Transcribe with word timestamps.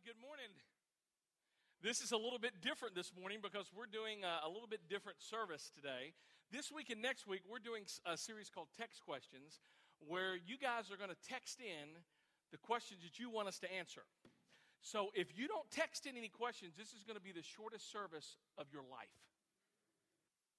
good 0.00 0.16
morning. 0.16 0.48
This 1.84 2.00
is 2.00 2.12
a 2.12 2.16
little 2.16 2.38
bit 2.38 2.64
different 2.64 2.94
this 2.94 3.12
morning 3.12 3.40
because 3.42 3.68
we're 3.76 3.90
doing 3.90 4.24
a, 4.24 4.46
a, 4.46 4.48
little 4.48 4.68
bit 4.68 4.88
different 4.88 5.20
service 5.20 5.70
today. 5.74 6.16
This 6.48 6.72
week 6.72 6.88
and 6.88 7.02
next 7.02 7.26
week, 7.28 7.42
we're 7.44 7.60
doing 7.60 7.84
a 8.08 8.16
series 8.16 8.48
called 8.48 8.68
Text 8.72 9.04
Questions 9.04 9.60
where 10.00 10.40
you 10.40 10.56
guys 10.56 10.88
are 10.88 10.96
going 10.96 11.12
to 11.12 11.28
text 11.28 11.60
in 11.60 12.00
the 12.48 12.56
questions 12.56 13.04
that 13.04 13.20
you 13.20 13.28
want 13.28 13.48
us 13.48 13.58
to 13.60 13.68
answer. 13.68 14.00
So 14.80 15.12
if 15.12 15.36
you 15.36 15.46
don't 15.46 15.68
text 15.70 16.06
in 16.06 16.16
any 16.16 16.32
questions, 16.32 16.72
this 16.78 16.96
is 16.96 17.04
going 17.04 17.20
to 17.20 17.22
be 17.22 17.32
the 17.32 17.44
shortest 17.44 17.92
service 17.92 18.40
of 18.56 18.72
your 18.72 18.88
life. 18.88 19.12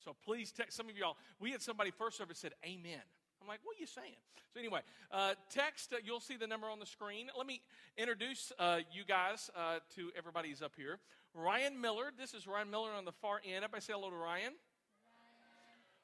So 0.05 0.15
please 0.23 0.51
text 0.51 0.77
some 0.77 0.85
of 0.85 0.95
y'all. 0.95 1.17
We 1.39 1.49
had 1.49 1.63
somebody 1.63 1.89
first 1.89 2.17
service 2.17 2.37
said, 2.37 2.53
Amen. 2.63 3.01
I'm 3.41 3.47
like, 3.47 3.59
what 3.63 3.75
are 3.75 3.79
you 3.79 3.87
saying? 3.87 4.15
So, 4.53 4.59
anyway, 4.59 4.81
uh, 5.11 5.33
text, 5.49 5.93
uh, 5.93 5.97
you'll 6.03 6.19
see 6.19 6.35
the 6.35 6.45
number 6.45 6.69
on 6.69 6.79
the 6.79 6.85
screen. 6.85 7.27
Let 7.35 7.47
me 7.47 7.61
introduce 7.97 8.51
uh, 8.59 8.79
you 8.93 9.03
guys 9.03 9.49
uh, 9.55 9.79
to 9.95 10.11
everybody's 10.15 10.61
up 10.61 10.73
here. 10.77 10.99
Ryan 11.33 11.79
Miller, 11.81 12.11
this 12.17 12.33
is 12.33 12.45
Ryan 12.45 12.69
Miller 12.69 12.91
on 12.91 13.05
the 13.05 13.11
far 13.13 13.41
end. 13.43 13.63
Everybody 13.63 13.81
say 13.81 13.93
hello 13.93 14.09
to 14.09 14.15
Ryan. 14.15 14.53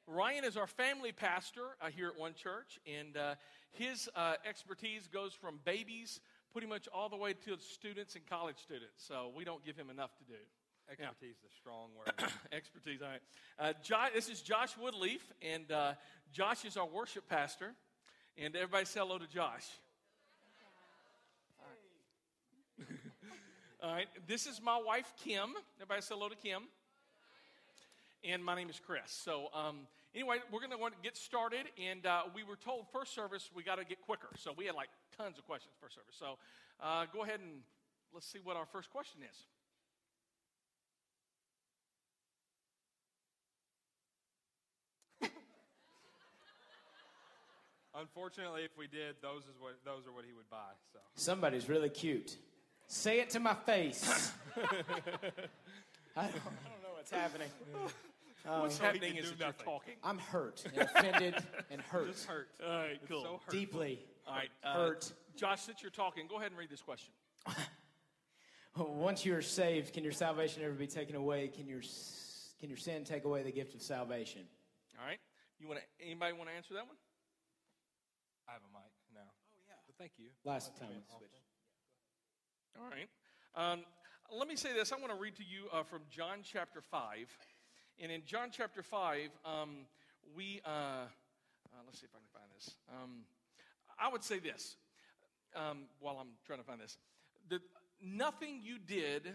Ryan, 0.06 0.18
Ryan 0.18 0.44
is 0.44 0.56
our 0.56 0.66
family 0.66 1.12
pastor 1.12 1.76
uh, 1.80 1.88
here 1.94 2.08
at 2.08 2.18
One 2.18 2.34
Church, 2.34 2.80
and 2.86 3.16
uh, 3.16 3.34
his 3.70 4.08
expertise 4.44 5.06
goes 5.06 5.32
from 5.32 5.60
babies 5.64 6.20
pretty 6.52 6.66
much 6.66 6.88
all 6.92 7.08
the 7.08 7.16
way 7.16 7.34
to 7.34 7.56
students 7.58 8.16
and 8.16 8.26
college 8.26 8.56
students. 8.56 9.04
So, 9.06 9.30
we 9.36 9.44
don't 9.44 9.64
give 9.64 9.76
him 9.76 9.90
enough 9.90 10.16
to 10.16 10.24
do. 10.24 10.40
Expertise 10.90 11.36
yeah. 11.42 11.48
is 11.48 11.52
a 11.52 11.54
strong 11.54 11.90
word. 11.96 12.30
Expertise, 12.52 13.02
all 13.02 13.08
right. 13.08 13.20
Uh, 13.58 13.72
Josh, 13.82 14.10
this 14.14 14.28
is 14.30 14.40
Josh 14.40 14.74
Woodleaf, 14.82 15.20
and 15.42 15.70
uh, 15.70 15.92
Josh 16.32 16.64
is 16.64 16.78
our 16.78 16.86
worship 16.86 17.28
pastor. 17.28 17.74
And 18.38 18.56
everybody 18.56 18.86
say 18.86 19.00
hello 19.00 19.18
to 19.18 19.26
Josh. 19.26 19.66
All 21.60 21.66
right. 22.78 22.98
all 23.82 23.92
right. 23.92 24.08
This 24.26 24.46
is 24.46 24.62
my 24.62 24.80
wife, 24.80 25.12
Kim. 25.24 25.50
Everybody 25.76 26.00
say 26.00 26.14
hello 26.14 26.30
to 26.30 26.36
Kim. 26.36 26.62
And 28.24 28.42
my 28.42 28.54
name 28.54 28.70
is 28.70 28.80
Chris. 28.84 29.10
So, 29.10 29.48
um, 29.52 29.80
anyway, 30.14 30.38
we're 30.50 30.60
going 30.60 30.72
to 30.72 30.78
want 30.78 30.94
to 30.94 31.00
get 31.02 31.18
started. 31.18 31.66
And 31.78 32.06
uh, 32.06 32.22
we 32.34 32.44
were 32.44 32.56
told 32.56 32.86
first 32.92 33.14
service 33.14 33.50
we 33.54 33.62
got 33.62 33.76
to 33.76 33.84
get 33.84 34.00
quicker. 34.00 34.28
So, 34.38 34.54
we 34.56 34.64
had 34.64 34.74
like 34.74 34.88
tons 35.18 35.36
of 35.36 35.46
questions 35.46 35.74
first 35.82 35.96
service. 35.96 36.14
So, 36.18 36.38
uh, 36.80 37.04
go 37.12 37.24
ahead 37.24 37.40
and 37.40 37.60
let's 38.14 38.26
see 38.26 38.38
what 38.42 38.56
our 38.56 38.66
first 38.66 38.88
question 38.88 39.20
is. 39.28 39.36
Unfortunately, 47.98 48.62
if 48.62 48.76
we 48.78 48.86
did, 48.86 49.16
those 49.22 49.42
is 49.42 49.58
what 49.58 49.74
those 49.84 50.06
are 50.06 50.12
what 50.12 50.24
he 50.24 50.32
would 50.32 50.48
buy. 50.50 50.70
So 50.92 51.00
somebody's 51.14 51.68
really 51.68 51.88
cute. 51.88 52.36
Say 52.86 53.20
it 53.20 53.30
to 53.30 53.40
my 53.40 53.54
face. 53.54 54.32
I, 54.56 54.60
don't, 54.62 54.70
I, 56.16 56.22
don't, 56.22 56.34
know 56.82 56.94
what's 56.96 57.10
happening. 57.10 57.48
Um, 58.48 58.62
what's 58.62 58.78
happening 58.78 59.16
is 59.16 59.32
that 59.32 59.38
you're 59.40 59.64
talking. 59.64 59.94
I'm 60.02 60.16
hurt 60.16 60.64
and 60.64 60.82
offended 60.96 61.34
and 61.70 61.82
hurt. 61.82 62.06
Just 62.12 62.24
hurt. 62.24 62.48
All 62.64 62.76
right, 62.78 63.00
cool. 63.06 63.22
So 63.22 63.40
Deeply. 63.50 63.98
All 64.26 64.36
right, 64.36 64.48
uh, 64.64 64.74
hurt. 64.74 65.12
Josh, 65.36 65.62
since 65.62 65.82
you're 65.82 65.90
talking, 65.90 66.26
go 66.28 66.36
ahead 66.36 66.52
and 66.52 66.58
read 66.58 66.70
this 66.70 66.80
question. 66.80 67.12
Once 68.76 69.26
you 69.26 69.34
are 69.34 69.42
saved, 69.42 69.92
can 69.92 70.02
your 70.02 70.12
salvation 70.12 70.62
ever 70.62 70.72
be 70.72 70.86
taken 70.86 71.16
away? 71.16 71.48
Can 71.48 71.66
your 71.66 71.82
can 72.60 72.70
your 72.70 72.78
sin 72.78 73.04
take 73.04 73.24
away 73.24 73.42
the 73.42 73.52
gift 73.52 73.74
of 73.74 73.82
salvation? 73.82 74.42
All 74.98 75.06
right. 75.06 75.18
You 75.58 75.66
want 75.66 75.80
anybody 76.00 76.32
want 76.32 76.48
to 76.48 76.56
answer 76.56 76.74
that 76.74 76.86
one? 76.86 76.96
I 78.48 78.52
have 78.52 78.62
a 78.64 78.72
mic 78.72 78.88
now. 79.12 79.28
Oh, 79.28 79.60
yeah. 79.68 79.76
But 79.86 79.96
thank 79.98 80.12
you. 80.16 80.30
Last 80.44 80.74
time 80.76 80.88
we 80.88 81.04
switched. 81.04 81.44
All 82.80 82.88
right. 82.88 83.08
Um, 83.54 83.84
let 84.32 84.48
me 84.48 84.56
say 84.56 84.72
this. 84.72 84.92
I 84.92 84.96
want 84.96 85.12
to 85.12 85.18
read 85.18 85.36
to 85.36 85.44
you 85.44 85.68
uh, 85.72 85.82
from 85.82 86.02
John 86.10 86.38
chapter 86.42 86.80
5. 86.80 87.28
And 88.00 88.10
in 88.10 88.22
John 88.24 88.48
chapter 88.50 88.82
5, 88.82 89.28
um, 89.44 89.70
we, 90.34 90.62
uh, 90.64 90.68
uh, 90.68 91.04
let's 91.84 92.00
see 92.00 92.06
if 92.06 92.14
I 92.14 92.18
can 92.18 92.32
find 92.32 92.46
this. 92.56 92.74
Um, 92.90 93.24
I 93.98 94.10
would 94.10 94.24
say 94.24 94.38
this 94.38 94.76
um, 95.54 95.84
while 96.00 96.16
I'm 96.18 96.28
trying 96.46 96.60
to 96.60 96.64
find 96.64 96.80
this. 96.80 96.96
That 97.50 97.60
nothing 98.02 98.60
you 98.62 98.78
did, 98.78 99.32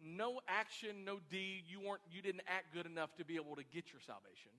no 0.00 0.40
action, 0.46 1.04
no 1.04 1.18
deed, 1.30 1.64
you, 1.66 1.80
weren't, 1.80 2.02
you 2.12 2.22
didn't 2.22 2.42
act 2.46 2.74
good 2.74 2.86
enough 2.86 3.14
to 3.16 3.24
be 3.24 3.36
able 3.36 3.56
to 3.56 3.64
get 3.72 3.92
your 3.92 4.00
salvation. 4.00 4.52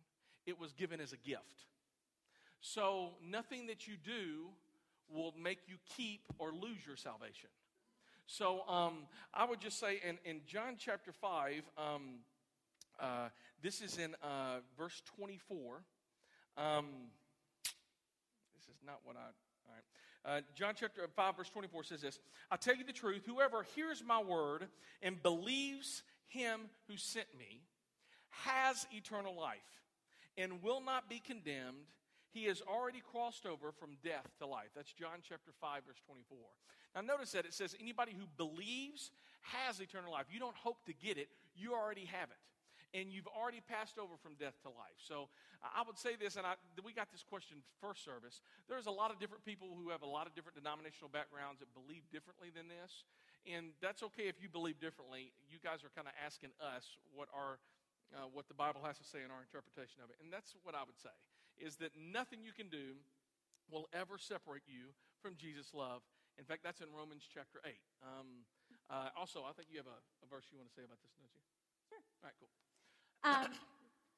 It 0.46 0.60
was 0.60 0.74
given 0.74 1.00
as 1.00 1.14
a 1.14 1.18
gift. 1.18 1.68
So 2.62 3.12
nothing 3.24 3.68
that 3.68 3.88
you 3.88 3.96
do 4.04 4.48
will 5.10 5.34
make 5.42 5.60
you 5.68 5.76
keep 5.96 6.22
or 6.40 6.52
lose 6.52 6.86
your 6.86 6.96
salvation. 6.96 7.50
So 8.28 8.68
um, 8.68 9.04
I 9.34 9.46
would 9.46 9.60
just 9.60 9.80
say 9.80 10.02
in, 10.08 10.18
in 10.26 10.42
John 10.48 10.76
chapter 10.80 11.12
5, 11.12 11.62
um, 11.78 12.02
uh, 13.00 13.30
this 13.62 13.82
is 13.82 13.98
in 13.98 14.16
uh, 14.24 14.58
verse 14.78 15.02
24. 15.18 15.84
Um, 16.58 16.86
this 18.56 18.64
is 18.64 18.82
not 18.86 19.00
what 19.04 19.16
I. 19.16 19.20
All 19.20 19.74
right. 19.74 20.38
Uh, 20.38 20.42
John 20.56 20.74
chapter 20.76 21.08
5, 21.16 21.38
verse 21.38 21.50
24 21.50 21.84
says 21.84 22.02
this 22.02 22.20
I 22.50 22.56
tell 22.56 22.76
you 22.76 22.84
the 22.84 22.94
truth, 22.94 23.24
whoever 23.26 23.66
hears 23.76 24.04
my 24.06 24.22
word 24.22 24.68
and 25.04 25.22
believes 25.22 26.02
him 26.28 26.62
who 26.88 26.98
sent 26.98 27.28
me 27.38 27.62
has 28.30 28.88
eternal 28.92 29.36
life 29.36 29.58
and 30.38 30.62
will 30.64 30.82
not 30.82 31.10
be 31.10 31.20
condemned 31.20 31.86
he 32.36 32.52
has 32.52 32.60
already 32.68 33.00
crossed 33.00 33.48
over 33.48 33.72
from 33.72 33.96
death 34.04 34.28
to 34.44 34.46
life. 34.46 34.76
That's 34.76 34.92
John 34.92 35.24
chapter 35.24 35.56
5, 35.56 35.88
verse 35.88 36.04
24. 36.04 36.36
Now, 36.92 37.00
notice 37.00 37.32
that 37.32 37.48
it 37.48 37.56
says 37.56 37.72
anybody 37.80 38.12
who 38.12 38.28
believes 38.36 39.16
has 39.56 39.80
eternal 39.80 40.12
life. 40.12 40.28
You 40.28 40.44
don't 40.44 40.60
hope 40.60 40.84
to 40.92 40.94
get 40.94 41.16
it, 41.16 41.32
you 41.56 41.72
already 41.72 42.04
have 42.12 42.28
it. 42.28 42.44
And 42.92 43.08
you've 43.08 43.32
already 43.32 43.64
passed 43.64 43.96
over 43.96 44.20
from 44.20 44.36
death 44.36 44.56
to 44.64 44.72
life. 44.72 45.00
So 45.00 45.32
I 45.64 45.84
would 45.88 46.00
say 46.00 46.16
this, 46.20 46.36
and 46.36 46.44
I, 46.44 46.60
we 46.84 46.92
got 46.92 47.08
this 47.12 47.24
question 47.24 47.64
first 47.80 48.04
service. 48.04 48.44
There's 48.68 48.88
a 48.88 48.92
lot 48.92 49.12
of 49.12 49.20
different 49.20 49.44
people 49.48 49.72
who 49.72 49.92
have 49.92 50.04
a 50.04 50.08
lot 50.08 50.28
of 50.28 50.36
different 50.36 50.60
denominational 50.60 51.12
backgrounds 51.12 51.64
that 51.64 51.72
believe 51.72 52.04
differently 52.12 52.52
than 52.52 52.68
this. 52.68 53.08
And 53.48 53.76
that's 53.80 54.04
okay 54.12 54.28
if 54.28 54.40
you 54.44 54.48
believe 54.52 54.80
differently. 54.84 55.32
You 55.48 55.60
guys 55.64 55.84
are 55.88 55.92
kind 55.92 56.08
of 56.08 56.16
asking 56.20 56.52
us 56.60 57.00
what 57.16 57.32
our 57.32 57.64
uh, 58.14 58.30
what 58.32 58.48
the 58.48 58.56
Bible 58.56 58.86
has 58.86 59.02
to 59.02 59.08
say 59.08 59.26
in 59.26 59.34
our 59.34 59.42
interpretation 59.44 60.00
of 60.00 60.14
it. 60.14 60.16
And 60.24 60.32
that's 60.32 60.56
what 60.64 60.78
I 60.78 60.86
would 60.86 61.00
say 61.00 61.16
is 61.60 61.78
that 61.78 61.92
nothing 61.96 62.44
you 62.44 62.54
can 62.54 62.68
do 62.68 63.00
will 63.72 63.88
ever 63.94 64.18
separate 64.18 64.64
you 64.68 64.94
from 65.22 65.36
Jesus' 65.36 65.74
love. 65.74 66.02
In 66.38 66.46
fact, 66.46 66.62
that's 66.62 66.82
in 66.84 66.92
Romans 66.92 67.24
chapter 67.26 67.64
8. 67.64 67.74
Um, 68.04 68.44
uh, 68.92 69.10
also, 69.18 69.48
I 69.48 69.56
think 69.56 69.72
you 69.72 69.80
have 69.80 69.90
a, 69.90 70.00
a, 70.22 70.28
verse 70.28 70.46
you 70.52 70.60
want 70.60 70.70
to 70.70 70.76
say 70.76 70.86
about 70.86 71.02
this, 71.02 71.16
don't 71.18 71.32
you? 71.32 71.44
Sure. 71.90 72.04
All 72.22 72.28
right, 72.28 72.38
cool. 72.38 72.52
Um, 73.26 73.50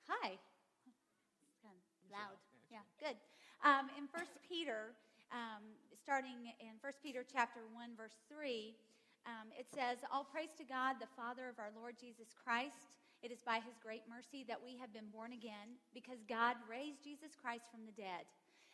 hi. 0.10 0.36
It's 0.36 1.56
kind 1.64 1.78
of 1.78 1.84
loud. 2.12 2.36
Yeah, 2.68 2.84
good. 3.00 3.16
Um, 3.64 3.88
in 3.96 4.10
First 4.12 4.36
Peter, 4.44 4.98
um, 5.32 5.64
starting 5.96 6.52
in 6.60 6.76
First 6.82 7.00
Peter 7.00 7.24
chapter 7.24 7.64
1, 7.72 7.96
verse 7.96 8.20
3, 8.28 8.76
um, 9.24 9.48
it 9.56 9.70
says, 9.72 10.04
All 10.12 10.26
praise 10.26 10.52
to 10.58 10.66
God, 10.66 11.00
the 11.00 11.12
Father 11.16 11.48
of 11.48 11.62
our 11.62 11.72
Lord 11.78 11.96
Jesus 11.96 12.36
Christ 12.36 12.97
it 13.28 13.36
is 13.36 13.44
by 13.44 13.60
his 13.60 13.76
great 13.84 14.08
mercy 14.08 14.48
that 14.48 14.64
we 14.64 14.80
have 14.80 14.96
been 14.96 15.12
born 15.12 15.36
again 15.36 15.76
because 15.92 16.24
God 16.32 16.56
raised 16.64 17.04
Jesus 17.04 17.36
Christ 17.36 17.68
from 17.68 17.84
the 17.84 17.92
dead. 18.00 18.24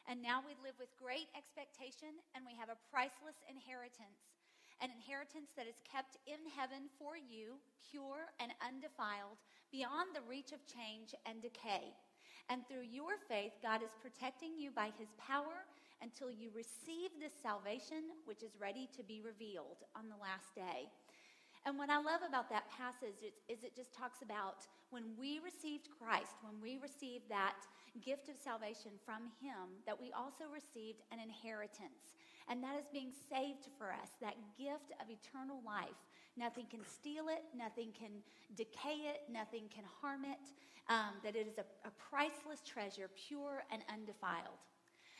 And 0.06 0.22
now 0.22 0.46
we 0.46 0.54
live 0.62 0.78
with 0.78 0.94
great 1.02 1.26
expectation 1.34 2.22
and 2.38 2.46
we 2.46 2.54
have 2.54 2.70
a 2.70 2.78
priceless 2.94 3.42
inheritance 3.50 4.30
an 4.82 4.90
inheritance 4.92 5.54
that 5.56 5.70
is 5.70 5.80
kept 5.88 6.18
in 6.28 6.42
heaven 6.52 6.92
for 7.00 7.16
you, 7.16 7.56
pure 7.88 8.28
and 8.42 8.52
undefiled, 8.60 9.40
beyond 9.72 10.12
the 10.12 10.26
reach 10.28 10.52
of 10.52 10.60
change 10.68 11.16
and 11.24 11.40
decay. 11.40 11.94
And 12.50 12.68
through 12.68 12.92
your 12.92 13.16
faith, 13.30 13.56
God 13.64 13.80
is 13.80 13.96
protecting 14.02 14.60
you 14.60 14.76
by 14.76 14.92
his 15.00 15.08
power 15.16 15.64
until 16.02 16.28
you 16.28 16.52
receive 16.52 17.16
this 17.16 17.32
salvation, 17.40 18.12
which 18.26 18.44
is 18.44 18.60
ready 18.60 18.90
to 18.98 19.08
be 19.08 19.24
revealed 19.24 19.88
on 19.96 20.10
the 20.12 20.20
last 20.20 20.52
day. 20.52 20.92
And 21.66 21.78
what 21.78 21.90
I 21.90 21.96
love 21.96 22.20
about 22.28 22.50
that 22.50 22.68
passage 22.68 23.24
is, 23.24 23.40
is, 23.48 23.64
it 23.64 23.76
just 23.76 23.94
talks 23.94 24.22
about 24.22 24.68
when 24.90 25.16
we 25.18 25.40
received 25.40 25.88
Christ, 25.96 26.36
when 26.44 26.60
we 26.60 26.78
received 26.78 27.30
that 27.30 27.56
gift 28.04 28.28
of 28.28 28.36
salvation 28.36 28.92
from 29.06 29.32
Him, 29.40 29.80
that 29.86 30.00
we 30.00 30.12
also 30.12 30.44
received 30.52 31.04
an 31.12 31.20
inheritance. 31.24 32.20
And 32.52 32.62
that 32.64 32.76
is 32.76 32.92
being 32.92 33.16
saved 33.32 33.72
for 33.78 33.96
us, 33.96 34.12
that 34.20 34.36
gift 34.60 34.92
of 35.00 35.08
eternal 35.08 35.64
life. 35.66 35.96
Nothing 36.36 36.66
can 36.70 36.84
steal 36.84 37.32
it, 37.32 37.48
nothing 37.56 37.96
can 37.96 38.12
decay 38.58 39.08
it, 39.08 39.24
nothing 39.32 39.72
can 39.74 39.86
harm 40.02 40.26
it. 40.26 40.52
Um, 40.90 41.16
that 41.24 41.38
it 41.38 41.48
is 41.48 41.58
a, 41.58 41.88
a 41.88 41.92
priceless 41.96 42.60
treasure, 42.66 43.08
pure 43.16 43.64
and 43.72 43.82
undefiled. 43.88 44.60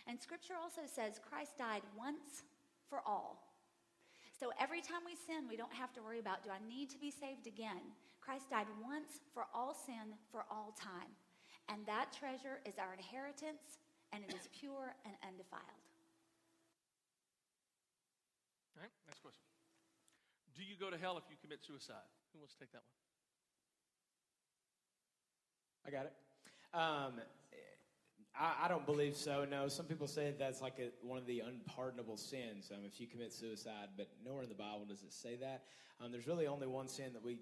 And 0.08 0.20
Scripture 0.20 0.56
also 0.62 0.82
says 0.86 1.22
Christ 1.24 1.58
died 1.58 1.84
once 1.98 2.44
for 2.90 3.00
all. 3.06 3.53
So 4.44 4.52
every 4.60 4.84
time 4.84 5.08
we 5.08 5.16
sin, 5.16 5.48
we 5.48 5.56
don't 5.56 5.72
have 5.72 5.96
to 5.96 6.04
worry 6.04 6.20
about 6.20 6.44
do 6.44 6.52
I 6.52 6.60
need 6.68 6.92
to 6.92 7.00
be 7.00 7.08
saved 7.08 7.48
again? 7.48 7.80
Christ 8.20 8.52
died 8.52 8.68
once 8.84 9.24
for 9.32 9.48
all 9.56 9.72
sin 9.72 10.20
for 10.36 10.44
all 10.52 10.76
time. 10.76 11.16
And 11.72 11.80
that 11.88 12.12
treasure 12.12 12.60
is 12.68 12.76
our 12.76 12.92
inheritance, 12.92 13.80
and 14.12 14.20
it 14.20 14.36
is 14.36 14.52
pure 14.52 15.00
and 15.08 15.16
undefiled. 15.24 15.80
All 18.76 18.84
right, 18.84 18.92
next 19.08 19.24
question. 19.24 19.48
Do 20.60 20.68
you 20.68 20.76
go 20.76 20.92
to 20.92 21.00
hell 21.00 21.16
if 21.16 21.24
you 21.32 21.40
commit 21.40 21.64
suicide? 21.64 22.04
Who 22.36 22.44
wants 22.44 22.52
to 22.56 22.60
take 22.60 22.76
that 22.76 22.84
one? 22.84 23.00
I 25.88 25.90
got 25.96 26.04
it. 26.12 26.16
Um, 26.76 27.24
I, 28.40 28.66
I 28.66 28.68
don't 28.68 28.86
believe 28.86 29.16
so. 29.16 29.46
No, 29.50 29.68
some 29.68 29.86
people 29.86 30.08
say 30.08 30.34
that's 30.38 30.62
like 30.62 30.80
a, 30.80 30.90
one 31.06 31.18
of 31.18 31.26
the 31.26 31.42
unpardonable 31.42 32.18
sins 32.18 32.72
um, 32.74 32.82
if 32.86 33.00
you 33.00 33.08
commit 33.08 33.34
suicide, 33.34 33.90
but 33.98 34.08
nowhere 34.26 34.44
in 34.44 34.50
the 34.50 34.56
Bible 34.56 34.86
does 34.88 35.04
it 35.04 35.14
say 35.14 35.36
that. 35.38 35.64
Um, 36.02 36.12
there's 36.12 36.28
really 36.28 36.48
only 36.48 36.68
one 36.68 36.88
sin 36.88 37.14
that 37.14 37.24
we 37.24 37.38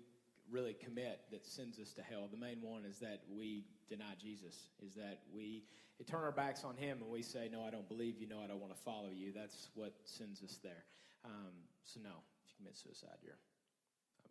really 0.50 0.74
commit 0.74 1.22
that 1.32 1.46
sends 1.46 1.80
us 1.80 1.94
to 1.94 2.02
hell. 2.02 2.28
The 2.30 2.38
main 2.38 2.62
one 2.62 2.84
is 2.86 3.00
that 3.00 3.22
we 3.30 3.64
deny 3.90 4.14
Jesus, 4.22 4.68
is 4.86 4.94
that 4.96 5.20
we 5.34 5.64
turn 6.10 6.24
our 6.24 6.32
backs 6.32 6.64
on 6.64 6.76
Him 6.76 7.00
and 7.02 7.10
we 7.10 7.22
say, 7.22 7.50
No, 7.52 7.64
I 7.64 7.70
don't 7.70 7.88
believe 7.88 8.18
you. 8.20 8.28
No, 8.28 8.42
I 8.44 8.48
don't 8.48 8.60
want 8.60 8.76
to 8.76 8.82
follow 8.82 9.10
you. 9.14 9.32
That's 9.32 9.70
what 9.76 9.94
sends 10.04 10.44
us 10.44 10.60
there. 10.62 10.84
Um, 11.24 11.54
so, 11.86 12.00
no, 12.04 12.10
if 12.44 12.52
you 12.52 12.56
commit 12.58 12.78
suicide, 12.78 13.18
you're. 13.24 13.38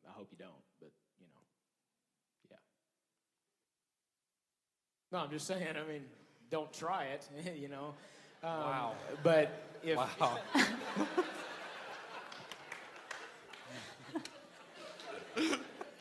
I 0.09 0.13
hope 0.13 0.29
you 0.31 0.39
don't, 0.39 0.65
but 0.81 0.91
you 1.21 1.27
know, 1.27 1.43
yeah. 2.51 2.57
No, 5.13 5.19
I'm 5.25 5.31
just 5.31 5.47
saying. 5.47 5.77
I 5.77 5.87
mean, 5.87 6.05
don't 6.51 6.73
try 6.73 7.05
it. 7.05 7.29
you 7.57 7.69
know. 7.69 7.95
Um, 8.43 8.51
Wow. 8.51 8.95
But 9.23 9.63
if 9.83 9.97
Wow. 9.97 10.39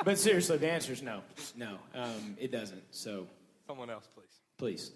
but 0.04 0.18
seriously, 0.18 0.58
the 0.58 0.72
answer 0.72 0.94
is 0.94 1.02
no. 1.02 1.22
No, 1.56 1.78
um, 1.96 2.36
it 2.40 2.52
doesn't. 2.52 2.84
So 2.92 3.28
Someone 3.68 3.90
else, 3.90 4.08
please. 4.16 4.42
please. 4.58 4.92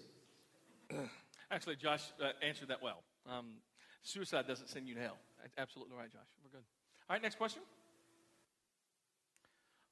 Actually, 1.50 1.76
Josh 1.76 2.02
uh, 2.20 2.30
answered 2.42 2.68
that 2.68 2.82
well. 2.82 3.02
Um, 3.30 3.54
suicide 4.02 4.46
doesn't 4.48 4.68
send 4.68 4.88
you 4.88 4.94
to 4.94 5.00
hell. 5.00 5.16
Absolutely 5.58 5.96
right, 5.96 6.10
Josh. 6.10 6.20
We're 6.42 6.50
good. 6.58 6.64
All 7.08 7.14
right, 7.14 7.22
next 7.22 7.36
question. 7.36 7.62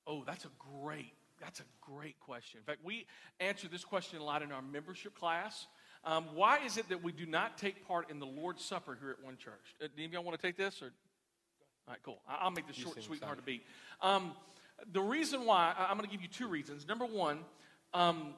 Oh, 0.06 0.24
that's 0.26 0.44
a 0.44 0.50
great, 0.82 1.12
that's 1.42 1.60
a 1.60 1.64
great 1.80 2.18
question. 2.20 2.58
In 2.58 2.64
fact, 2.64 2.80
we 2.84 3.06
answer 3.40 3.66
this 3.68 3.84
question 3.84 4.20
a 4.20 4.24
lot 4.24 4.42
in 4.42 4.52
our 4.52 4.62
membership 4.62 5.14
class. 5.18 5.66
Um, 6.04 6.26
why 6.34 6.64
is 6.64 6.78
it 6.78 6.88
that 6.88 7.02
we 7.02 7.12
do 7.12 7.26
not 7.26 7.58
take 7.58 7.86
part 7.86 8.10
in 8.10 8.18
the 8.18 8.26
Lord's 8.26 8.64
Supper 8.64 8.96
here 9.00 9.10
at 9.10 9.22
one 9.22 9.36
church? 9.36 9.74
Uh, 9.80 9.86
do 9.86 9.92
any 9.96 10.06
of 10.06 10.12
y'all 10.12 10.22
want 10.22 10.40
to 10.40 10.46
take 10.46 10.56
this? 10.56 10.80
Or? 10.82 10.86
All 10.86 10.90
right, 11.88 11.98
cool. 12.04 12.20
I- 12.28 12.38
I'll 12.42 12.50
make 12.50 12.66
this 12.66 12.78
You 12.78 12.84
short, 12.84 13.02
sweet, 13.02 13.20
and 13.20 13.24
hard 13.24 13.38
to 13.38 13.44
beat. 13.44 13.66
Um, 14.00 14.34
the 14.92 15.00
reason 15.00 15.44
why, 15.44 15.74
I'm 15.76 15.96
going 15.96 16.08
to 16.08 16.12
give 16.12 16.22
you 16.22 16.28
two 16.28 16.48
reasons. 16.48 16.86
Number 16.86 17.06
one, 17.06 17.40
um, 17.92 18.34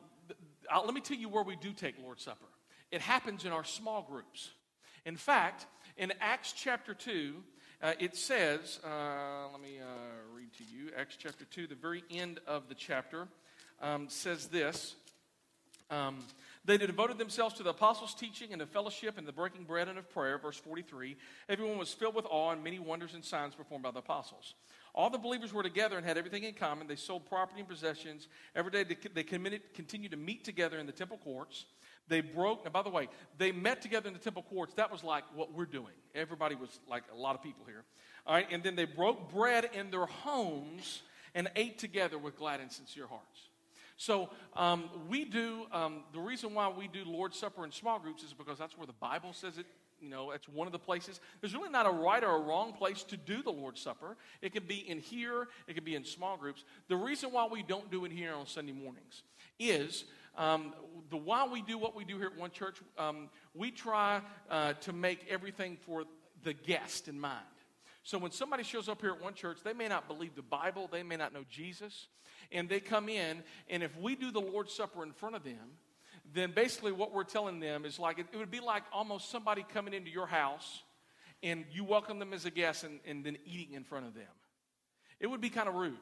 let 0.74 0.94
me 0.94 1.00
tell 1.00 1.16
you 1.16 1.28
where 1.28 1.42
we 1.44 1.56
do 1.56 1.72
take 1.72 1.94
Lord's 2.02 2.22
Supper. 2.22 2.46
It 2.90 3.00
happens 3.00 3.44
in 3.44 3.52
our 3.52 3.64
small 3.64 4.02
groups. 4.02 4.50
In 5.04 5.16
fact, 5.16 5.66
in 5.98 6.12
Acts 6.20 6.52
chapter 6.52 6.94
2, 6.94 7.34
uh, 7.82 7.92
it 7.98 8.16
says, 8.16 8.80
uh, 8.82 9.48
let 9.52 9.60
me 9.60 9.78
uh, 9.78 9.84
read 10.34 10.50
to 10.54 10.64
you, 10.64 10.90
Acts 10.96 11.16
chapter 11.18 11.44
2, 11.44 11.66
the 11.66 11.74
very 11.74 12.02
end 12.10 12.40
of 12.46 12.68
the 12.70 12.74
chapter 12.74 13.28
um, 13.82 14.08
says 14.08 14.46
this. 14.46 14.94
Um, 15.90 16.20
they 16.64 16.78
devoted 16.78 17.18
themselves 17.18 17.54
to 17.56 17.62
the 17.62 17.70
apostles' 17.70 18.14
teaching 18.14 18.52
and 18.52 18.60
to 18.60 18.66
fellowship 18.66 19.18
and 19.18 19.28
the 19.28 19.32
breaking 19.32 19.64
bread 19.64 19.88
and 19.88 19.98
of 19.98 20.08
prayer. 20.08 20.38
Verse 20.38 20.56
43. 20.56 21.16
Everyone 21.50 21.76
was 21.76 21.92
filled 21.92 22.14
with 22.14 22.24
awe 22.30 22.52
and 22.52 22.64
many 22.64 22.78
wonders 22.78 23.12
and 23.12 23.22
signs 23.22 23.54
performed 23.54 23.84
by 23.84 23.90
the 23.90 23.98
apostles. 23.98 24.54
All 24.94 25.10
the 25.10 25.18
believers 25.18 25.52
were 25.52 25.62
together 25.62 25.98
and 25.98 26.06
had 26.06 26.16
everything 26.16 26.44
in 26.44 26.54
common. 26.54 26.86
They 26.86 26.96
sold 26.96 27.28
property 27.28 27.60
and 27.60 27.68
possessions. 27.68 28.28
Every 28.56 28.70
day 28.70 28.84
they, 28.84 28.96
they 29.12 29.22
committed, 29.24 29.74
continued 29.74 30.12
to 30.12 30.16
meet 30.16 30.44
together 30.44 30.78
in 30.78 30.86
the 30.86 30.92
temple 30.92 31.18
courts. 31.18 31.66
They 32.08 32.20
broke, 32.20 32.64
and 32.64 32.72
by 32.72 32.82
the 32.82 32.90
way, 32.90 33.08
they 33.38 33.50
met 33.50 33.80
together 33.80 34.08
in 34.08 34.12
the 34.12 34.20
temple 34.20 34.42
courts. 34.42 34.74
That 34.74 34.92
was 34.92 35.02
like 35.02 35.24
what 35.34 35.52
we're 35.52 35.64
doing. 35.64 35.94
Everybody 36.14 36.54
was 36.54 36.80
like 36.88 37.04
a 37.12 37.16
lot 37.16 37.34
of 37.34 37.42
people 37.42 37.64
here. 37.66 37.84
All 38.26 38.34
right, 38.34 38.46
and 38.50 38.62
then 38.62 38.76
they 38.76 38.84
broke 38.84 39.32
bread 39.32 39.70
in 39.72 39.90
their 39.90 40.06
homes 40.06 41.02
and 41.34 41.50
ate 41.56 41.78
together 41.78 42.18
with 42.18 42.36
glad 42.36 42.60
and 42.60 42.70
sincere 42.70 43.06
hearts. 43.06 43.48
So 43.96 44.30
um, 44.54 44.90
we 45.08 45.24
do, 45.24 45.66
um, 45.72 46.02
the 46.12 46.20
reason 46.20 46.54
why 46.54 46.68
we 46.68 46.88
do 46.88 47.04
Lord's 47.04 47.38
Supper 47.38 47.64
in 47.64 47.72
small 47.72 47.98
groups 47.98 48.22
is 48.22 48.32
because 48.32 48.58
that's 48.58 48.76
where 48.76 48.86
the 48.86 48.92
Bible 48.94 49.32
says 49.32 49.58
it. 49.58 49.66
You 50.00 50.10
know, 50.10 50.32
it's 50.32 50.48
one 50.48 50.66
of 50.66 50.72
the 50.72 50.78
places. 50.78 51.20
There's 51.40 51.54
really 51.54 51.70
not 51.70 51.86
a 51.86 51.90
right 51.90 52.22
or 52.22 52.36
a 52.36 52.40
wrong 52.40 52.72
place 52.72 53.04
to 53.04 53.16
do 53.16 53.42
the 53.42 53.50
Lord's 53.50 53.80
Supper. 53.80 54.16
It 54.42 54.52
can 54.52 54.64
be 54.64 54.78
in 54.88 54.98
here, 54.98 55.48
it 55.66 55.74
can 55.74 55.84
be 55.84 55.94
in 55.94 56.04
small 56.04 56.36
groups. 56.36 56.64
The 56.88 56.96
reason 56.96 57.32
why 57.32 57.46
we 57.46 57.62
don't 57.62 57.90
do 57.90 58.04
it 58.04 58.12
here 58.12 58.34
on 58.34 58.46
Sunday 58.46 58.72
mornings 58.72 59.22
is 59.58 60.04
um, 60.36 60.74
the 61.10 61.16
why 61.16 61.46
we 61.46 61.62
do 61.62 61.78
what 61.78 61.94
we 61.94 62.04
do 62.04 62.18
here 62.18 62.26
at 62.26 62.38
One 62.38 62.50
Church, 62.50 62.78
um, 62.98 63.28
we 63.54 63.70
try 63.70 64.20
uh, 64.50 64.74
to 64.74 64.92
make 64.92 65.26
everything 65.28 65.76
for 65.76 66.04
the 66.42 66.52
guest 66.52 67.08
in 67.08 67.18
mind. 67.18 67.44
So 68.02 68.18
when 68.18 68.32
somebody 68.32 68.62
shows 68.62 68.88
up 68.88 69.00
here 69.00 69.12
at 69.12 69.22
one 69.22 69.32
church, 69.32 69.58
they 69.64 69.72
may 69.72 69.88
not 69.88 70.08
believe 70.08 70.34
the 70.34 70.42
Bible, 70.42 70.88
they 70.92 71.02
may 71.02 71.16
not 71.16 71.32
know 71.32 71.44
Jesus, 71.48 72.08
and 72.52 72.68
they 72.68 72.80
come 72.80 73.08
in, 73.08 73.42
and 73.70 73.82
if 73.82 73.96
we 73.98 74.14
do 74.14 74.30
the 74.30 74.40
Lord's 74.40 74.74
Supper 74.74 75.02
in 75.02 75.12
front 75.12 75.36
of 75.36 75.42
them, 75.42 75.78
then 76.34 76.52
basically 76.52 76.92
what 76.92 77.12
we're 77.12 77.24
telling 77.24 77.60
them 77.60 77.84
is 77.84 77.98
like 77.98 78.18
it, 78.18 78.26
would 78.36 78.50
be 78.50 78.60
like 78.60 78.82
almost 78.92 79.30
somebody 79.30 79.64
coming 79.72 79.94
into 79.94 80.10
your 80.10 80.26
house 80.26 80.82
and 81.42 81.64
you 81.70 81.84
welcome 81.84 82.18
them 82.18 82.32
as 82.32 82.46
a 82.46 82.50
guest 82.50 82.84
and, 82.84 83.00
and 83.06 83.24
then 83.24 83.36
eating 83.44 83.74
in 83.74 83.84
front 83.84 84.06
of 84.06 84.14
them. 84.14 84.24
It 85.20 85.26
would 85.26 85.40
be 85.40 85.50
kind 85.50 85.68
of 85.68 85.74
rude. 85.74 85.98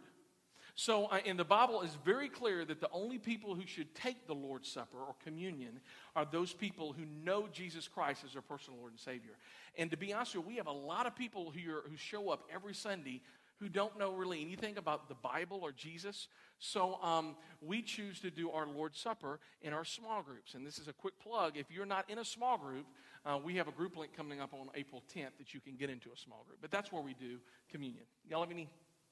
So, 0.74 1.06
uh, 1.06 1.19
and 1.26 1.38
the 1.38 1.44
Bible 1.44 1.82
is 1.82 1.96
very 2.04 2.28
clear 2.28 2.64
that 2.64 2.80
the 2.80 2.88
only 2.92 3.19
people 3.19 3.54
who 3.54 3.66
should 3.66 3.94
take 3.94 4.26
the 4.26 4.34
Lord's 4.34 4.70
Supper 4.70 4.98
or 4.98 5.14
communion 5.22 5.80
are 6.16 6.24
those 6.24 6.52
people 6.52 6.92
who 6.92 7.04
know 7.24 7.46
Jesus 7.52 7.88
Christ 7.88 8.24
as 8.24 8.32
their 8.32 8.42
personal 8.42 8.78
Lord 8.78 8.92
and 8.92 9.00
Savior. 9.00 9.32
And 9.76 9.90
to 9.90 9.96
be 9.96 10.12
honest 10.14 10.34
with 10.34 10.44
you, 10.44 10.48
we 10.48 10.56
have 10.56 10.66
a 10.66 10.72
lot 10.72 11.06
of 11.06 11.14
people 11.14 11.52
who, 11.52 11.70
are, 11.70 11.82
who 11.82 11.96
show 11.96 12.30
up 12.30 12.44
every 12.52 12.74
Sunday 12.74 13.20
who 13.62 13.69
don't 13.69 13.96
know 13.96 14.12
really 14.12 14.40
anything 14.40 14.76
about 14.76 15.08
the 15.08 15.14
Bible 15.14 15.60
or 15.62 15.70
Jesus. 15.70 16.26
So 16.58 16.98
um, 17.00 17.36
we 17.60 17.80
choose 17.80 18.19
to 18.20 18.30
do 18.30 18.50
our 18.50 18.66
Lord's 18.66 18.98
Supper 18.98 19.38
in 19.60 19.72
our 19.72 19.84
small 19.84 20.20
groups. 20.22 20.54
And 20.54 20.66
this 20.66 20.78
is 20.78 20.88
a 20.88 20.92
quick 20.92 21.14
plug. 21.20 21.56
If 21.56 21.70
you're 21.70 21.86
not 21.86 22.10
in 22.10 22.19
a 22.19 22.24
small 22.24 22.58
group, 22.58 22.86
uh, 23.24 23.38
we 23.42 23.54
have 23.56 23.69
a 23.69 23.72
group 23.72 23.96
link 23.96 24.16
coming 24.16 24.40
up 24.40 24.52
on 24.52 24.69
April 24.74 25.04
10th 25.14 25.38
that 25.38 25.54
you 25.54 25.60
can 25.60 25.76
get 25.76 25.90
into 25.90 26.08
a 26.12 26.16
small 26.16 26.44
group. 26.44 26.58
But 26.60 26.72
that's 26.72 26.90
where 26.90 27.02
we 27.02 27.14
do 27.14 27.38
communion. 27.70 28.02
Y'all 28.28 28.40
have 28.40 28.50
any 28.50 28.69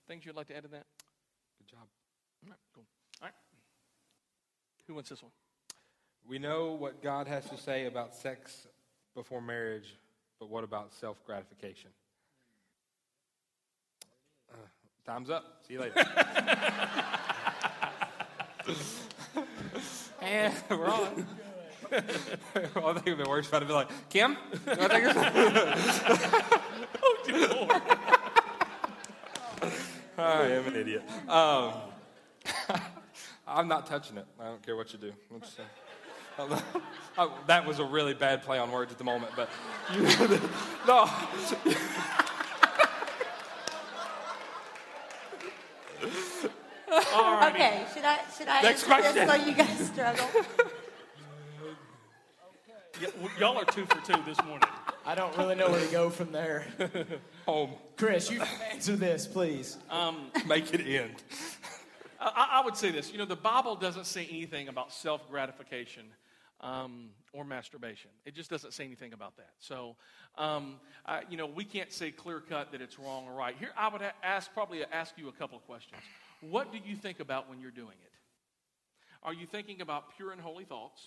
things 0.09 0.27
you'd 0.27 0.35
like 0.35 0.49
to 0.49 0.57
add 0.57 0.65
to 0.65 0.69
that? 0.71 0.87
Job. 1.71 1.87
All 2.43 2.51
right, 2.51 2.59
cool. 2.75 2.83
All 3.23 3.27
right. 3.27 3.35
Who 4.89 4.95
wants 4.95 5.11
this 5.11 5.23
one? 5.23 5.31
We 6.29 6.41
know 6.41 6.73
what 6.73 7.01
God 7.01 7.29
has 7.29 7.49
to 7.51 7.57
say 7.57 7.87
about 7.87 8.17
sex 8.17 8.67
before 9.15 9.41
marriage, 9.41 9.95
but 10.41 10.51
what 10.51 10.65
about 10.65 10.93
self 10.93 11.25
gratification? 11.25 11.91
Uh, 14.53 14.57
time's 15.07 15.31
up. 15.31 15.63
See 15.69 15.75
you 15.75 15.81
later. 15.81 15.95
and 20.23 20.55
we're 20.71 20.87
on. 20.87 21.27
well, 21.93 21.93
I 21.93 22.01
think 22.95 23.07
it'd 23.07 23.19
be 23.19 23.25
worse 23.29 23.47
if 23.47 23.55
I'd 23.55 23.63
have 23.63 23.69
been 23.69 23.77
like, 23.77 24.11
Kim, 24.11 24.37
to 24.67 24.89
take 24.89 25.05
this? 25.05 25.17
I 30.31 30.47
am 30.49 30.67
an 30.67 30.77
idiot. 30.77 31.03
Um, 31.29 31.73
I'm 33.47 33.69
not 33.69 33.87
touching 33.87 34.17
it. 34.17 34.27
I 34.41 34.45
don't 34.45 34.63
care 34.65 34.77
what 34.77 34.93
you 34.93 34.99
do. 34.99 35.13
Uh, 36.39 36.61
oh, 37.19 37.39
that 37.47 37.67
was 37.67 37.79
a 37.81 37.85
really 37.85 38.15
bad 38.15 38.43
play 38.43 38.59
on 38.59 38.71
words 38.71 38.93
at 38.93 38.99
the 38.99 39.05
moment, 39.05 39.33
but 39.37 39.49
you, 39.95 40.03
no. 40.87 41.09
Okay, 46.93 47.85
should 47.95 48.05
I 48.05 48.19
should 48.37 48.49
I 48.49 48.63
Next 48.63 48.89
answer 48.89 49.13
this 49.13 49.25
question. 49.25 49.29
so 49.29 49.35
you 49.49 49.55
guys 49.55 49.87
struggle? 49.87 50.27
Y- 53.01 53.07
w- 53.07 53.31
y'all 53.39 53.57
are 53.59 53.65
two 53.65 53.87
for 53.87 54.01
two 54.05 54.21
this 54.27 54.43
morning. 54.45 54.69
I 55.07 55.15
don't 55.15 55.37
really 55.37 55.55
know 55.55 55.71
where 55.71 55.85
to 55.85 55.93
go 55.93 56.11
from 56.11 56.31
there. 56.33 56.67
Home. 57.47 57.71
Chris, 57.97 58.31
you 58.31 58.39
can 58.39 58.49
answer 58.73 58.97
this, 58.97 59.27
please. 59.27 59.79
Make 60.47 60.73
it 60.75 60.87
end. 60.87 61.23
I, 62.21 62.61
I 62.61 62.65
would 62.65 62.77
say 62.77 62.91
this. 62.91 63.11
You 63.11 63.19
know, 63.19 63.25
the 63.25 63.37
Bible 63.37 63.77
doesn't 63.77 64.07
say 64.07 64.27
anything 64.31 64.69
about 64.69 64.93
self 64.93 65.29
gratification 65.31 66.05
um, 66.61 67.11
or 67.33 67.45
masturbation. 67.45 68.11
It 68.27 68.35
just 68.35 68.51
doesn't 68.51 68.73
say 68.73 68.85
anything 68.85 69.13
about 69.15 69.37
that. 69.39 69.53
So, 69.59 69.97
um, 70.37 70.77
I, 71.07 71.23
you 71.31 71.37
know, 71.37 71.47
we 71.47 71.65
can't 71.65 71.93
say 71.93 72.11
clear 72.11 72.41
cut 72.41 72.73
that 72.73 72.83
it's 72.83 72.99
wrong 72.99 73.27
or 73.27 73.35
right. 73.35 73.57
Here, 73.59 73.71
I 73.77 73.89
would 73.89 74.03
ask 74.23 74.53
probably 74.53 74.85
ask 74.93 75.15
you 75.17 75.29
a 75.29 75.33
couple 75.33 75.57
of 75.57 75.65
questions. 75.67 76.03
What 76.43 76.73
do 76.73 76.79
you 76.85 76.97
think 76.97 77.21
about 77.21 77.49
when 77.49 77.61
you're 77.61 77.71
doing 77.71 77.97
it? 78.05 78.13
Are 79.23 79.35
you 79.35 79.47
thinking 79.47 79.81
about 79.81 80.17
pure 80.17 80.33
and 80.33 80.41
holy 80.41 80.65
thoughts? 80.65 81.03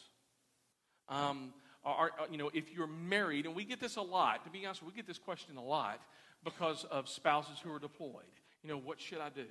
Um, 1.10 1.54
are, 1.86 2.12
are- 2.20 2.28
you 2.32 2.38
know, 2.38 2.50
if 2.54 2.72
you're 2.74 2.88
married, 2.88 3.46
and 3.46 3.56
we 3.56 3.66
get 3.66 3.80
this 3.80 3.96
a 3.96 4.02
lot, 4.02 4.44
to 4.46 4.50
be 4.50 4.66
honest, 4.66 4.84
we 4.84 4.94
get 4.94 5.08
this 5.08 5.20
question 5.20 5.58
a 5.58 5.64
lot 5.64 6.00
because 6.44 6.86
of 6.86 7.08
spouses 7.08 7.60
who 7.64 7.72
are 7.74 7.80
deployed. 7.80 8.24
You 8.64 8.70
know, 8.70 8.78
what 8.78 9.00
should 9.00 9.20
I 9.20 9.30
do? 9.30 9.46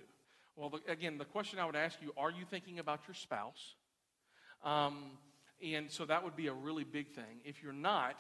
Well, 0.56 0.70
the, 0.70 0.90
again, 0.90 1.18
the 1.18 1.24
question 1.24 1.58
I 1.58 1.66
would 1.66 1.76
ask 1.76 1.98
you 2.02 2.12
are 2.16 2.30
you 2.30 2.44
thinking 2.50 2.78
about 2.78 3.00
your 3.06 3.14
spouse? 3.14 3.74
Um, 4.64 5.12
and 5.62 5.90
so 5.90 6.04
that 6.06 6.24
would 6.24 6.36
be 6.36 6.48
a 6.48 6.52
really 6.52 6.84
big 6.84 7.10
thing. 7.10 7.40
If 7.44 7.62
you're 7.62 7.72
not, 7.72 8.16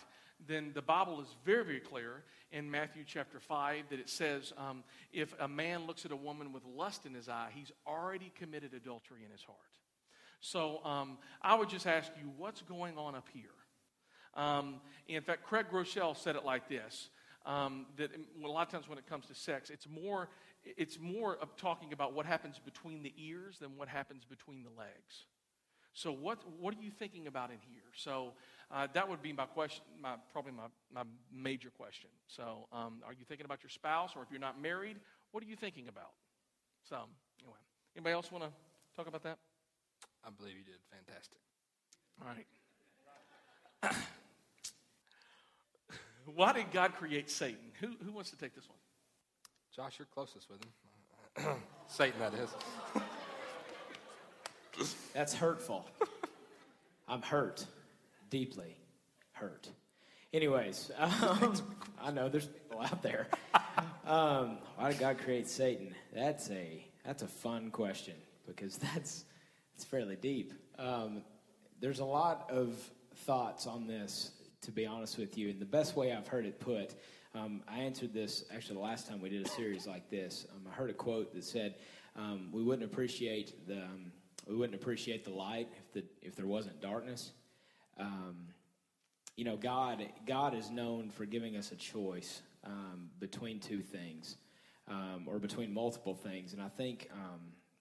then 0.46 0.72
the 0.74 0.82
Bible 0.82 1.20
is 1.20 1.28
very, 1.44 1.64
very 1.64 1.80
clear 1.80 2.22
in 2.50 2.70
Matthew 2.70 3.04
chapter 3.06 3.40
5 3.40 3.84
that 3.90 3.98
it 3.98 4.08
says 4.08 4.52
um, 4.56 4.84
if 5.12 5.34
a 5.40 5.48
man 5.48 5.86
looks 5.86 6.04
at 6.04 6.12
a 6.12 6.16
woman 6.16 6.52
with 6.52 6.62
lust 6.64 7.06
in 7.06 7.14
his 7.14 7.28
eye, 7.28 7.48
he's 7.52 7.72
already 7.86 8.32
committed 8.38 8.74
adultery 8.74 9.20
in 9.24 9.30
his 9.30 9.42
heart. 9.42 9.58
So 10.40 10.84
um, 10.84 11.18
I 11.40 11.54
would 11.54 11.68
just 11.68 11.86
ask 11.86 12.10
you, 12.20 12.30
what's 12.36 12.62
going 12.62 12.98
on 12.98 13.14
up 13.14 13.28
here? 13.32 13.50
Um, 14.34 14.80
in 15.08 15.22
fact, 15.22 15.44
Craig 15.44 15.66
Groeschel 15.70 16.16
said 16.16 16.36
it 16.36 16.44
like 16.44 16.68
this 16.68 17.08
um, 17.44 17.86
that 17.96 18.10
a 18.42 18.48
lot 18.48 18.66
of 18.66 18.72
times 18.72 18.88
when 18.88 18.98
it 18.98 19.06
comes 19.06 19.26
to 19.26 19.34
sex, 19.34 19.70
it's 19.70 19.88
more, 19.88 20.28
it's 20.64 20.98
more 20.98 21.36
of 21.36 21.56
talking 21.56 21.92
about 21.92 22.12
what 22.14 22.26
happens 22.26 22.60
between 22.64 23.02
the 23.02 23.12
ears 23.16 23.58
than 23.58 23.76
what 23.76 23.88
happens 23.88 24.24
between 24.24 24.62
the 24.62 24.70
legs. 24.70 25.26
So 25.94 26.10
what, 26.10 26.38
what 26.58 26.74
are 26.74 26.80
you 26.80 26.90
thinking 26.90 27.26
about 27.26 27.50
in 27.50 27.58
here? 27.68 27.82
So 27.94 28.32
uh, 28.70 28.86
that 28.94 29.08
would 29.08 29.22
be 29.22 29.32
my 29.32 29.44
question, 29.44 29.84
my, 30.00 30.14
probably 30.32 30.52
my, 30.52 30.68
my 30.92 31.02
major 31.30 31.70
question. 31.70 32.08
So 32.28 32.66
um, 32.72 33.02
are 33.06 33.12
you 33.12 33.24
thinking 33.28 33.44
about 33.44 33.62
your 33.62 33.70
spouse 33.70 34.12
or 34.16 34.22
if 34.22 34.30
you're 34.30 34.40
not 34.40 34.60
married, 34.60 34.96
what 35.32 35.44
are 35.44 35.46
you 35.46 35.56
thinking 35.56 35.88
about? 35.88 36.12
So 36.88 36.96
anyway, 37.40 37.58
anybody 37.94 38.14
else 38.14 38.32
want 38.32 38.44
to 38.44 38.50
talk 38.96 39.06
about 39.06 39.22
that? 39.24 39.38
I 40.24 40.30
believe 40.30 40.54
you 40.56 40.64
did 40.64 40.80
fantastic. 40.90 41.38
All 42.20 42.28
right. 42.28 44.02
Why 46.26 46.52
did 46.52 46.70
God 46.72 46.94
create 46.94 47.30
Satan? 47.30 47.72
Who, 47.80 47.88
who 48.04 48.12
wants 48.12 48.30
to 48.30 48.36
take 48.36 48.54
this 48.54 48.68
one? 48.68 48.78
Josh, 49.74 49.98
you're 49.98 50.06
closest 50.12 50.48
with 50.50 50.60
him. 50.64 51.56
Satan, 51.86 52.20
that 52.20 52.34
is. 52.34 52.50
That's 55.14 55.34
hurtful. 55.34 55.86
I'm 57.08 57.22
hurt, 57.22 57.66
deeply 58.30 58.76
hurt. 59.32 59.68
Anyways, 60.32 60.90
um, 60.98 61.54
I 62.00 62.10
know 62.10 62.28
there's 62.28 62.46
people 62.46 62.80
out 62.80 63.02
there. 63.02 63.28
Um, 64.06 64.58
why 64.76 64.90
did 64.90 64.98
God 64.98 65.18
create 65.18 65.48
Satan? 65.48 65.94
That's 66.14 66.50
a 66.50 66.84
that's 67.04 67.22
a 67.22 67.26
fun 67.26 67.70
question 67.70 68.14
because 68.46 68.78
that's 68.78 69.24
it's 69.74 69.84
fairly 69.84 70.16
deep. 70.16 70.52
Um, 70.78 71.22
there's 71.80 72.00
a 72.00 72.04
lot 72.04 72.48
of 72.50 72.74
thoughts 73.26 73.66
on 73.66 73.86
this, 73.86 74.30
to 74.62 74.70
be 74.70 74.86
honest 74.86 75.18
with 75.18 75.36
you, 75.36 75.50
and 75.50 75.60
the 75.60 75.66
best 75.66 75.96
way 75.96 76.12
I've 76.12 76.28
heard 76.28 76.46
it 76.46 76.58
put. 76.60 76.94
Um, 77.34 77.62
I 77.66 77.78
answered 77.78 78.14
this 78.14 78.44
actually 78.54 78.76
the 78.76 78.82
last 78.82 79.08
time 79.08 79.20
we 79.20 79.28
did 79.28 79.44
a 79.44 79.48
series 79.48 79.86
like 79.86 80.08
this. 80.08 80.46
Um, 80.54 80.62
I 80.70 80.74
heard 80.74 80.90
a 80.90 80.94
quote 80.94 81.34
that 81.34 81.44
said, 81.44 81.74
um, 82.16 82.50
"We 82.52 82.62
wouldn't 82.62 82.84
appreciate 82.90 83.66
the 83.66 83.82
um, 83.82 84.12
we 84.46 84.54
wouldn't 84.54 84.80
appreciate 84.80 85.24
the 85.24 85.32
light 85.32 85.68
if 85.78 85.92
the 85.92 86.04
if 86.22 86.36
there 86.36 86.46
wasn't 86.46 86.80
darkness." 86.80 87.32
Um, 87.98 88.48
you 89.36 89.44
know, 89.44 89.56
God 89.56 90.06
God 90.26 90.54
is 90.54 90.70
known 90.70 91.10
for 91.10 91.26
giving 91.26 91.56
us 91.56 91.72
a 91.72 91.76
choice 91.76 92.42
um, 92.64 93.10
between 93.18 93.58
two 93.58 93.82
things, 93.82 94.36
or 95.26 95.38
between 95.40 95.74
multiple 95.74 96.14
things, 96.14 96.52
and 96.52 96.62
I 96.62 96.68
think 96.68 97.10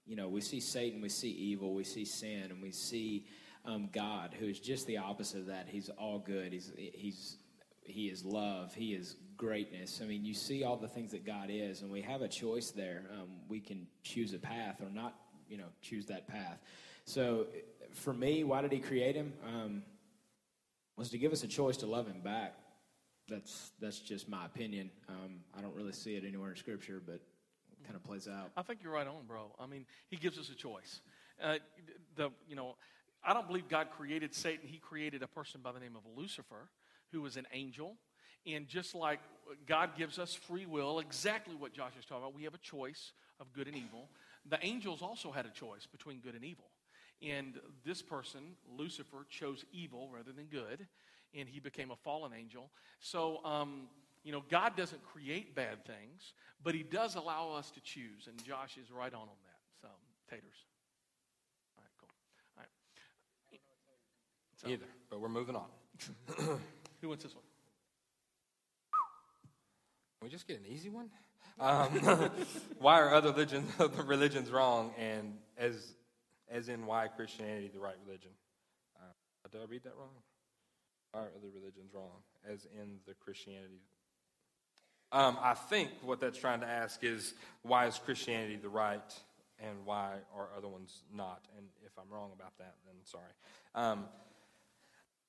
you 0.07 0.15
know 0.15 0.29
we 0.29 0.41
see 0.41 0.59
Satan, 0.59 0.99
we 1.01 1.09
see 1.09 1.29
evil, 1.29 1.75
we 1.75 1.83
see 1.83 2.05
sin, 2.05 2.47
and 2.49 2.61
we 2.61 2.71
see 2.71 3.25
um, 3.65 3.89
God, 3.91 4.35
who 4.39 4.47
is 4.47 4.59
just 4.59 4.87
the 4.87 4.97
opposite 4.97 5.41
of 5.41 5.45
that. 5.47 5.67
He's 5.69 5.89
all 5.89 6.19
good. 6.19 6.53
He's 6.53 6.71
he's 6.75 7.37
he 7.83 8.07
is 8.07 8.23
love. 8.23 8.73
He 8.73 8.93
is 8.93 9.15
greatness. 9.37 9.99
I 10.01 10.05
mean, 10.05 10.23
you 10.23 10.33
see 10.33 10.63
all 10.63 10.77
the 10.77 10.87
things 10.87 11.11
that 11.11 11.25
God 11.25 11.49
is, 11.49 11.81
and 11.81 11.91
we 11.91 12.01
have 12.01 12.21
a 12.21 12.27
choice 12.27 12.71
there. 12.71 13.03
Um, 13.11 13.27
we 13.49 13.59
can 13.59 13.87
choose 14.03 14.33
a 14.33 14.39
path 14.39 14.81
or 14.81 14.89
not, 14.89 15.15
you 15.49 15.57
know, 15.57 15.67
choose 15.81 16.05
that 16.07 16.27
path. 16.27 16.59
So, 17.05 17.47
for 17.93 18.13
me, 18.13 18.43
why 18.43 18.61
did 18.61 18.71
He 18.71 18.79
create 18.79 19.15
him? 19.15 19.33
Um, 19.45 19.83
was 21.01 21.09
to 21.09 21.17
give 21.17 21.31
us 21.31 21.43
a 21.43 21.47
choice 21.47 21.77
to 21.77 21.87
love 21.87 22.07
Him 22.07 22.21
back. 22.21 22.53
That's 23.27 23.71
that's 23.79 23.99
just 23.99 24.29
my 24.29 24.45
opinion. 24.45 24.91
Um, 25.09 25.39
I 25.57 25.61
don't 25.61 25.75
really 25.75 25.93
see 25.93 26.15
it 26.15 26.23
anywhere 26.23 26.51
in 26.51 26.55
Scripture, 26.55 27.01
but 27.03 27.15
it 27.15 27.83
kind 27.83 27.95
of 27.95 28.03
plays 28.03 28.27
out. 28.27 28.51
I 28.55 28.61
think 28.61 28.81
you're 28.83 28.93
right 28.93 29.07
on, 29.07 29.25
bro. 29.27 29.51
I 29.59 29.65
mean, 29.65 29.85
He 30.09 30.17
gives 30.17 30.37
us 30.37 30.49
a 30.49 30.55
choice. 30.55 31.01
Uh, 31.41 31.55
the 32.15 32.29
you 32.47 32.55
know, 32.55 32.75
I 33.23 33.33
don't 33.33 33.47
believe 33.47 33.67
God 33.69 33.87
created 33.91 34.33
Satan. 34.33 34.67
He 34.67 34.77
created 34.77 35.21
a 35.23 35.27
person 35.27 35.61
by 35.61 35.71
the 35.71 35.79
name 35.79 35.95
of 35.95 36.01
Lucifer, 36.17 36.69
who 37.11 37.21
was 37.21 37.37
an 37.37 37.45
angel. 37.53 37.95
And 38.47 38.67
just 38.67 38.95
like 38.95 39.19
God 39.67 39.91
gives 39.95 40.17
us 40.17 40.33
free 40.33 40.65
will, 40.65 40.99
exactly 40.99 41.55
what 41.55 41.73
Josh 41.73 41.93
is 41.99 42.05
talking 42.05 42.23
about, 42.23 42.35
we 42.35 42.43
have 42.43 42.55
a 42.55 42.59
choice 42.59 43.11
of 43.39 43.53
good 43.53 43.67
and 43.67 43.75
evil. 43.75 44.09
The 44.49 44.57
angels 44.65 45.01
also 45.01 45.31
had 45.31 45.45
a 45.45 45.51
choice 45.51 45.85
between 45.85 46.19
good 46.19 46.33
and 46.33 46.43
evil. 46.43 46.65
And 47.21 47.59
this 47.85 48.01
person, 48.01 48.55
Lucifer, 48.75 49.27
chose 49.29 49.63
evil 49.71 50.09
rather 50.11 50.31
than 50.31 50.45
good, 50.45 50.87
and 51.37 51.47
he 51.47 51.59
became 51.59 51.91
a 51.91 51.95
fallen 51.95 52.31
angel. 52.33 52.71
So, 52.99 53.43
um, 53.45 53.87
you 54.23 54.31
know, 54.31 54.43
God 54.49 54.75
doesn't 54.75 55.03
create 55.03 55.55
bad 55.55 55.85
things, 55.85 56.33
but 56.63 56.73
he 56.73 56.81
does 56.81 57.15
allow 57.15 57.51
us 57.51 57.69
to 57.71 57.81
choose. 57.81 58.27
And 58.27 58.43
Josh 58.43 58.77
is 58.81 58.91
right 58.91 59.13
on 59.13 59.21
on 59.21 59.27
that. 59.27 59.59
So, 59.81 59.87
taters. 60.29 60.65
All 61.77 61.83
right, 61.83 61.91
cool. 61.99 62.09
All 62.57 62.63
right. 62.63 62.69
So, 64.61 64.69
Either, 64.69 64.85
but 65.09 65.19
we're 65.19 65.29
moving 65.29 65.55
on. 65.55 65.65
who 67.01 67.07
wants 67.07 67.23
this 67.23 67.33
one? 67.33 67.43
Can 70.19 70.27
we 70.27 70.29
just 70.29 70.47
get 70.47 70.59
an 70.59 70.65
easy 70.69 70.89
one? 70.89 71.09
Um, 71.59 71.89
why 72.79 73.01
are 73.01 73.11
other 73.11 73.31
religions, 73.31 73.71
religions 74.05 74.51
wrong, 74.51 74.93
and 74.99 75.33
as, 75.57 75.95
as 76.49 76.69
in 76.69 76.85
why 76.85 77.07
Christianity 77.07 77.71
the 77.73 77.79
right 77.79 77.95
religion? 78.05 78.29
Uh, 78.97 79.49
did 79.51 79.61
I 79.61 79.65
read 79.65 79.83
that 79.83 79.93
wrong? 79.97 80.13
Why 81.11 81.21
are 81.21 81.31
other 81.35 81.49
religions 81.53 81.91
wrong, 81.91 82.21
as 82.47 82.67
in 82.79 82.99
the 83.07 83.15
Christianity? 83.15 83.81
Um, 85.11 85.37
I 85.41 85.55
think 85.55 85.89
what 86.03 86.21
that's 86.21 86.37
trying 86.37 86.61
to 86.61 86.67
ask 86.67 87.03
is 87.03 87.33
why 87.63 87.87
is 87.87 87.97
Christianity 87.97 88.57
the 88.57 88.69
right, 88.69 89.01
and 89.59 89.85
why 89.85 90.17
are 90.37 90.49
other 90.55 90.67
ones 90.67 91.01
not? 91.11 91.41
And 91.57 91.65
if 91.83 91.91
I'm 91.97 92.13
wrong 92.13 92.29
about 92.33 92.55
that, 92.59 92.75
then 92.85 92.95
sorry. 93.05 93.33
Um, 93.73 94.05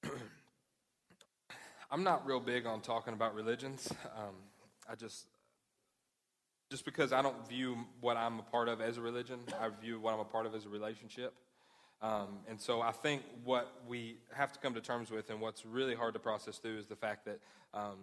I'm 1.90 2.02
not 2.02 2.26
real 2.26 2.40
big 2.40 2.66
on 2.66 2.80
talking 2.80 3.14
about 3.14 3.34
religions. 3.34 3.92
Um, 4.16 4.34
I 4.90 4.94
just, 4.94 5.26
just 6.70 6.84
because 6.84 7.12
I 7.12 7.22
don't 7.22 7.48
view 7.48 7.76
what 8.00 8.16
I'm 8.16 8.38
a 8.38 8.42
part 8.42 8.68
of 8.68 8.80
as 8.80 8.96
a 8.96 9.00
religion, 9.00 9.40
I 9.60 9.68
view 9.80 10.00
what 10.00 10.14
I'm 10.14 10.20
a 10.20 10.24
part 10.24 10.46
of 10.46 10.54
as 10.54 10.66
a 10.66 10.68
relationship. 10.68 11.34
Um, 12.00 12.40
and 12.48 12.60
so 12.60 12.80
I 12.80 12.90
think 12.90 13.22
what 13.44 13.72
we 13.86 14.16
have 14.34 14.52
to 14.52 14.58
come 14.58 14.74
to 14.74 14.80
terms 14.80 15.10
with, 15.10 15.30
and 15.30 15.40
what's 15.40 15.64
really 15.64 15.94
hard 15.94 16.14
to 16.14 16.20
process 16.20 16.58
through, 16.58 16.78
is 16.78 16.86
the 16.86 16.96
fact 16.96 17.24
that 17.26 17.38
um, 17.72 17.98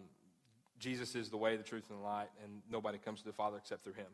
Jesus 0.79 1.15
is 1.15 1.29
the 1.29 1.37
way, 1.37 1.57
the 1.57 1.63
truth, 1.63 1.89
and 1.89 1.99
the 1.99 2.03
light, 2.03 2.29
and 2.43 2.61
nobody 2.71 2.97
comes 2.97 3.19
to 3.19 3.25
the 3.25 3.33
Father 3.33 3.57
except 3.57 3.83
through 3.83 3.93
Him. 3.93 4.07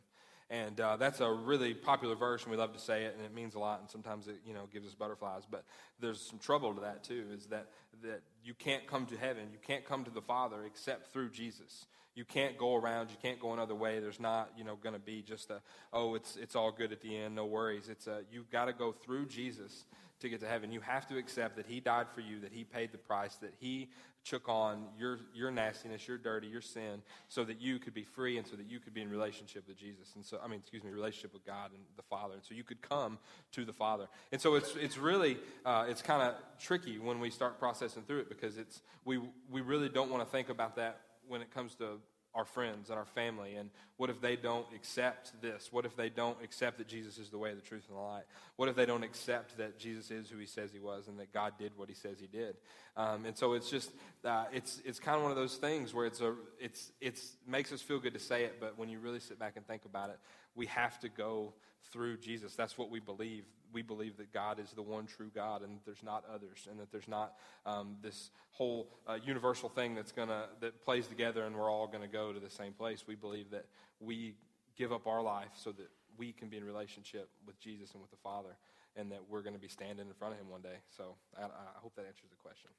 And 0.49 0.79
uh, 0.79 0.97
that's 0.97 1.21
a 1.21 1.31
really 1.31 1.73
popular 1.73 2.15
verse, 2.15 2.43
and 2.43 2.51
we 2.51 2.57
love 2.57 2.73
to 2.73 2.79
say 2.79 3.05
it, 3.05 3.15
and 3.15 3.25
it 3.25 3.33
means 3.33 3.55
a 3.55 3.59
lot, 3.59 3.79
and 3.79 3.89
sometimes 3.89 4.27
it, 4.27 4.35
you 4.45 4.53
know, 4.53 4.67
gives 4.71 4.85
us 4.85 4.93
butterflies. 4.93 5.41
But 5.49 5.63
there's 5.99 6.21
some 6.21 6.37
trouble 6.37 6.73
to 6.75 6.81
that, 6.81 7.03
too, 7.03 7.25
is 7.33 7.47
that, 7.47 7.69
that 8.03 8.21
you 8.43 8.53
can't 8.53 8.85
come 8.85 9.07
to 9.07 9.17
heaven, 9.17 9.47
you 9.51 9.57
can't 9.65 9.83
come 9.85 10.03
to 10.03 10.11
the 10.11 10.21
Father 10.21 10.63
except 10.65 11.11
through 11.11 11.29
Jesus. 11.29 11.87
You 12.13 12.23
can't 12.23 12.57
go 12.57 12.75
around, 12.75 13.09
you 13.09 13.17
can't 13.21 13.41
go 13.41 13.51
another 13.51 13.75
way. 13.75 13.99
There's 13.99 14.21
not, 14.21 14.49
you 14.57 14.63
know, 14.63 14.77
going 14.77 14.93
to 14.93 15.01
be 15.01 15.21
just 15.21 15.49
a, 15.49 15.61
oh, 15.91 16.15
it's, 16.15 16.37
it's 16.37 16.55
all 16.55 16.71
good 16.71 16.93
at 16.93 17.01
the 17.01 17.17
end, 17.17 17.35
no 17.35 17.45
worries. 17.45 17.89
It's 17.89 18.07
a, 18.07 18.21
you've 18.31 18.49
got 18.49 18.65
to 18.65 18.73
go 18.73 18.93
through 18.93 19.25
Jesus 19.25 19.83
to 20.19 20.29
get 20.29 20.39
to 20.39 20.47
heaven. 20.47 20.71
You 20.71 20.81
have 20.81 21.07
to 21.07 21.17
accept 21.17 21.55
that 21.57 21.65
He 21.65 21.79
died 21.79 22.07
for 22.13 22.21
you, 22.21 22.39
that 22.41 22.51
He 22.51 22.63
paid 22.63 22.91
the 22.91 22.97
price, 22.97 23.35
that 23.35 23.53
He 23.59 23.89
took 24.23 24.49
on 24.49 24.85
your, 24.97 25.19
your 25.33 25.51
nastiness, 25.51 26.07
your 26.07 26.17
dirty, 26.17 26.47
your 26.47 26.61
sin, 26.61 27.01
so 27.27 27.43
that 27.43 27.61
you 27.61 27.77
could 27.77 27.93
be 27.93 28.03
free 28.03 28.37
and 28.37 28.47
so 28.47 28.55
that 28.55 28.69
you 28.69 28.79
could 28.79 28.93
be 28.93 29.01
in 29.01 29.09
relationship 29.09 29.67
with 29.67 29.77
Jesus. 29.77 30.13
And 30.15 30.25
so, 30.25 30.39
I 30.43 30.47
mean, 30.47 30.59
excuse 30.59 30.83
me, 30.83 30.89
relationship 30.89 31.31
with 31.33 31.45
God 31.45 31.71
and 31.71 31.83
the 31.95 32.03
Father. 32.03 32.33
And 32.33 32.43
so 32.43 32.55
you 32.55 32.63
could 32.63 32.81
come 32.81 33.19
to 33.51 33.65
the 33.65 33.73
Father. 33.73 34.07
And 34.31 34.41
so 34.41 34.55
it's, 34.55 34.75
it's 34.75 34.97
really, 34.97 35.37
uh, 35.63 35.85
it's 35.87 36.01
kind 36.01 36.23
of 36.23 36.35
tricky 36.59 36.97
when 36.97 37.19
we 37.19 37.29
start 37.29 37.59
processing 37.59 38.03
through 38.03 38.19
it 38.19 38.29
because 38.29 38.57
it's, 38.57 38.81
we, 39.05 39.19
we 39.51 39.61
really 39.61 39.89
don't 39.89 40.09
want 40.09 40.23
to 40.23 40.29
think 40.29 40.49
about 40.49 40.75
that 40.77 41.01
when 41.27 41.41
it 41.41 41.53
comes 41.53 41.75
to 41.75 41.99
our 42.35 42.45
friends 42.45 42.89
and 42.89 42.99
our 42.99 43.05
family? 43.05 43.55
And 43.55 43.69
what 43.97 44.09
if 44.09 44.21
they 44.21 44.35
don't 44.35 44.67
accept 44.75 45.41
this? 45.41 45.69
What 45.71 45.85
if 45.85 45.95
they 45.95 46.09
don't 46.09 46.37
accept 46.43 46.77
that 46.79 46.87
Jesus 46.87 47.17
is 47.17 47.29
the 47.29 47.37
way, 47.37 47.53
the 47.53 47.61
truth, 47.61 47.85
and 47.87 47.97
the 47.97 48.01
light? 48.01 48.25
What 48.57 48.69
if 48.69 48.75
they 48.75 48.85
don't 48.85 49.03
accept 49.03 49.57
that 49.57 49.79
Jesus 49.79 50.11
is 50.11 50.29
who 50.29 50.37
he 50.37 50.45
says 50.45 50.71
he 50.71 50.79
was 50.79 51.07
and 51.07 51.19
that 51.19 51.33
God 51.33 51.53
did 51.57 51.71
what 51.77 51.89
he 51.89 51.95
says 51.95 52.19
he 52.19 52.27
did? 52.27 52.57
Um, 52.97 53.25
and 53.25 53.37
so 53.37 53.53
it's 53.53 53.69
just, 53.69 53.91
uh, 54.23 54.45
it's, 54.51 54.81
it's 54.85 54.99
kind 54.99 55.17
of 55.17 55.23
one 55.23 55.31
of 55.31 55.37
those 55.37 55.55
things 55.55 55.93
where 55.93 56.05
it's 56.05 56.21
a, 56.21 56.35
it's, 56.59 56.91
it's 57.01 57.37
makes 57.47 57.71
us 57.71 57.81
feel 57.81 57.99
good 57.99 58.13
to 58.13 58.19
say 58.19 58.43
it, 58.43 58.57
but 58.59 58.77
when 58.77 58.89
you 58.89 58.99
really 58.99 59.19
sit 59.19 59.39
back 59.39 59.53
and 59.55 59.65
think 59.65 59.85
about 59.85 60.09
it, 60.09 60.19
we 60.55 60.65
have 60.67 60.99
to 60.99 61.09
go 61.09 61.53
through 61.91 62.17
Jesus. 62.17 62.55
That's 62.55 62.77
what 62.77 62.89
we 62.89 62.99
believe. 62.99 63.45
We 63.75 63.81
believe 63.81 64.15
that 64.15 64.31
God 64.31 64.57
is 64.57 64.71
the 64.71 64.81
one 64.81 65.05
true 65.05 65.29
God 65.35 65.61
and 65.61 65.75
that 65.75 65.83
there's 65.83 66.01
not 66.01 66.23
others 66.33 66.65
and 66.71 66.79
that 66.79 66.93
there's 66.93 67.09
not 67.09 67.33
um, 67.65 67.97
this 68.01 68.31
whole 68.51 68.87
uh, 69.05 69.17
universal 69.21 69.67
thing 69.67 69.95
that's 69.95 70.13
gonna 70.13 70.45
that 70.61 70.81
plays 70.81 71.07
together 71.07 71.43
and 71.43 71.53
we're 71.53 71.69
all 71.69 71.85
going 71.85 72.01
to 72.01 72.07
go 72.07 72.31
to 72.31 72.39
the 72.39 72.49
same 72.49 72.71
place. 72.71 73.03
We 73.05 73.15
believe 73.15 73.51
that 73.51 73.65
we 73.99 74.35
give 74.77 74.93
up 74.93 75.07
our 75.07 75.21
life 75.21 75.49
so 75.55 75.73
that 75.73 75.89
we 76.17 76.31
can 76.31 76.47
be 76.47 76.55
in 76.55 76.63
relationship 76.63 77.27
with 77.45 77.59
Jesus 77.59 77.91
and 77.91 78.01
with 78.01 78.11
the 78.11 78.17
Father 78.23 78.55
and 78.95 79.11
that 79.11 79.19
we're 79.29 79.41
going 79.41 79.55
to 79.55 79.59
be 79.59 79.67
standing 79.67 80.07
in 80.07 80.13
front 80.13 80.33
of 80.33 80.39
him 80.39 80.49
one 80.49 80.61
day. 80.61 80.77
So 80.95 81.15
I, 81.37 81.43
I 81.43 81.79
hope 81.81 81.97
that 81.97 82.05
answers 82.05 82.29
the 82.29 82.37
question. 82.37 82.69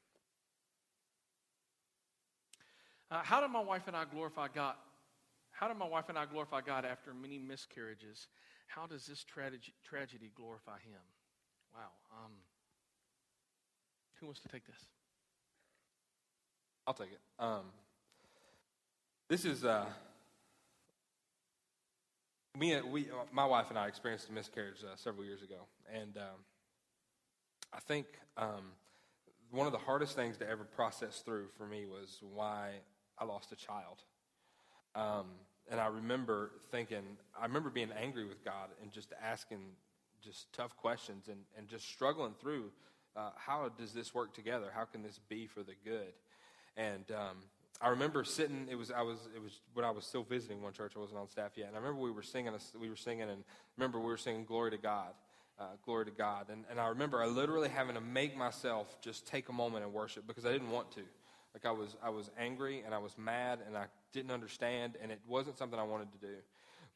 Uh, 3.11 3.21
how 3.23 3.43
did 3.43 3.50
my 3.50 3.61
wife 3.61 3.83
and 3.87 3.95
I 3.95 4.07
glorify 4.07 4.49
God? 4.49 4.76
How 5.58 5.68
did 5.68 5.78
my 5.78 5.88
wife 5.88 6.10
and 6.10 6.18
I 6.18 6.26
glorify 6.26 6.60
God 6.60 6.84
after 6.84 7.14
many 7.14 7.38
miscarriages? 7.38 8.28
How 8.66 8.86
does 8.86 9.06
this 9.06 9.25
tragedy, 9.25 9.72
tragedy 9.82 10.30
glorify 10.36 10.78
Him? 10.80 11.00
Wow. 11.75 11.88
Um, 12.12 12.32
who 14.20 14.26
wants 14.26 14.40
to 14.40 14.48
take 14.48 14.66
this? 14.66 14.76
I'll 16.86 16.92
take 16.94 17.10
it. 17.12 17.20
Um, 17.38 17.64
this 19.28 19.46
is 19.46 19.64
uh, 19.64 19.86
me. 22.58 22.72
and- 22.75 22.92
We, 22.92 23.10
uh, 23.10 23.25
my 23.32 23.46
wife 23.46 23.66
and 23.70 23.78
I 23.78 23.86
experienced 23.88 24.28
a 24.28 24.32
miscarriage 24.32 24.84
uh, 24.84 24.94
several 24.96 25.25
years 25.25 25.42
ago, 25.42 25.66
and 25.92 26.16
um, 26.18 26.44
I 27.72 27.80
think 27.80 28.06
um, 28.36 28.72
one 29.50 29.66
of 29.66 29.72
the 29.72 29.78
hardest 29.78 30.16
things 30.16 30.36
to 30.38 30.48
ever 30.48 30.64
process 30.64 31.20
through 31.20 31.48
for 31.56 31.66
me 31.66 31.86
was 31.86 32.18
why 32.20 32.72
I 33.18 33.25
lost 33.25 33.52
a 33.52 33.56
child. 33.56 34.02
Um, 34.94 35.26
and 35.70 35.80
I 35.80 35.87
remember 35.87 36.52
thinking, 36.70 37.02
I 37.38 37.44
remember 37.44 37.70
being 37.70 37.90
angry 38.00 38.25
with 38.25 38.44
God 38.44 38.68
and 38.82 38.92
just 38.92 39.12
asking 39.23 39.61
just 40.23 40.52
tough 40.52 40.76
questions 40.76 41.28
and, 41.28 41.38
and 41.56 41.68
just 41.68 41.88
struggling 41.88 42.35
through 42.40 42.70
uh, 43.16 43.30
how 43.37 43.70
does 43.78 43.92
this 43.92 44.14
work 44.14 44.35
together? 44.35 44.66
How 44.75 44.85
can 44.85 45.02
this 45.02 45.18
be 45.28 45.46
for 45.46 45.62
the 45.62 45.73
good? 45.85 46.12
And 46.76 47.04
um, 47.12 47.37
I 47.80 47.88
remember 47.88 48.25
sitting. 48.25 48.66
It 48.70 48.75
was 48.75 48.90
I 48.90 49.02
was 49.02 49.18
it 49.35 49.42
was 49.42 49.61
when 49.73 49.85
I 49.85 49.90
was 49.90 50.04
still 50.04 50.23
visiting 50.23 50.62
one 50.62 50.75
church. 50.75 50.92
I 50.96 50.99
wasn't 50.99 51.18
on 51.18 51.28
staff 51.28 51.52
yet, 51.56 51.68
and 51.68 51.76
I 51.76 51.78
remember 51.78 52.02
we 52.02 52.11
were 52.11 52.23
singing. 52.23 52.52
We 52.78 52.90
were 52.90 52.96
singing, 52.96 53.30
and 53.30 53.42
remember 53.78 53.99
we 53.99 54.06
were 54.06 54.18
singing 54.18 54.44
"Glory 54.44 54.70
to 54.73 54.78
God." 54.78 55.14
Uh, 55.58 55.68
glory 55.87 56.04
to 56.04 56.11
God. 56.11 56.50
And, 56.50 56.64
and 56.70 56.78
I 56.78 56.88
remember 56.88 57.23
I 57.23 57.25
literally 57.25 57.70
having 57.70 57.94
to 57.94 58.00
make 58.02 58.37
myself 58.37 58.94
just 59.00 59.26
take 59.26 59.49
a 59.49 59.54
moment 59.54 59.85
and 59.85 59.94
worship 59.94 60.26
because 60.26 60.44
I 60.44 60.52
didn't 60.52 60.70
want 60.70 60.92
to. 60.92 61.00
Like 61.54 61.64
I 61.64 61.70
was, 61.70 61.96
I 62.02 62.11
was 62.11 62.30
angry 62.38 62.82
and 62.85 62.94
I 62.94 62.99
was 62.99 63.16
mad 63.16 63.61
and 63.66 63.75
I 63.75 63.87
didn't 64.16 64.32
understand 64.32 64.96
and 65.00 65.12
it 65.12 65.20
wasn't 65.28 65.56
something 65.56 65.78
I 65.78 65.85
wanted 65.85 66.11
to 66.12 66.18
do. 66.18 66.35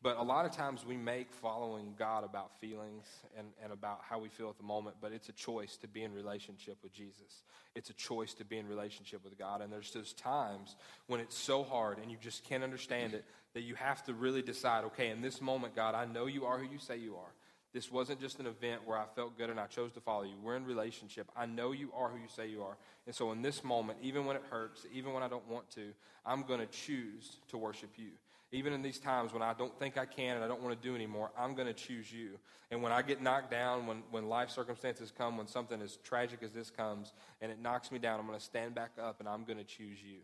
But 0.02 0.16
a 0.16 0.22
lot 0.22 0.46
of 0.46 0.52
times 0.52 0.86
we 0.86 0.96
make 0.96 1.30
following 1.30 1.92
God 1.98 2.24
about 2.24 2.58
feelings 2.58 3.04
and, 3.36 3.48
and 3.62 3.70
about 3.70 4.00
how 4.08 4.18
we 4.18 4.30
feel 4.30 4.48
at 4.48 4.56
the 4.56 4.64
moment, 4.64 4.96
but 4.98 5.12
it's 5.12 5.28
a 5.28 5.32
choice 5.32 5.76
to 5.76 5.88
be 5.88 6.02
in 6.02 6.14
relationship 6.14 6.78
with 6.82 6.94
Jesus. 6.94 7.42
It's 7.74 7.90
a 7.90 7.92
choice 7.92 8.32
to 8.34 8.44
be 8.46 8.56
in 8.56 8.66
relationship 8.66 9.22
with 9.22 9.38
God. 9.38 9.60
And 9.60 9.70
there's 9.70 9.90
those 9.90 10.14
times 10.14 10.74
when 11.06 11.20
it's 11.20 11.36
so 11.36 11.62
hard 11.62 11.98
and 11.98 12.10
you 12.10 12.16
just 12.18 12.44
can't 12.44 12.64
understand 12.64 13.12
it 13.12 13.26
that 13.52 13.60
you 13.60 13.74
have 13.74 14.02
to 14.04 14.14
really 14.14 14.40
decide, 14.40 14.84
okay, 14.84 15.10
in 15.10 15.20
this 15.20 15.42
moment, 15.42 15.76
God, 15.76 15.94
I 15.94 16.06
know 16.06 16.24
you 16.24 16.46
are 16.46 16.58
who 16.58 16.72
you 16.72 16.78
say 16.78 16.96
you 16.96 17.16
are. 17.16 17.32
This 17.72 17.90
wasn't 17.90 18.20
just 18.20 18.40
an 18.40 18.46
event 18.46 18.82
where 18.84 18.98
I 18.98 19.04
felt 19.14 19.38
good 19.38 19.48
and 19.48 19.60
I 19.60 19.66
chose 19.66 19.92
to 19.92 20.00
follow 20.00 20.24
you. 20.24 20.34
We're 20.42 20.56
in 20.56 20.64
relationship. 20.64 21.28
I 21.36 21.46
know 21.46 21.70
you 21.70 21.90
are 21.96 22.08
who 22.08 22.16
you 22.16 22.28
say 22.28 22.48
you 22.48 22.62
are. 22.62 22.76
And 23.06 23.14
so 23.14 23.30
in 23.30 23.42
this 23.42 23.62
moment, 23.62 23.98
even 24.02 24.24
when 24.24 24.34
it 24.34 24.42
hurts, 24.50 24.86
even 24.92 25.12
when 25.12 25.22
I 25.22 25.28
don't 25.28 25.48
want 25.48 25.70
to, 25.72 25.92
I'm 26.26 26.42
going 26.42 26.60
to 26.60 26.66
choose 26.66 27.36
to 27.48 27.56
worship 27.56 27.90
you. 27.96 28.10
Even 28.52 28.72
in 28.72 28.82
these 28.82 28.98
times 28.98 29.32
when 29.32 29.42
I 29.42 29.54
don't 29.54 29.78
think 29.78 29.96
I 29.96 30.04
can 30.04 30.34
and 30.34 30.44
I 30.44 30.48
don't 30.48 30.60
want 30.60 30.80
to 30.80 30.88
do 30.88 30.96
anymore, 30.96 31.30
I'm 31.38 31.54
going 31.54 31.68
to 31.68 31.72
choose 31.72 32.12
you. 32.12 32.30
And 32.72 32.82
when 32.82 32.90
I 32.90 33.02
get 33.02 33.22
knocked 33.22 33.52
down, 33.52 33.86
when, 33.86 34.02
when 34.10 34.28
life 34.28 34.50
circumstances 34.50 35.12
come, 35.16 35.36
when 35.36 35.46
something 35.46 35.80
as 35.80 35.96
tragic 35.98 36.42
as 36.42 36.50
this 36.50 36.70
comes 36.70 37.12
and 37.40 37.52
it 37.52 37.60
knocks 37.62 37.92
me 37.92 38.00
down, 38.00 38.18
I'm 38.18 38.26
going 38.26 38.38
to 38.38 38.44
stand 38.44 38.74
back 38.74 38.90
up 39.00 39.20
and 39.20 39.28
I'm 39.28 39.44
going 39.44 39.58
to 39.58 39.64
choose 39.64 39.98
you. 40.02 40.18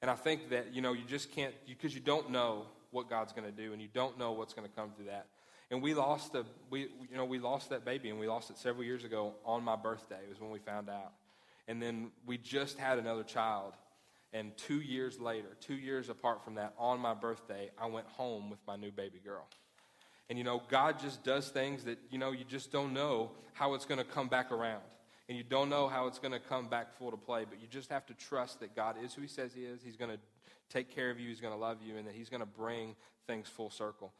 And 0.00 0.10
I 0.10 0.14
think 0.14 0.48
that, 0.50 0.74
you 0.74 0.80
know, 0.80 0.94
you 0.94 1.04
just 1.06 1.30
can't, 1.32 1.52
because 1.66 1.94
you 1.94 2.00
don't 2.00 2.30
know 2.30 2.64
what 2.90 3.10
God's 3.10 3.34
going 3.34 3.44
to 3.44 3.52
do 3.52 3.74
and 3.74 3.82
you 3.82 3.88
don't 3.92 4.18
know 4.18 4.32
what's 4.32 4.54
going 4.54 4.66
to 4.66 4.74
come 4.74 4.90
through 4.96 5.06
that. 5.06 5.26
And 5.70 5.82
we 5.82 5.94
lost 5.94 6.32
the, 6.32 6.44
we, 6.70 6.82
you 7.10 7.16
know, 7.16 7.24
we 7.24 7.38
lost 7.38 7.70
that 7.70 7.84
baby 7.84 8.08
and 8.08 8.18
we 8.18 8.26
lost 8.26 8.50
it 8.50 8.58
several 8.58 8.84
years 8.84 9.04
ago 9.04 9.34
on 9.44 9.62
my 9.62 9.76
birthday 9.76 10.20
was 10.28 10.40
when 10.40 10.50
we 10.50 10.58
found 10.58 10.88
out. 10.88 11.12
And 11.66 11.82
then 11.82 12.10
we 12.26 12.38
just 12.38 12.78
had 12.78 12.98
another 12.98 13.22
child. 13.22 13.74
And 14.32 14.56
two 14.56 14.80
years 14.80 15.20
later, 15.20 15.48
two 15.60 15.74
years 15.74 16.08
apart 16.08 16.42
from 16.44 16.54
that, 16.54 16.74
on 16.78 17.00
my 17.00 17.14
birthday, 17.14 17.70
I 17.78 17.86
went 17.86 18.06
home 18.06 18.48
with 18.48 18.60
my 18.66 18.76
new 18.76 18.90
baby 18.90 19.20
girl. 19.22 19.46
And 20.30 20.38
you 20.38 20.44
know, 20.44 20.62
God 20.68 20.98
just 20.98 21.22
does 21.22 21.48
things 21.48 21.84
that, 21.84 21.98
you 22.10 22.18
know, 22.18 22.32
you 22.32 22.44
just 22.44 22.72
don't 22.72 22.92
know 22.92 23.30
how 23.52 23.74
it's 23.74 23.84
going 23.84 23.98
to 23.98 24.04
come 24.04 24.28
back 24.28 24.50
around. 24.52 24.82
And 25.28 25.36
you 25.36 25.44
don't 25.44 25.68
know 25.68 25.88
how 25.88 26.06
it's 26.06 26.18
going 26.18 26.32
to 26.32 26.38
come 26.38 26.68
back 26.68 26.96
full 26.98 27.10
to 27.10 27.16
play, 27.16 27.44
but 27.48 27.60
you 27.60 27.66
just 27.68 27.90
have 27.90 28.06
to 28.06 28.14
trust 28.14 28.60
that 28.60 28.74
God 28.74 28.96
is 29.02 29.12
who 29.12 29.20
He 29.20 29.28
says 29.28 29.52
He 29.54 29.64
is. 29.64 29.80
He's 29.84 29.96
going 29.96 30.10
to 30.10 30.18
take 30.70 30.94
care 30.94 31.10
of 31.10 31.20
you, 31.20 31.28
He's 31.28 31.40
going 31.40 31.52
to 31.52 31.60
love 31.60 31.78
you, 31.84 31.96
and 31.96 32.06
that 32.06 32.14
He's 32.14 32.30
going 32.30 32.40
to 32.40 32.46
bring 32.46 32.96
things 33.26 33.46
full 33.46 33.70
circle. 33.70 34.12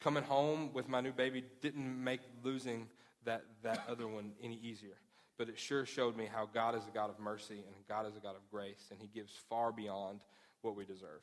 Coming 0.00 0.22
home 0.22 0.70
with 0.72 0.88
my 0.88 1.00
new 1.00 1.12
baby 1.12 1.44
didn't 1.60 2.02
make 2.02 2.20
losing 2.42 2.88
that, 3.24 3.44
that 3.62 3.84
other 3.88 4.06
one 4.06 4.32
any 4.42 4.56
easier, 4.62 4.96
but 5.38 5.48
it 5.48 5.58
sure 5.58 5.86
showed 5.86 6.16
me 6.16 6.28
how 6.30 6.48
God 6.52 6.74
is 6.74 6.82
a 6.86 6.90
God 6.94 7.10
of 7.10 7.18
mercy 7.18 7.64
and 7.66 7.74
God 7.88 8.06
is 8.06 8.16
a 8.16 8.20
God 8.20 8.36
of 8.36 8.42
grace, 8.50 8.88
and 8.90 8.98
He 9.00 9.08
gives 9.08 9.32
far 9.48 9.72
beyond 9.72 10.20
what 10.62 10.76
we 10.76 10.84
deserve. 10.84 11.20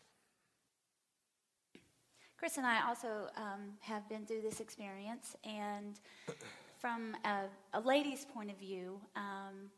Chris 2.37 2.57
and 2.57 2.65
I 2.65 2.87
also 2.87 3.27
um, 3.37 3.73
have 3.81 4.09
been 4.09 4.25
through 4.25 4.41
this 4.41 4.59
experience, 4.61 5.35
and 5.43 5.99
from 6.79 7.15
a, 7.23 7.41
a 7.73 7.79
lady's 7.79 8.25
point 8.25 8.49
of 8.49 8.57
view, 8.57 8.99
um, 9.15 9.69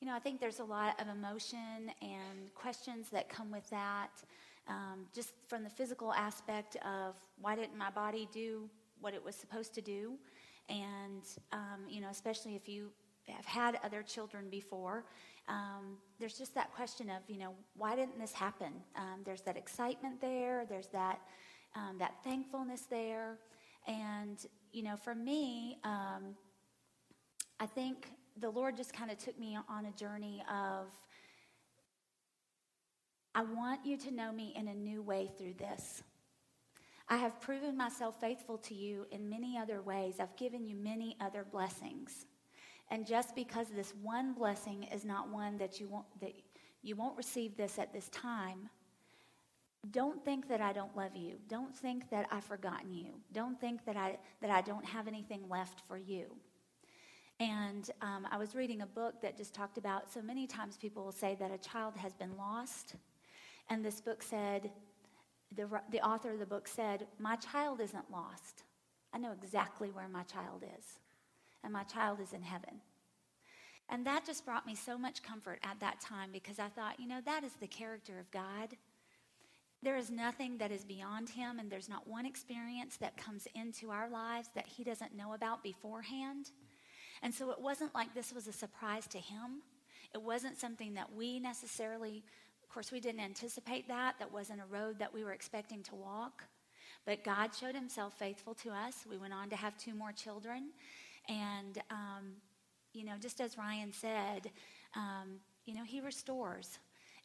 you 0.00 0.06
know, 0.06 0.14
I 0.14 0.18
think 0.18 0.40
there's 0.40 0.60
a 0.60 0.64
lot 0.64 0.98
of 1.00 1.08
emotion 1.08 1.90
and 2.00 2.54
questions 2.54 3.08
that 3.10 3.28
come 3.28 3.50
with 3.50 3.68
that. 3.70 4.10
Um, 4.68 5.06
just 5.14 5.32
from 5.46 5.62
the 5.62 5.70
physical 5.70 6.12
aspect 6.12 6.76
of 6.76 7.14
why 7.40 7.54
didn't 7.54 7.78
my 7.78 7.90
body 7.90 8.28
do 8.32 8.68
what 9.00 9.14
it 9.14 9.24
was 9.24 9.36
supposed 9.36 9.74
to 9.74 9.80
do, 9.80 10.14
and 10.68 11.22
um, 11.52 11.84
you 11.88 12.00
know, 12.00 12.08
especially 12.10 12.56
if 12.56 12.68
you 12.68 12.90
have 13.28 13.44
had 13.44 13.78
other 13.84 14.02
children 14.02 14.48
before, 14.50 15.04
um, 15.48 15.98
there's 16.18 16.36
just 16.36 16.54
that 16.54 16.72
question 16.72 17.10
of 17.10 17.18
you 17.28 17.38
know 17.38 17.54
why 17.76 17.94
didn't 17.94 18.18
this 18.18 18.32
happen? 18.32 18.72
Um, 18.96 19.20
there's 19.24 19.42
that 19.42 19.56
excitement 19.56 20.20
there. 20.20 20.66
There's 20.68 20.88
that 20.88 21.20
um, 21.76 21.98
that 21.98 22.14
thankfulness 22.24 22.82
there. 22.90 23.38
And, 23.86 24.38
you 24.72 24.82
know, 24.82 24.96
for 24.96 25.14
me, 25.14 25.78
um, 25.84 26.34
I 27.60 27.66
think 27.66 28.08
the 28.38 28.50
Lord 28.50 28.76
just 28.76 28.92
kind 28.92 29.10
of 29.10 29.18
took 29.18 29.38
me 29.38 29.56
on 29.68 29.86
a 29.86 29.92
journey 29.92 30.42
of, 30.50 30.88
I 33.36 33.42
want 33.42 33.84
you 33.84 33.98
to 33.98 34.10
know 34.10 34.32
me 34.32 34.54
in 34.56 34.68
a 34.68 34.74
new 34.74 35.02
way 35.02 35.30
through 35.36 35.56
this. 35.58 36.02
I 37.06 37.18
have 37.18 37.38
proven 37.38 37.76
myself 37.76 38.18
faithful 38.18 38.56
to 38.56 38.74
you 38.74 39.06
in 39.10 39.28
many 39.28 39.58
other 39.58 39.82
ways. 39.82 40.14
I've 40.18 40.34
given 40.36 40.64
you 40.64 40.74
many 40.74 41.18
other 41.20 41.44
blessings. 41.44 42.24
And 42.90 43.06
just 43.06 43.34
because 43.34 43.66
this 43.68 43.92
one 44.02 44.32
blessing 44.32 44.84
is 44.84 45.04
not 45.04 45.28
one 45.28 45.58
that 45.58 45.78
you 45.78 45.86
won't, 45.86 46.06
that 46.22 46.32
you 46.80 46.96
won't 46.96 47.14
receive 47.14 47.58
this 47.58 47.78
at 47.78 47.92
this 47.92 48.08
time, 48.08 48.70
don't 49.90 50.24
think 50.24 50.48
that 50.48 50.62
I 50.62 50.72
don't 50.72 50.96
love 50.96 51.14
you. 51.14 51.34
Don't 51.46 51.76
think 51.76 52.08
that 52.08 52.26
I've 52.32 52.42
forgotten 52.42 52.94
you. 52.94 53.20
Don't 53.34 53.60
think 53.60 53.84
that 53.84 53.98
I, 53.98 54.16
that 54.40 54.50
I 54.50 54.62
don't 54.62 54.86
have 54.86 55.06
anything 55.08 55.42
left 55.50 55.82
for 55.86 55.98
you. 55.98 56.34
And 57.38 57.90
um, 58.00 58.26
I 58.30 58.38
was 58.38 58.54
reading 58.54 58.80
a 58.80 58.86
book 58.86 59.20
that 59.20 59.36
just 59.36 59.52
talked 59.52 59.76
about 59.76 60.10
so 60.10 60.22
many 60.22 60.46
times 60.46 60.78
people 60.78 61.04
will 61.04 61.12
say 61.12 61.36
that 61.38 61.50
a 61.52 61.58
child 61.58 61.98
has 61.98 62.14
been 62.14 62.34
lost. 62.38 62.96
And 63.68 63.84
this 63.84 64.00
book 64.00 64.22
said, 64.22 64.70
the, 65.54 65.68
the 65.90 66.00
author 66.00 66.32
of 66.32 66.38
the 66.38 66.46
book 66.46 66.68
said, 66.68 67.06
My 67.18 67.36
child 67.36 67.80
isn't 67.80 68.10
lost. 68.10 68.64
I 69.12 69.18
know 69.18 69.32
exactly 69.32 69.90
where 69.90 70.08
my 70.08 70.22
child 70.24 70.62
is. 70.78 70.98
And 71.64 71.72
my 71.72 71.84
child 71.84 72.20
is 72.20 72.32
in 72.32 72.42
heaven. 72.42 72.80
And 73.88 74.04
that 74.06 74.26
just 74.26 74.44
brought 74.44 74.66
me 74.66 74.74
so 74.74 74.98
much 74.98 75.22
comfort 75.22 75.60
at 75.62 75.78
that 75.80 76.00
time 76.00 76.30
because 76.32 76.58
I 76.58 76.68
thought, 76.68 76.98
you 76.98 77.06
know, 77.06 77.20
that 77.24 77.44
is 77.44 77.52
the 77.54 77.68
character 77.68 78.18
of 78.18 78.30
God. 78.30 78.76
There 79.82 79.96
is 79.96 80.10
nothing 80.10 80.58
that 80.58 80.72
is 80.72 80.84
beyond 80.84 81.28
him, 81.28 81.58
and 81.60 81.70
there's 81.70 81.88
not 81.88 82.08
one 82.08 82.26
experience 82.26 82.96
that 82.96 83.16
comes 83.16 83.46
into 83.54 83.90
our 83.90 84.08
lives 84.08 84.48
that 84.54 84.66
he 84.66 84.82
doesn't 84.82 85.16
know 85.16 85.34
about 85.34 85.62
beforehand. 85.62 86.50
And 87.22 87.32
so 87.32 87.50
it 87.50 87.60
wasn't 87.60 87.94
like 87.94 88.12
this 88.14 88.32
was 88.32 88.48
a 88.48 88.52
surprise 88.52 89.06
to 89.08 89.18
him. 89.18 89.62
It 90.14 90.22
wasn't 90.22 90.58
something 90.58 90.94
that 90.94 91.12
we 91.14 91.38
necessarily, 91.38 92.24
of 92.66 92.74
course, 92.74 92.90
we 92.90 93.00
didn't 93.00 93.20
anticipate 93.20 93.86
that. 93.88 94.16
That 94.18 94.32
wasn't 94.32 94.60
a 94.60 94.66
road 94.66 94.98
that 94.98 95.14
we 95.14 95.24
were 95.24 95.32
expecting 95.32 95.82
to 95.84 95.94
walk. 95.94 96.44
But 97.04 97.22
God 97.22 97.54
showed 97.54 97.74
himself 97.76 98.18
faithful 98.18 98.54
to 98.54 98.70
us. 98.70 99.04
We 99.08 99.16
went 99.16 99.32
on 99.32 99.48
to 99.50 99.56
have 99.56 99.78
two 99.78 99.94
more 99.94 100.12
children. 100.12 100.70
And, 101.28 101.80
um, 101.90 102.32
you 102.92 103.04
know, 103.04 103.14
just 103.20 103.40
as 103.40 103.56
Ryan 103.56 103.92
said, 103.92 104.50
um, 104.94 105.38
you 105.64 105.74
know, 105.74 105.84
he 105.84 106.00
restores. 106.00 106.78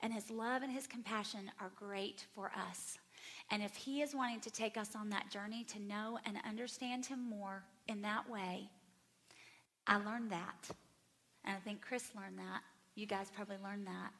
And 0.04 0.13
his 0.13 0.30
love 0.30 0.62
and 0.62 0.71
his 0.71 0.86
compassion 0.88 1.51
are 1.60 1.71
great 1.75 2.25
for 2.34 2.51
us. 2.69 2.99
And 3.49 3.62
if 3.63 3.75
he 3.75 4.01
is 4.01 4.15
wanting 4.15 4.39
to 4.41 4.51
take 4.51 4.77
us 4.77 4.95
on 4.95 5.10
that 5.10 5.30
journey 5.30 5.63
to 5.65 5.82
know 5.82 6.19
and 6.25 6.38
understand 6.47 7.06
him 7.06 7.27
more 7.27 7.63
in 7.88 8.01
that 8.04 8.30
way, 8.30 8.69
I 9.88 9.97
learned 9.97 10.32
that. 10.32 10.69
And 11.45 11.56
I 11.56 11.60
think 11.60 11.82
Chris 11.82 12.12
learned 12.15 12.38
that. 12.38 12.62
You 12.95 13.06
guys 13.08 13.32
probably 13.36 13.58
learned 13.63 13.88
that. 13.88 14.12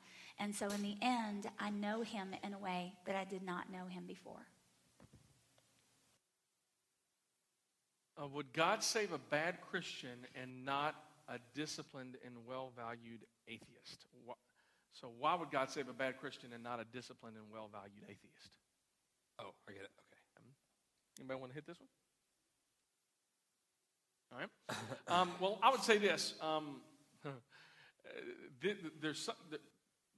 And 0.42 0.56
so 0.56 0.68
in 0.70 0.82
the 0.82 0.96
end, 1.04 1.46
I 1.60 1.70
know 1.70 2.02
him 2.02 2.34
in 2.44 2.56
a 2.56 2.58
way 2.58 2.94
that 3.06 3.16
I 3.16 3.26
did 3.26 3.44
not 3.44 3.72
know 3.72 3.86
him 3.86 4.06
before. 4.08 4.48
Uh, 8.20 8.28
would 8.28 8.52
God 8.52 8.84
save 8.84 9.14
a 9.14 9.20
bad 9.20 9.62
Christian 9.62 10.26
and 10.36 10.66
not 10.66 10.96
a 11.30 11.38
disciplined 11.54 12.18
and 12.26 12.34
well 12.48 12.72
valued 12.76 13.22
atheist? 13.48 14.06
Wha- 14.26 14.34
So 14.94 15.12
why 15.20 15.36
would 15.36 15.52
God 15.52 15.70
save 15.70 15.88
a 15.90 15.94
bad 15.94 16.18
Christian 16.20 16.54
and 16.54 16.64
not 16.64 16.80
a 16.80 16.86
disciplined 16.92 17.38
and 17.38 17.46
well 17.54 17.70
valued 17.72 18.04
atheist? 18.04 18.50
Oh, 19.40 19.54
I 19.70 19.74
get 19.74 19.84
it. 19.84 19.92
Okay. 20.40 20.50
Anybody 21.20 21.40
want 21.40 21.52
to 21.52 21.56
hit 21.56 21.68
this 21.68 21.78
one? 21.80 21.88
All 24.34 24.40
right. 24.40 25.20
Um, 25.22 25.32
well, 25.40 25.60
I 25.62 25.70
would 25.70 25.84
say 25.84 26.00
this. 26.00 26.34
Um, 26.42 26.82
th- 28.62 28.78
there's 29.00 29.20
some, 29.20 29.36
the, 29.52 29.60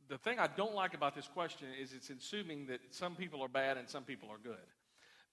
the 0.10 0.18
thing 0.18 0.40
I 0.40 0.48
don't 0.48 0.76
like 0.76 0.94
about 0.94 1.16
this 1.16 1.28
question 1.28 1.68
is 1.80 1.94
it's 1.94 2.10
assuming 2.10 2.68
that 2.68 2.80
some 2.92 3.16
people 3.16 3.42
are 3.42 3.48
bad 3.48 3.78
and 3.78 3.90
some 3.90 4.04
people 4.04 4.30
are 4.30 4.38
good. 4.38 4.56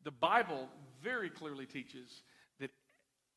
The 0.05 0.11
Bible 0.11 0.69
very 1.03 1.31
clearly 1.31 1.67
teaches 1.67 2.23
that 2.59 2.71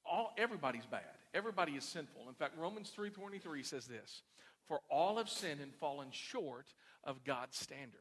all 0.05 0.33
everybody's 0.37 0.85
bad. 0.85 1.01
Everybody 1.33 1.73
is 1.73 1.83
sinful. 1.83 2.29
In 2.29 2.35
fact, 2.35 2.57
Romans 2.57 2.91
3:23 2.91 3.63
says 3.63 3.87
this: 3.87 4.23
"For 4.67 4.79
all 4.89 5.17
have 5.17 5.29
sinned 5.29 5.61
and 5.61 5.73
fallen 5.75 6.11
short 6.11 6.73
of 7.03 7.23
God's 7.23 7.57
standard." 7.57 7.99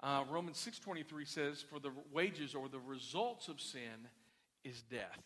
Uh, 0.00 0.24
Romans 0.28 0.58
6:23 0.58 1.24
says, 1.24 1.62
"For 1.62 1.78
the 1.78 1.92
wages 2.10 2.54
or 2.54 2.68
the 2.68 2.80
results 2.80 3.48
of 3.48 3.60
sin 3.60 4.10
is 4.64 4.82
death." 4.82 5.22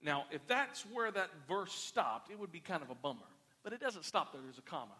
Now, 0.00 0.26
if 0.30 0.46
that's 0.46 0.84
where 0.86 1.10
that 1.10 1.30
verse 1.46 1.72
stopped, 1.72 2.30
it 2.30 2.38
would 2.38 2.52
be 2.52 2.60
kind 2.60 2.82
of 2.82 2.90
a 2.90 2.94
bummer. 2.94 3.28
But 3.62 3.72
it 3.72 3.80
doesn't 3.80 4.04
stop 4.04 4.32
there. 4.32 4.42
There's 4.42 4.58
a 4.58 4.62
comma. 4.62 4.96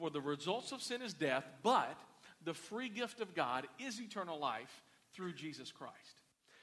For 0.00 0.08
the 0.08 0.20
results 0.20 0.72
of 0.72 0.80
sin 0.80 1.02
is 1.02 1.12
death, 1.12 1.44
but 1.62 1.94
the 2.42 2.54
free 2.54 2.88
gift 2.88 3.20
of 3.20 3.34
God 3.34 3.66
is 3.78 4.00
eternal 4.00 4.38
life 4.38 4.82
through 5.12 5.34
Jesus 5.34 5.70
Christ. 5.70 6.22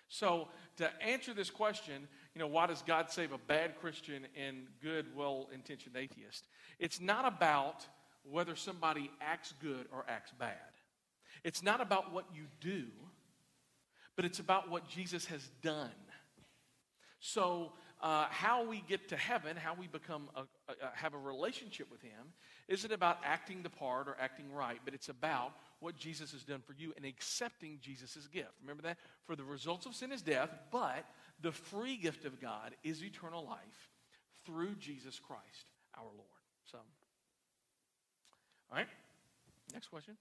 So, 0.10 0.48
to 0.78 0.90
answer 1.04 1.36
this 1.36 1.52
question, 1.52 2.08
you 2.34 2.40
know, 2.40 2.48
why 2.48 2.66
does 2.66 2.82
God 2.82 3.12
save 3.12 3.34
a 3.34 3.38
bad 3.38 3.80
Christian 3.80 4.26
and 4.36 4.66
good, 4.82 5.06
well 5.16 5.50
intentioned 5.54 5.96
atheist? 5.96 6.48
It's 6.80 7.00
not 7.00 7.28
about 7.28 7.86
whether 8.24 8.56
somebody 8.56 9.12
acts 9.22 9.54
good 9.62 9.86
or 9.94 10.04
acts 10.10 10.32
bad. 10.40 10.56
It's 11.44 11.62
not 11.62 11.80
about 11.80 12.12
what 12.12 12.26
you 12.34 12.46
do, 12.60 12.86
but 14.16 14.26
it's 14.26 14.40
about 14.40 14.72
what 14.72 14.90
Jesus 14.90 15.26
has 15.26 15.48
done. 15.62 15.92
So, 17.20 17.74
uh, 18.02 18.28
how 18.30 18.64
we 18.64 18.84
get 18.88 19.10
to 19.10 19.18
heaven, 19.18 19.58
how 19.58 19.74
we 19.74 19.88
become 19.88 20.30
a, 20.36 20.42
a, 20.42 20.76
have 20.94 21.14
a 21.14 21.18
relationship 21.18 21.90
with 21.92 22.02
Him, 22.02 22.34
isn't 22.68 22.92
about 22.92 23.18
acting 23.24 23.64
the 23.64 23.70
part 23.70 24.08
or 24.08 24.16
acting 24.20 24.52
right, 24.54 24.80
but 24.86 24.94
it's 24.94 25.10
about 25.10 25.54
what 25.80 25.98
Jesus 25.98 26.32
has 26.32 26.44
done 26.44 26.62
for 26.66 26.74
you 26.74 26.94
and 26.96 27.06
accepting 27.06 27.80
Jesus' 27.82 28.28
gift. 28.32 28.52
Remember 28.62 28.84
that? 28.84 28.98
For 29.26 29.36
the 29.36 29.44
results 29.44 29.86
of 29.86 29.96
sin 29.96 30.12
is 30.12 30.22
death, 30.22 30.50
but 30.72 31.06
the 31.42 31.52
free 31.52 31.98
gift 31.98 32.26
of 32.26 32.40
God 32.42 32.76
is 32.84 33.04
eternal 33.04 33.46
life 33.46 33.90
through 34.46 34.76
Jesus 34.76 35.20
Christ 35.20 35.72
our 35.96 36.04
Lord. 36.04 36.28
So, 36.72 36.78
all 38.72 38.78
right, 38.78 38.88
next 39.74 39.88
question. 39.88 40.18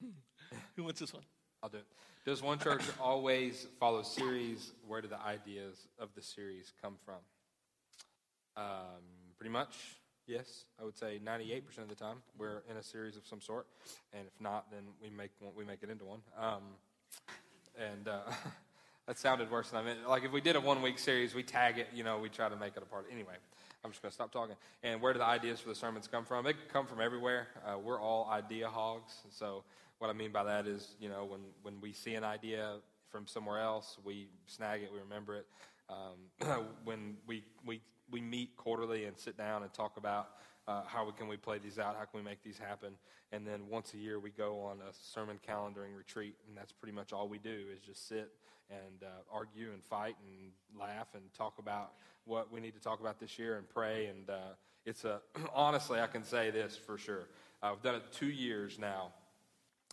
Who 0.76 0.84
wants 0.84 1.00
this 1.00 1.12
one? 1.12 1.24
I'll 1.62 1.68
do 1.68 1.78
it. 1.78 1.86
Does 2.24 2.42
one 2.42 2.58
church 2.58 2.82
always 3.00 3.66
follow 3.78 4.02
series? 4.02 4.72
Where 4.86 5.00
do 5.00 5.08
the 5.08 5.20
ideas 5.20 5.88
of 5.98 6.08
the 6.14 6.22
series 6.22 6.72
come 6.82 6.94
from? 7.04 7.16
Um, 8.56 9.02
pretty 9.36 9.50
much, 9.50 9.76
yes. 10.26 10.64
I 10.80 10.84
would 10.84 10.96
say 10.96 11.20
98% 11.24 11.78
of 11.78 11.88
the 11.88 11.94
time 11.94 12.16
we're 12.38 12.62
in 12.70 12.76
a 12.76 12.82
series 12.82 13.16
of 13.16 13.26
some 13.26 13.40
sort, 13.40 13.66
and 14.12 14.26
if 14.26 14.40
not, 14.40 14.70
then 14.70 14.82
we 15.02 15.10
make 15.10 15.30
one, 15.38 15.52
we 15.56 15.64
make 15.64 15.82
it 15.82 15.90
into 15.90 16.04
one. 16.04 16.20
Um, 16.38 16.62
and 17.78 18.08
uh, 18.08 18.20
that 19.06 19.18
sounded 19.18 19.50
worse 19.50 19.70
than 19.70 19.80
I 19.80 19.82
meant. 19.82 20.08
Like 20.08 20.24
if 20.24 20.32
we 20.32 20.40
did 20.40 20.56
a 20.56 20.60
one 20.60 20.80
week 20.82 20.98
series, 20.98 21.34
we 21.34 21.42
tag 21.42 21.78
it. 21.78 21.88
You 21.94 22.04
know, 22.04 22.18
we 22.18 22.28
try 22.28 22.48
to 22.48 22.56
make 22.56 22.76
it 22.76 22.82
a 22.82 22.86
part. 22.86 23.06
Anyway, 23.12 23.34
I'm 23.84 23.90
just 23.90 24.02
going 24.02 24.10
to 24.10 24.14
stop 24.14 24.32
talking. 24.32 24.56
And 24.82 25.00
where 25.00 25.12
do 25.12 25.18
the 25.18 25.26
ideas 25.26 25.60
for 25.60 25.68
the 25.68 25.74
sermons 25.74 26.06
come 26.06 26.24
from? 26.24 26.44
They 26.44 26.54
come 26.72 26.86
from 26.86 27.00
everywhere. 27.00 27.48
Uh, 27.66 27.78
we're 27.78 28.00
all 28.00 28.28
idea 28.30 28.68
hogs, 28.68 29.12
so 29.30 29.62
what 30.00 30.08
I 30.08 30.14
mean 30.14 30.32
by 30.32 30.44
that 30.44 30.66
is, 30.66 30.96
you 30.98 31.10
know, 31.10 31.26
when, 31.26 31.40
when 31.62 31.80
we 31.80 31.92
see 31.92 32.14
an 32.14 32.24
idea 32.24 32.76
from 33.10 33.26
somewhere 33.26 33.60
else, 33.60 33.98
we 34.02 34.28
snag 34.46 34.82
it, 34.82 34.90
we 34.90 34.98
remember 34.98 35.36
it. 35.36 35.46
Um, 35.90 36.64
when 36.84 37.18
we, 37.26 37.44
we, 37.66 37.82
we 38.10 38.22
meet 38.22 38.56
quarterly 38.56 39.04
and 39.04 39.18
sit 39.18 39.36
down 39.36 39.62
and 39.62 39.72
talk 39.74 39.98
about 39.98 40.30
uh, 40.66 40.82
how 40.86 41.10
can 41.10 41.28
we 41.28 41.36
play 41.36 41.58
these 41.58 41.78
out, 41.78 41.96
how 41.98 42.04
can 42.04 42.18
we 42.18 42.22
make 42.22 42.42
these 42.42 42.56
happen, 42.56 42.94
and 43.32 43.46
then 43.46 43.68
once 43.68 43.92
a 43.92 43.98
year 43.98 44.18
we 44.18 44.30
go 44.30 44.60
on 44.60 44.78
a 44.78 44.92
sermon 44.92 45.38
calendaring 45.46 45.96
retreat, 45.96 46.34
and 46.48 46.56
that's 46.56 46.72
pretty 46.72 46.94
much 46.94 47.12
all 47.12 47.28
we 47.28 47.38
do 47.38 47.64
is 47.74 47.80
just 47.80 48.08
sit 48.08 48.30
and 48.70 49.02
uh, 49.02 49.06
argue 49.32 49.70
and 49.72 49.82
fight 49.84 50.16
and 50.22 50.80
laugh 50.80 51.08
and 51.14 51.22
talk 51.34 51.58
about 51.58 51.92
what 52.24 52.50
we 52.52 52.60
need 52.60 52.74
to 52.74 52.80
talk 52.80 53.00
about 53.00 53.18
this 53.20 53.38
year 53.38 53.58
and 53.58 53.68
pray. 53.68 54.06
And 54.06 54.30
uh, 54.30 54.54
it's 54.86 55.04
a 55.04 55.20
honestly, 55.54 56.00
I 56.00 56.06
can 56.06 56.24
say 56.24 56.50
this 56.50 56.76
for 56.76 56.96
sure. 56.96 57.26
I've 57.62 57.82
done 57.82 57.96
it 57.96 58.04
two 58.12 58.30
years 58.30 58.78
now, 58.78 59.12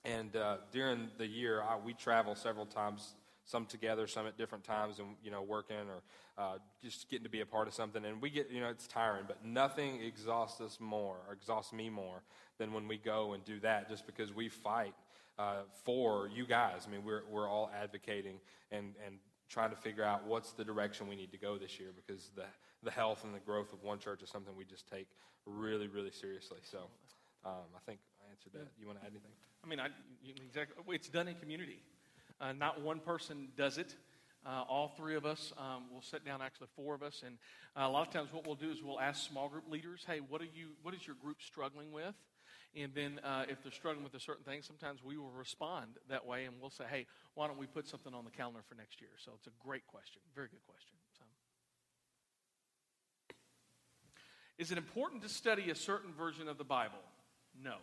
and 0.08 0.36
uh, 0.36 0.58
during 0.72 1.10
the 1.18 1.28
year, 1.28 1.62
I, 1.62 1.78
we 1.78 1.94
travel 1.94 2.36
several 2.36 2.66
times, 2.66 3.16
some 3.46 3.66
together, 3.66 4.08
some 4.08 4.26
at 4.26 4.38
different 4.38 4.64
times, 4.64 5.00
and 5.00 5.10
you 5.22 5.32
know, 5.32 5.42
working 5.42 5.76
or 5.76 6.02
uh, 6.42 6.58
just 6.82 7.10
getting 7.10 7.26
to 7.26 7.30
be 7.30 7.42
a 7.42 7.46
part 7.46 7.68
of 7.68 7.74
something. 7.74 8.06
And 8.06 8.22
we 8.22 8.30
get, 8.30 8.50
you 8.50 8.62
know, 8.62 8.70
it's 8.70 8.88
tiring, 8.88 9.26
but 9.28 9.46
nothing 9.46 10.02
exhausts 10.02 10.62
us 10.62 10.78
more, 10.80 11.18
or 11.28 11.34
exhausts 11.34 11.74
me 11.74 11.90
more, 11.90 12.22
than 12.58 12.72
when 12.72 12.88
we 12.88 12.98
go 12.98 13.34
and 13.34 13.44
do 13.44 13.60
that. 13.60 13.90
Just 13.90 14.06
because 14.06 14.34
we 14.34 14.48
fight 14.48 14.94
uh, 15.38 15.64
for 15.84 16.30
you 16.34 16.46
guys. 16.46 16.86
I 16.88 16.92
mean, 16.92 17.04
we're 17.04 17.24
we're 17.30 17.50
all 17.50 17.70
advocating 17.80 18.40
and 18.72 18.94
and 19.06 19.16
trying 19.50 19.70
to 19.72 19.78
figure 19.78 20.04
out 20.04 20.26
what's 20.26 20.54
the 20.54 20.64
direction 20.64 21.08
we 21.08 21.16
need 21.16 21.32
to 21.32 21.38
go 21.38 21.58
this 21.58 21.80
year 21.80 21.90
because 21.96 22.32
the 22.36 22.46
the 22.84 22.92
health 22.92 23.24
and 23.24 23.34
the 23.36 23.40
growth 23.40 23.74
of 23.74 23.84
one 23.84 24.00
church 24.00 24.22
is 24.22 24.30
something 24.30 24.56
we 24.56 24.64
just 24.64 24.88
take 24.88 25.08
really, 25.46 25.88
really 25.88 26.12
seriously. 26.12 26.60
So, 26.62 26.80
um, 27.46 27.68
I 27.76 27.80
think 27.86 28.00
I 28.22 28.32
answered 28.32 28.54
that. 28.54 28.68
You 28.80 28.88
want 28.88 29.00
to 29.00 29.06
add 29.06 29.12
anything? 29.12 29.32
I 29.68 29.70
mean, 29.70 29.80
I, 29.82 29.88
exactly. 30.46 30.96
It's 30.96 31.10
done 31.10 31.28
in 31.28 31.36
community. 31.36 31.80
Uh, 32.40 32.54
not 32.54 32.82
one 32.82 33.02
person 33.02 33.50
does 33.58 33.78
it. 33.78 33.96
Uh, 34.46 34.64
all 34.70 34.94
three 34.96 35.16
of 35.16 35.26
us 35.26 35.52
um, 35.58 35.84
will 35.92 36.02
sit 36.02 36.24
down. 36.24 36.42
Actually, 36.42 36.68
four 36.74 36.96
of 36.96 37.04
us, 37.04 37.22
and 37.26 37.38
uh, 37.76 37.86
a 37.86 37.90
lot 37.90 38.08
of 38.08 38.14
times, 38.14 38.30
what 38.32 38.48
we'll 38.48 38.56
do 38.56 38.72
is 38.72 38.82
we'll 38.82 39.00
ask 39.00 39.28
small 39.28 39.50
group 39.50 39.70
leaders, 39.70 40.06
"Hey, 40.08 40.20
what 40.20 40.40
are 40.40 40.46
you? 40.46 40.70
What 40.84 40.94
is 40.94 41.06
your 41.06 41.18
group 41.22 41.42
struggling 41.42 41.92
with?" 41.92 42.16
And 42.78 42.94
then, 42.94 43.20
uh, 43.26 43.44
if 43.50 43.62
they're 43.62 43.74
struggling 43.74 44.06
with 44.06 44.14
a 44.14 44.22
certain 44.22 44.46
thing, 44.46 44.62
sometimes 44.62 45.04
we 45.04 45.18
will 45.18 45.32
respond 45.32 45.98
that 46.08 46.26
way, 46.26 46.46
and 46.46 46.56
we'll 46.62 46.70
say, 46.70 46.86
"Hey, 46.90 47.08
why 47.34 47.48
don't 47.48 47.58
we 47.58 47.68
put 47.68 47.88
something 47.88 48.14
on 48.14 48.24
the 48.24 48.32
calendar 48.32 48.62
for 48.70 48.76
next 48.76 49.02
year?" 49.02 49.12
So 49.18 49.34
it's 49.36 49.48
a 49.48 49.58
great 49.62 49.86
question, 49.86 50.22
very 50.34 50.48
good 50.48 50.64
question. 50.66 50.96
So. 51.18 51.26
Is 54.58 54.72
it 54.72 54.78
important 54.78 55.24
to 55.24 55.30
study 55.30 55.72
a 55.72 55.76
certain 55.76 56.14
version 56.14 56.48
of 56.48 56.58
the 56.58 56.64
Bible? 56.64 57.04
No. 57.62 57.76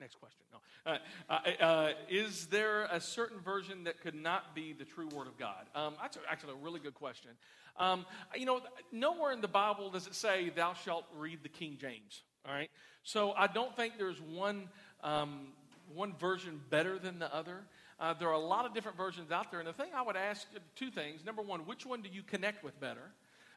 Next 0.00 0.16
question. 0.18 0.40
No. 0.50 0.92
Uh, 0.92 0.98
uh, 1.28 1.62
uh, 1.62 1.92
is 2.08 2.46
there 2.46 2.84
a 2.90 3.00
certain 3.00 3.38
version 3.40 3.84
that 3.84 4.00
could 4.00 4.14
not 4.14 4.54
be 4.54 4.72
the 4.72 4.84
true 4.84 5.08
Word 5.08 5.26
of 5.26 5.36
God? 5.38 5.66
Um, 5.74 5.94
that's 6.00 6.16
actually 6.28 6.54
a 6.54 6.64
really 6.64 6.80
good 6.80 6.94
question. 6.94 7.30
Um, 7.78 8.06
you 8.34 8.46
know, 8.46 8.60
nowhere 8.90 9.32
in 9.32 9.42
the 9.42 9.48
Bible 9.48 9.90
does 9.90 10.06
it 10.06 10.14
say, 10.14 10.50
Thou 10.50 10.72
shalt 10.72 11.04
read 11.18 11.42
the 11.42 11.50
King 11.50 11.76
James. 11.78 12.22
All 12.46 12.54
right? 12.54 12.70
So 13.02 13.32
I 13.32 13.46
don't 13.46 13.76
think 13.76 13.98
there's 13.98 14.20
one, 14.22 14.68
um, 15.02 15.48
one 15.94 16.14
version 16.18 16.60
better 16.70 16.98
than 16.98 17.18
the 17.18 17.34
other. 17.34 17.58
Uh, 17.98 18.14
there 18.14 18.28
are 18.28 18.34
a 18.34 18.38
lot 18.38 18.64
of 18.64 18.72
different 18.72 18.96
versions 18.96 19.30
out 19.30 19.50
there. 19.50 19.60
And 19.60 19.68
the 19.68 19.74
thing 19.74 19.90
I 19.94 20.00
would 20.00 20.16
ask 20.16 20.46
two 20.76 20.90
things. 20.90 21.26
Number 21.26 21.42
one, 21.42 21.60
which 21.66 21.84
one 21.84 22.00
do 22.00 22.08
you 22.10 22.22
connect 22.22 22.64
with 22.64 22.80
better? 22.80 23.12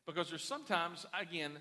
Because 0.05 0.29
there's 0.29 0.43
sometimes, 0.43 1.05
again, 1.17 1.53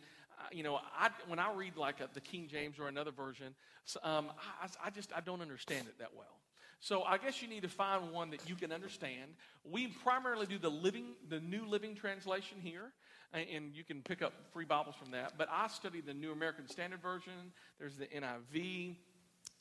you 0.53 0.63
know, 0.63 0.79
I, 0.99 1.11
when 1.27 1.39
I 1.39 1.53
read 1.55 1.77
like 1.77 2.01
a, 2.01 2.09
the 2.13 2.21
King 2.21 2.49
James 2.51 2.79
or 2.79 2.89
another 2.89 3.11
version, 3.11 3.55
um, 4.03 4.31
I, 4.63 4.87
I 4.87 4.91
just 4.91 5.11
I 5.15 5.21
don't 5.21 5.41
understand 5.41 5.87
it 5.87 5.99
that 5.99 6.11
well. 6.17 6.39
So 6.81 7.05
I 7.05 7.17
guess 7.17 7.41
you 7.41 7.49
need 7.49 7.63
to 7.63 7.69
find 7.69 8.11
one 8.11 8.31
that 8.31 8.49
you 8.49 8.57
can 8.57 8.73
understand. 8.73 9.35
We 9.65 9.87
primarily 9.87 10.47
do 10.47 10.59
the 10.59 10.69
living, 10.69 11.15
the 11.29 11.39
New 11.39 11.65
Living 11.65 11.95
Translation 11.95 12.59
here, 12.61 12.93
and 13.33 13.73
you 13.73 13.85
can 13.85 14.03
pick 14.03 14.21
up 14.21 14.33
free 14.53 14.65
Bibles 14.65 14.97
from 14.97 15.13
that. 15.13 15.35
But 15.39 15.49
I 15.51 15.69
study 15.69 16.01
the 16.01 16.13
New 16.13 16.33
American 16.33 16.69
Standard 16.69 17.01
Version. 17.01 17.53
There's 17.79 17.97
the 17.97 18.07
NIV. 18.07 18.97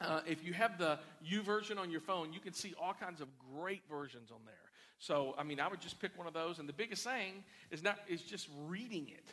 Uh, 0.02 0.22
if 0.26 0.44
you 0.44 0.54
have 0.54 0.80
the 0.80 0.98
YouVersion 1.24 1.78
on 1.78 1.92
your 1.92 2.02
phone, 2.02 2.34
you 2.34 2.40
can 2.40 2.54
see 2.54 2.74
all 2.82 2.94
kinds 2.94 3.22
of 3.22 3.28
great 3.56 3.84
versions 3.88 4.32
on 4.32 4.40
there. 4.46 4.56
So 4.98 5.36
I 5.38 5.44
mean, 5.44 5.60
I 5.60 5.68
would 5.68 5.80
just 5.80 6.00
pick 6.00 6.18
one 6.18 6.26
of 6.26 6.34
those. 6.34 6.58
And 6.58 6.68
the 6.68 6.74
biggest 6.74 7.04
thing 7.04 7.44
is 7.70 7.84
not 7.84 8.00
is 8.08 8.24
just 8.24 8.48
reading 8.68 9.10
it 9.10 9.32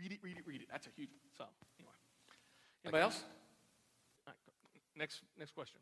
read 0.00 0.12
it, 0.12 0.18
read 0.22 0.38
it, 0.38 0.44
read 0.46 0.62
it. 0.62 0.68
That's 0.70 0.86
a 0.86 0.90
huge 0.96 1.10
one. 1.10 1.20
So, 1.36 1.44
anyway. 1.78 1.92
Anybody 2.84 3.02
else? 3.02 3.24
next, 4.96 5.22
next 5.38 5.54
question. 5.54 5.80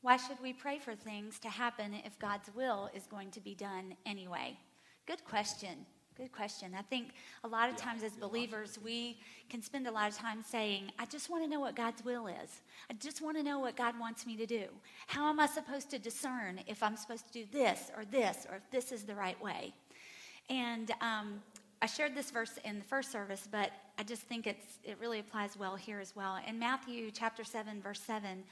Why 0.00 0.16
should 0.16 0.40
we 0.40 0.52
pray 0.52 0.78
for 0.78 0.94
things 0.94 1.40
to 1.40 1.48
happen 1.48 1.94
if 2.04 2.18
God's 2.18 2.50
will 2.54 2.88
is 2.94 3.06
going 3.06 3.30
to 3.32 3.40
be 3.40 3.54
done 3.54 3.96
anyway? 4.06 4.56
Good 5.06 5.24
question. 5.24 5.86
Good 6.16 6.32
question. 6.32 6.72
I 6.76 6.82
think 6.82 7.10
a 7.44 7.48
lot 7.48 7.68
of 7.68 7.76
yeah, 7.78 7.84
times 7.84 8.02
as 8.02 8.12
believers, 8.12 8.78
we 8.84 9.18
can 9.48 9.62
spend 9.62 9.86
a 9.86 9.90
lot 9.90 10.10
of 10.10 10.16
time 10.16 10.42
saying, 10.42 10.90
I 10.98 11.06
just 11.06 11.30
want 11.30 11.44
to 11.44 11.50
know 11.50 11.60
what 11.60 11.76
God's 11.76 12.04
will 12.04 12.26
is. 12.26 12.62
I 12.90 12.94
just 12.94 13.22
want 13.22 13.36
to 13.36 13.42
know 13.42 13.60
what 13.60 13.76
God 13.76 13.98
wants 13.98 14.26
me 14.26 14.36
to 14.36 14.46
do. 14.46 14.64
How 15.06 15.28
am 15.28 15.38
I 15.38 15.46
supposed 15.46 15.90
to 15.90 15.98
discern 15.98 16.60
if 16.66 16.82
I'm 16.82 16.96
supposed 16.96 17.26
to 17.28 17.32
do 17.32 17.44
this 17.52 17.90
or 17.96 18.04
this 18.04 18.46
or 18.50 18.56
if 18.56 18.70
this 18.70 18.90
is 18.90 19.04
the 19.04 19.14
right 19.14 19.40
way? 19.42 19.72
And 20.50 20.90
um, 21.00 21.42
I 21.80 21.86
shared 21.86 22.14
this 22.14 22.30
verse 22.30 22.58
in 22.64 22.78
the 22.78 22.84
first 22.84 23.12
service, 23.12 23.46
but 23.50 23.70
I 23.98 24.02
just 24.02 24.22
think 24.22 24.46
it's, 24.46 24.78
it 24.84 24.96
really 25.00 25.20
applies 25.20 25.56
well 25.56 25.76
here 25.76 26.00
as 26.00 26.16
well. 26.16 26.38
In 26.46 26.58
Matthew 26.58 27.10
chapter 27.10 27.44
7, 27.44 27.80
verse 27.80 28.00
7, 28.00 28.42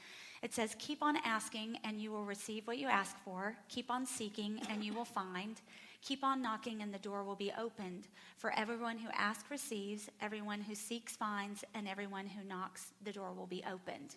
it 0.41 0.53
says, 0.53 0.75
Keep 0.79 1.01
on 1.01 1.17
asking, 1.25 1.77
and 1.83 1.99
you 1.99 2.11
will 2.11 2.25
receive 2.25 2.67
what 2.67 2.77
you 2.77 2.87
ask 2.87 3.17
for. 3.25 3.55
Keep 3.69 3.89
on 3.91 4.05
seeking, 4.05 4.61
and 4.69 4.83
you 4.83 4.93
will 4.93 5.05
find. 5.05 5.59
Keep 6.01 6.23
on 6.23 6.41
knocking, 6.41 6.81
and 6.81 6.93
the 6.93 6.99
door 6.99 7.23
will 7.23 7.35
be 7.35 7.51
opened. 7.59 8.07
For 8.37 8.53
everyone 8.53 8.97
who 8.97 9.09
asks 9.13 9.49
receives, 9.49 10.09
everyone 10.21 10.61
who 10.61 10.75
seeks 10.75 11.15
finds, 11.15 11.63
and 11.73 11.87
everyone 11.87 12.27
who 12.27 12.47
knocks, 12.47 12.93
the 13.03 13.11
door 13.11 13.33
will 13.33 13.47
be 13.47 13.63
opened. 13.69 14.15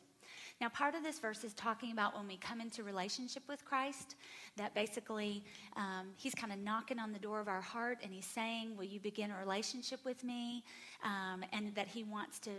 Now, 0.60 0.68
part 0.68 0.94
of 0.94 1.02
this 1.02 1.18
verse 1.18 1.42
is 1.42 1.54
talking 1.54 1.92
about 1.92 2.14
when 2.14 2.26
we 2.28 2.36
come 2.36 2.60
into 2.60 2.82
relationship 2.82 3.42
with 3.48 3.64
Christ, 3.64 4.16
that 4.56 4.74
basically 4.74 5.42
um, 5.74 6.08
he's 6.16 6.34
kind 6.34 6.52
of 6.52 6.58
knocking 6.58 6.98
on 6.98 7.12
the 7.12 7.18
door 7.18 7.40
of 7.40 7.48
our 7.48 7.62
heart 7.62 7.98
and 8.02 8.12
he's 8.12 8.26
saying, 8.26 8.76
Will 8.76 8.84
you 8.84 9.00
begin 9.00 9.30
a 9.30 9.38
relationship 9.38 10.00
with 10.04 10.22
me? 10.22 10.62
Um, 11.02 11.44
and 11.52 11.74
that 11.74 11.88
he 11.88 12.04
wants 12.04 12.38
to, 12.40 12.50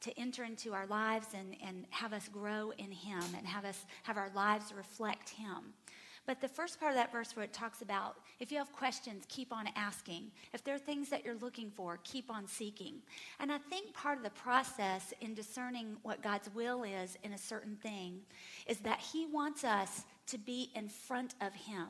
to 0.00 0.18
enter 0.18 0.44
into 0.44 0.72
our 0.72 0.86
lives 0.86 1.28
and, 1.34 1.54
and 1.62 1.84
have 1.90 2.14
us 2.14 2.28
grow 2.28 2.72
in 2.78 2.90
him 2.90 3.22
and 3.36 3.46
have 3.46 3.66
us 3.66 3.84
have 4.04 4.16
our 4.16 4.30
lives 4.34 4.72
reflect 4.74 5.28
him. 5.28 5.74
But 6.30 6.40
the 6.40 6.46
first 6.46 6.78
part 6.78 6.92
of 6.92 6.96
that 6.96 7.10
verse 7.10 7.34
where 7.34 7.44
it 7.44 7.52
talks 7.52 7.82
about 7.82 8.14
if 8.38 8.52
you 8.52 8.58
have 8.58 8.70
questions, 8.70 9.24
keep 9.28 9.52
on 9.52 9.68
asking. 9.74 10.30
If 10.54 10.62
there 10.62 10.76
are 10.76 10.78
things 10.78 11.08
that 11.08 11.24
you're 11.24 11.34
looking 11.34 11.72
for, 11.72 11.98
keep 12.04 12.30
on 12.30 12.46
seeking. 12.46 13.02
And 13.40 13.50
I 13.50 13.58
think 13.58 13.92
part 13.94 14.16
of 14.16 14.22
the 14.22 14.30
process 14.30 15.12
in 15.20 15.34
discerning 15.34 15.96
what 16.04 16.22
God's 16.22 16.48
will 16.54 16.84
is 16.84 17.18
in 17.24 17.32
a 17.32 17.38
certain 17.38 17.74
thing 17.82 18.20
is 18.68 18.78
that 18.78 19.00
He 19.00 19.26
wants 19.26 19.64
us 19.64 20.04
to 20.28 20.38
be 20.38 20.70
in 20.76 20.88
front 20.88 21.34
of 21.40 21.52
Him 21.52 21.88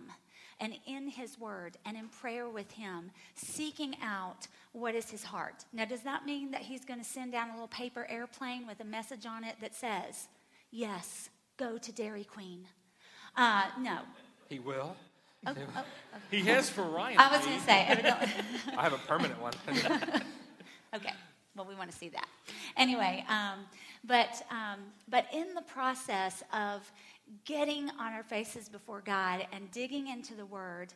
and 0.58 0.72
in 0.86 1.08
His 1.08 1.38
Word 1.38 1.76
and 1.84 1.94
in 1.94 2.08
prayer 2.08 2.48
with 2.48 2.72
Him, 2.72 3.10
seeking 3.34 3.94
out 4.02 4.46
what 4.72 4.94
is 4.94 5.10
His 5.10 5.22
heart. 5.22 5.66
Now, 5.74 5.84
does 5.84 6.00
that 6.04 6.24
mean 6.24 6.50
that 6.52 6.62
He's 6.62 6.86
going 6.86 7.00
to 7.00 7.04
send 7.04 7.32
down 7.32 7.50
a 7.50 7.52
little 7.52 7.68
paper 7.68 8.06
airplane 8.08 8.66
with 8.66 8.80
a 8.80 8.84
message 8.84 9.26
on 9.26 9.44
it 9.44 9.56
that 9.60 9.74
says, 9.74 10.28
Yes, 10.70 11.28
go 11.58 11.76
to 11.76 11.92
Dairy 11.92 12.24
Queen? 12.24 12.64
Uh, 13.36 13.64
no. 13.78 13.98
He 14.50 14.58
will. 14.58 14.96
Oh, 15.46 15.54
oh, 15.56 15.60
okay. 15.60 15.84
He 16.30 16.42
has 16.42 16.68
for 16.68 16.82
Ryan. 16.82 17.18
I 17.18 17.34
was 17.34 17.46
going 17.46 17.58
to 17.58 17.64
say, 17.64 17.86
evidently. 17.88 18.28
I 18.76 18.82
have 18.82 18.92
a 18.92 18.98
permanent 18.98 19.40
one. 19.40 19.52
okay. 20.94 21.12
Well, 21.56 21.66
we 21.66 21.76
want 21.76 21.90
to 21.90 21.96
see 21.96 22.08
that. 22.08 22.26
Anyway, 22.76 23.24
um, 23.28 23.60
but 24.04 24.42
um, 24.50 24.80
but 25.08 25.26
in 25.32 25.54
the 25.54 25.62
process 25.62 26.42
of 26.52 26.90
getting 27.44 27.90
on 27.90 28.12
our 28.12 28.24
faces 28.24 28.68
before 28.68 29.02
God 29.02 29.46
and 29.52 29.70
digging 29.70 30.08
into 30.08 30.34
the 30.34 30.46
Word, 30.46 30.94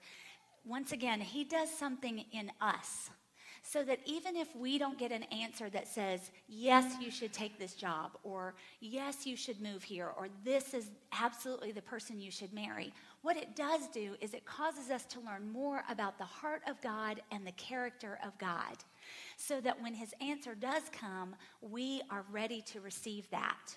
once 0.66 0.90
again, 0.90 1.20
He 1.20 1.44
does 1.44 1.70
something 1.70 2.24
in 2.32 2.50
us 2.60 3.10
so 3.66 3.82
that 3.82 3.98
even 4.04 4.36
if 4.36 4.54
we 4.54 4.76
don't 4.76 4.98
get 4.98 5.10
an 5.10 5.22
answer 5.24 5.70
that 5.70 5.88
says, 5.88 6.30
yes, 6.48 6.96
you 7.00 7.10
should 7.10 7.32
take 7.32 7.58
this 7.58 7.72
job, 7.72 8.10
or 8.22 8.54
yes, 8.80 9.26
you 9.26 9.36
should 9.36 9.60
move 9.60 9.82
here, 9.82 10.10
or 10.18 10.28
this 10.44 10.74
is 10.74 10.90
absolutely 11.18 11.72
the 11.72 11.80
person 11.80 12.20
you 12.20 12.30
should 12.30 12.52
marry, 12.52 12.92
what 13.24 13.38
it 13.38 13.56
does 13.56 13.88
do 13.88 14.14
is 14.20 14.34
it 14.34 14.44
causes 14.44 14.90
us 14.90 15.06
to 15.06 15.20
learn 15.20 15.50
more 15.50 15.82
about 15.88 16.18
the 16.18 16.24
heart 16.24 16.60
of 16.68 16.78
God 16.82 17.22
and 17.32 17.46
the 17.46 17.52
character 17.52 18.18
of 18.22 18.36
God. 18.38 18.76
So 19.38 19.62
that 19.62 19.82
when 19.82 19.94
his 19.94 20.12
answer 20.20 20.54
does 20.54 20.82
come, 20.92 21.34
we 21.62 22.02
are 22.10 22.24
ready 22.30 22.60
to 22.72 22.82
receive 22.82 23.28
that. 23.30 23.76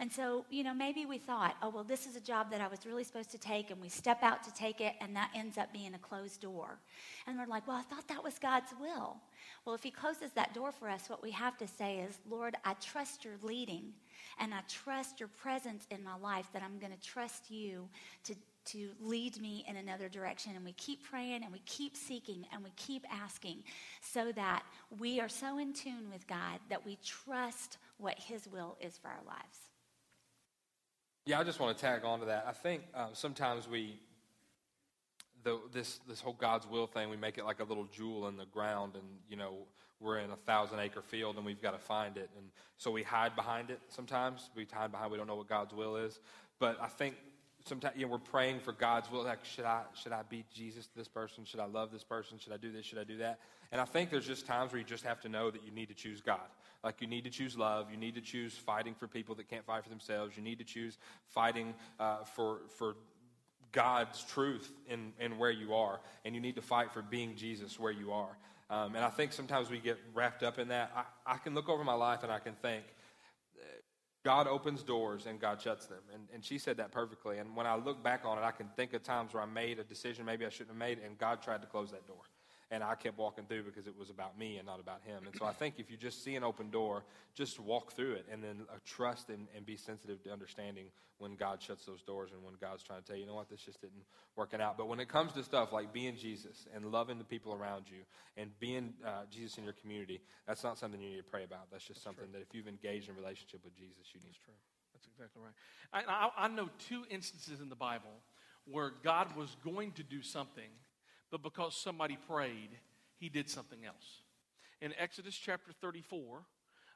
And 0.00 0.12
so, 0.12 0.44
you 0.50 0.64
know, 0.64 0.74
maybe 0.74 1.06
we 1.06 1.18
thought, 1.18 1.56
oh, 1.62 1.70
well, 1.70 1.84
this 1.84 2.06
is 2.06 2.16
a 2.16 2.20
job 2.20 2.50
that 2.50 2.60
I 2.60 2.66
was 2.66 2.86
really 2.86 3.04
supposed 3.04 3.30
to 3.30 3.38
take, 3.38 3.70
and 3.70 3.80
we 3.80 3.88
step 3.88 4.22
out 4.22 4.42
to 4.44 4.52
take 4.52 4.80
it, 4.80 4.94
and 5.00 5.14
that 5.14 5.30
ends 5.34 5.58
up 5.58 5.72
being 5.72 5.94
a 5.94 5.98
closed 5.98 6.40
door. 6.40 6.78
And 7.26 7.38
we're 7.38 7.46
like, 7.46 7.66
well, 7.68 7.76
I 7.76 7.82
thought 7.82 8.08
that 8.08 8.22
was 8.22 8.38
God's 8.38 8.72
will. 8.80 9.16
Well, 9.64 9.74
if 9.76 9.82
He 9.82 9.90
closes 9.92 10.32
that 10.32 10.54
door 10.54 10.72
for 10.72 10.88
us, 10.88 11.08
what 11.08 11.22
we 11.22 11.30
have 11.30 11.56
to 11.58 11.68
say 11.68 11.98
is, 11.98 12.18
Lord, 12.28 12.56
I 12.64 12.74
trust 12.74 13.24
your 13.24 13.34
leading, 13.42 13.92
and 14.40 14.52
I 14.52 14.60
trust 14.68 15.20
your 15.20 15.28
presence 15.28 15.86
in 15.90 16.02
my 16.02 16.16
life, 16.16 16.48
that 16.52 16.62
I'm 16.62 16.78
going 16.78 16.92
to 16.92 17.08
trust 17.08 17.50
you 17.50 17.88
to, 18.24 18.34
to 18.72 18.90
lead 19.00 19.40
me 19.40 19.64
in 19.68 19.76
another 19.76 20.08
direction. 20.08 20.52
And 20.56 20.64
we 20.64 20.72
keep 20.72 21.02
praying 21.04 21.42
and 21.42 21.52
we 21.52 21.60
keep 21.66 21.96
seeking 21.96 22.44
and 22.52 22.62
we 22.62 22.70
keep 22.76 23.04
asking 23.10 23.62
so 24.00 24.32
that 24.32 24.62
we 24.98 25.20
are 25.20 25.28
so 25.28 25.58
in 25.58 25.72
tune 25.72 26.10
with 26.12 26.26
God 26.26 26.60
that 26.68 26.84
we 26.84 26.98
trust 27.04 27.78
what 27.98 28.18
His 28.18 28.48
will 28.48 28.76
is 28.80 28.98
for 28.98 29.08
our 29.08 29.22
lives. 29.26 29.68
Yeah, 31.28 31.40
I 31.40 31.44
just 31.44 31.60
want 31.60 31.76
to 31.76 31.82
tag 31.84 32.04
on 32.04 32.20
to 32.20 32.24
that. 32.26 32.46
I 32.48 32.52
think 32.52 32.84
uh, 32.94 33.08
sometimes 33.12 33.68
we, 33.68 34.00
the, 35.44 35.60
this 35.74 36.00
this 36.08 36.22
whole 36.22 36.32
God's 36.32 36.66
will 36.66 36.86
thing, 36.86 37.10
we 37.10 37.18
make 37.18 37.36
it 37.36 37.44
like 37.44 37.60
a 37.60 37.64
little 37.64 37.84
jewel 37.84 38.28
in 38.28 38.38
the 38.38 38.46
ground, 38.46 38.94
and 38.94 39.04
you 39.28 39.36
know 39.36 39.58
we're 40.00 40.20
in 40.20 40.30
a 40.30 40.36
thousand 40.36 40.78
acre 40.78 41.02
field 41.02 41.36
and 41.36 41.44
we've 41.44 41.60
got 41.60 41.72
to 41.72 41.78
find 41.78 42.16
it, 42.16 42.30
and 42.36 42.46
so 42.78 42.90
we 42.90 43.02
hide 43.02 43.36
behind 43.36 43.68
it. 43.68 43.78
Sometimes 43.88 44.48
we 44.56 44.66
hide 44.72 44.90
behind 44.90 45.10
we 45.10 45.18
don't 45.18 45.26
know 45.26 45.36
what 45.36 45.50
God's 45.50 45.74
will 45.74 45.96
is, 45.96 46.18
but 46.58 46.78
I 46.80 46.88
think 46.88 47.16
sometimes 47.68 47.96
you 47.96 48.06
know, 48.06 48.12
we're 48.12 48.18
praying 48.18 48.60
for 48.60 48.72
God's 48.72 49.10
will. 49.10 49.24
Like, 49.24 49.44
should 49.44 49.64
I 49.64 49.82
should 49.94 50.12
I 50.12 50.22
be 50.28 50.44
Jesus 50.52 50.86
to 50.86 50.96
this 50.96 51.08
person? 51.08 51.44
Should 51.44 51.60
I 51.60 51.66
love 51.66 51.92
this 51.92 52.04
person? 52.04 52.38
Should 52.38 52.52
I 52.52 52.56
do 52.56 52.72
this? 52.72 52.86
Should 52.86 52.98
I 52.98 53.04
do 53.04 53.18
that? 53.18 53.38
And 53.70 53.80
I 53.80 53.84
think 53.84 54.10
there's 54.10 54.26
just 54.26 54.46
times 54.46 54.72
where 54.72 54.78
you 54.78 54.86
just 54.86 55.04
have 55.04 55.20
to 55.20 55.28
know 55.28 55.50
that 55.50 55.64
you 55.64 55.70
need 55.70 55.88
to 55.88 55.94
choose 55.94 56.20
God. 56.20 56.40
Like 56.82 57.00
you 57.00 57.06
need 57.06 57.24
to 57.24 57.30
choose 57.30 57.56
love. 57.56 57.90
You 57.90 57.96
need 57.96 58.14
to 58.14 58.20
choose 58.20 58.56
fighting 58.56 58.94
for 58.94 59.06
people 59.06 59.34
that 59.36 59.48
can't 59.48 59.64
fight 59.66 59.82
for 59.82 59.90
themselves. 59.90 60.36
You 60.36 60.42
need 60.42 60.58
to 60.58 60.64
choose 60.64 60.96
fighting 61.26 61.74
uh, 62.00 62.24
for 62.24 62.60
for 62.78 62.96
God's 63.72 64.24
truth 64.24 64.72
in, 64.88 65.12
in 65.20 65.38
where 65.38 65.50
you 65.50 65.74
are, 65.74 66.00
and 66.24 66.34
you 66.34 66.40
need 66.40 66.56
to 66.56 66.62
fight 66.62 66.92
for 66.92 67.02
being 67.02 67.36
Jesus 67.36 67.78
where 67.78 67.92
you 67.92 68.12
are. 68.12 68.36
Um, 68.70 68.94
and 68.94 69.04
I 69.04 69.08
think 69.08 69.32
sometimes 69.32 69.70
we 69.70 69.78
get 69.78 69.98
wrapped 70.14 70.42
up 70.42 70.58
in 70.58 70.68
that. 70.68 70.92
I, 70.94 71.34
I 71.34 71.36
can 71.38 71.54
look 71.54 71.68
over 71.68 71.84
my 71.84 71.94
life 71.94 72.22
and 72.22 72.30
I 72.30 72.38
can 72.38 72.54
think, 72.54 72.84
God 74.24 74.46
opens 74.46 74.82
doors 74.82 75.26
and 75.26 75.40
God 75.40 75.60
shuts 75.60 75.86
them. 75.86 76.00
And, 76.12 76.24
and 76.34 76.44
she 76.44 76.58
said 76.58 76.76
that 76.78 76.92
perfectly. 76.92 77.38
And 77.38 77.54
when 77.56 77.66
I 77.66 77.76
look 77.76 78.02
back 78.02 78.24
on 78.24 78.38
it, 78.38 78.42
I 78.42 78.50
can 78.50 78.68
think 78.76 78.92
of 78.92 79.02
times 79.02 79.32
where 79.32 79.42
I 79.42 79.46
made 79.46 79.78
a 79.78 79.84
decision 79.84 80.24
maybe 80.24 80.44
I 80.44 80.48
shouldn't 80.48 80.70
have 80.70 80.76
made, 80.76 80.98
and 80.98 81.16
God 81.18 81.42
tried 81.42 81.62
to 81.62 81.68
close 81.68 81.90
that 81.92 82.06
door 82.06 82.22
and 82.70 82.82
I 82.82 82.94
kept 82.94 83.18
walking 83.18 83.44
through 83.46 83.62
because 83.62 83.86
it 83.86 83.98
was 83.98 84.10
about 84.10 84.38
me 84.38 84.58
and 84.58 84.66
not 84.66 84.78
about 84.78 85.00
him. 85.02 85.26
And 85.26 85.34
so 85.38 85.46
I 85.46 85.52
think 85.52 85.76
if 85.78 85.90
you 85.90 85.96
just 85.96 86.22
see 86.22 86.36
an 86.36 86.44
open 86.44 86.70
door, 86.70 87.02
just 87.34 87.58
walk 87.58 87.92
through 87.92 88.12
it 88.12 88.26
and 88.30 88.44
then 88.44 88.66
uh, 88.70 88.76
trust 88.84 89.30
and, 89.30 89.46
and, 89.56 89.64
be 89.64 89.76
sensitive 89.76 90.22
to 90.24 90.32
understanding 90.32 90.86
when 91.18 91.34
God 91.34 91.62
shuts 91.62 91.84
those 91.86 92.02
doors 92.02 92.30
and 92.32 92.44
when 92.44 92.54
God's 92.60 92.82
trying 92.82 93.00
to 93.00 93.06
tell 93.06 93.16
you, 93.16 93.22
you 93.22 93.28
know 93.28 93.34
what, 93.34 93.48
this 93.48 93.60
just 93.60 93.80
didn't 93.80 94.02
working 94.36 94.60
out. 94.60 94.76
But 94.76 94.88
when 94.88 95.00
it 95.00 95.08
comes 95.08 95.32
to 95.32 95.42
stuff 95.42 95.72
like 95.72 95.92
being 95.92 96.16
Jesus 96.16 96.66
and 96.74 96.92
loving 96.92 97.18
the 97.18 97.24
people 97.24 97.54
around 97.54 97.84
you 97.88 98.04
and 98.36 98.50
being 98.60 98.92
uh, 99.04 99.22
Jesus 99.30 99.56
in 99.58 99.64
your 99.64 99.74
community, 99.74 100.20
that's 100.46 100.62
not 100.62 100.78
something 100.78 101.00
you 101.00 101.10
need 101.10 101.16
to 101.16 101.22
pray 101.22 101.44
about. 101.44 101.70
That's 101.72 101.84
just 101.84 101.98
that's 101.98 102.04
something 102.04 102.30
true. 102.30 102.40
that 102.40 102.46
if 102.46 102.54
you've 102.54 102.68
engaged 102.68 103.08
in 103.08 103.14
a 103.14 103.18
relationship 103.18 103.64
with 103.64 103.74
Jesus, 103.76 104.12
you 104.12 104.20
need. 104.20 104.32
That's 104.32 104.44
true. 104.44 104.54
That's 104.92 105.06
exactly 105.06 105.42
right. 105.42 105.54
I, 105.92 106.44
I, 106.44 106.44
I 106.46 106.48
know 106.48 106.68
two 106.88 107.04
instances 107.10 107.60
in 107.60 107.68
the 107.68 107.76
Bible 107.76 108.12
where 108.66 108.92
God 109.02 109.34
was 109.36 109.56
going 109.64 109.92
to 109.92 110.02
do 110.02 110.22
something– 110.22 110.68
but 111.30 111.42
because 111.42 111.76
somebody 111.76 112.18
prayed, 112.28 112.70
he 113.18 113.28
did 113.28 113.48
something 113.48 113.84
else. 113.84 114.22
In 114.80 114.94
Exodus 114.98 115.34
chapter 115.34 115.72
34, 115.80 116.42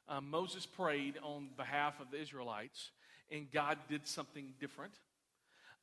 uh, 0.07 0.21
Moses 0.21 0.65
prayed 0.65 1.15
on 1.21 1.49
behalf 1.57 1.99
of 1.99 2.11
the 2.11 2.21
Israelites, 2.21 2.91
and 3.31 3.51
God 3.51 3.77
did 3.89 4.07
something 4.07 4.53
different. 4.59 4.93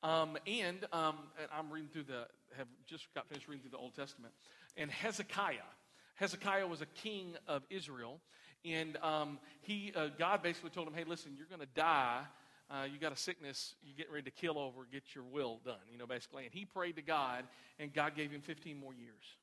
Um, 0.02 0.38
and, 0.46 0.86
um, 0.92 1.16
and 1.38 1.48
I'm 1.54 1.70
reading 1.70 1.90
through 1.90 2.04
the, 2.04 2.26
have 2.56 2.68
just 2.86 3.12
got 3.14 3.28
finished 3.28 3.48
reading 3.48 3.62
through 3.62 3.72
the 3.72 3.78
Old 3.78 3.94
Testament. 3.94 4.32
And 4.76 4.90
Hezekiah, 4.90 5.56
Hezekiah 6.14 6.66
was 6.66 6.80
a 6.80 6.86
king 6.86 7.34
of 7.46 7.62
Israel, 7.70 8.20
and 8.64 8.96
um, 8.98 9.38
he, 9.62 9.92
uh, 9.94 10.08
God 10.18 10.42
basically 10.42 10.70
told 10.70 10.88
him, 10.88 10.94
hey, 10.94 11.04
listen, 11.06 11.32
you're 11.36 11.46
going 11.46 11.60
to 11.60 11.74
die 11.74 12.22
uh, 12.70 12.84
you 12.84 12.98
got 12.98 13.12
a 13.12 13.16
sickness, 13.16 13.74
you 13.82 13.94
get 13.94 14.10
ready 14.10 14.22
to 14.22 14.30
kill 14.30 14.58
over, 14.58 14.86
get 14.92 15.14
your 15.14 15.24
will 15.24 15.60
done, 15.64 15.80
you 15.90 15.98
know, 15.98 16.06
basically. 16.06 16.44
And 16.44 16.54
he 16.54 16.64
prayed 16.64 16.96
to 16.96 17.02
God, 17.02 17.44
and 17.78 17.92
God 17.92 18.14
gave 18.14 18.30
him 18.30 18.40
15 18.40 18.78
more 18.78 18.94
years. 18.94 19.36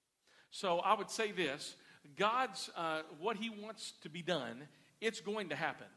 So 0.50 0.80
I 0.80 0.94
would 0.94 1.10
say 1.10 1.32
this 1.32 1.76
God's, 2.16 2.70
uh, 2.76 3.02
what 3.20 3.36
he 3.38 3.50
wants 3.50 3.94
to 4.04 4.10
be 4.10 4.22
done, 4.22 4.68
it's 5.02 5.20
going 5.20 5.50
to 5.50 5.56
happen. 5.56 5.88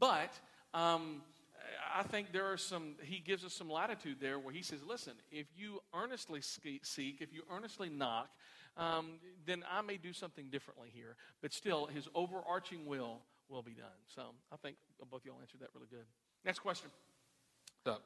But 0.00 0.32
um, 0.72 1.22
I 1.94 2.02
think 2.04 2.32
there 2.32 2.50
are 2.50 2.56
some, 2.56 2.94
he 3.02 3.18
gives 3.18 3.44
us 3.44 3.52
some 3.52 3.68
latitude 3.68 4.16
there 4.20 4.38
where 4.38 4.54
he 4.54 4.62
says, 4.62 4.78
listen, 4.86 5.12
if 5.30 5.46
you 5.54 5.80
earnestly 5.94 6.40
seek, 6.40 7.20
if 7.20 7.32
you 7.32 7.42
earnestly 7.54 7.90
knock, 7.90 8.30
um, 8.78 9.18
then 9.46 9.62
I 9.70 9.82
may 9.82 9.98
do 9.98 10.14
something 10.14 10.48
differently 10.48 10.88
here. 10.94 11.16
But 11.42 11.52
still, 11.52 11.86
his 11.86 12.08
overarching 12.14 12.86
will 12.86 13.20
will 13.48 13.62
be 13.62 13.74
done. 13.74 14.00
So 14.14 14.22
I 14.50 14.56
think 14.56 14.76
both 15.10 15.20
of 15.20 15.26
y'all 15.26 15.40
answered 15.42 15.60
that 15.60 15.68
really 15.74 15.88
good. 15.90 16.06
Next 16.44 16.58
question. 16.58 16.90
What's 17.84 17.98
up? 17.98 18.04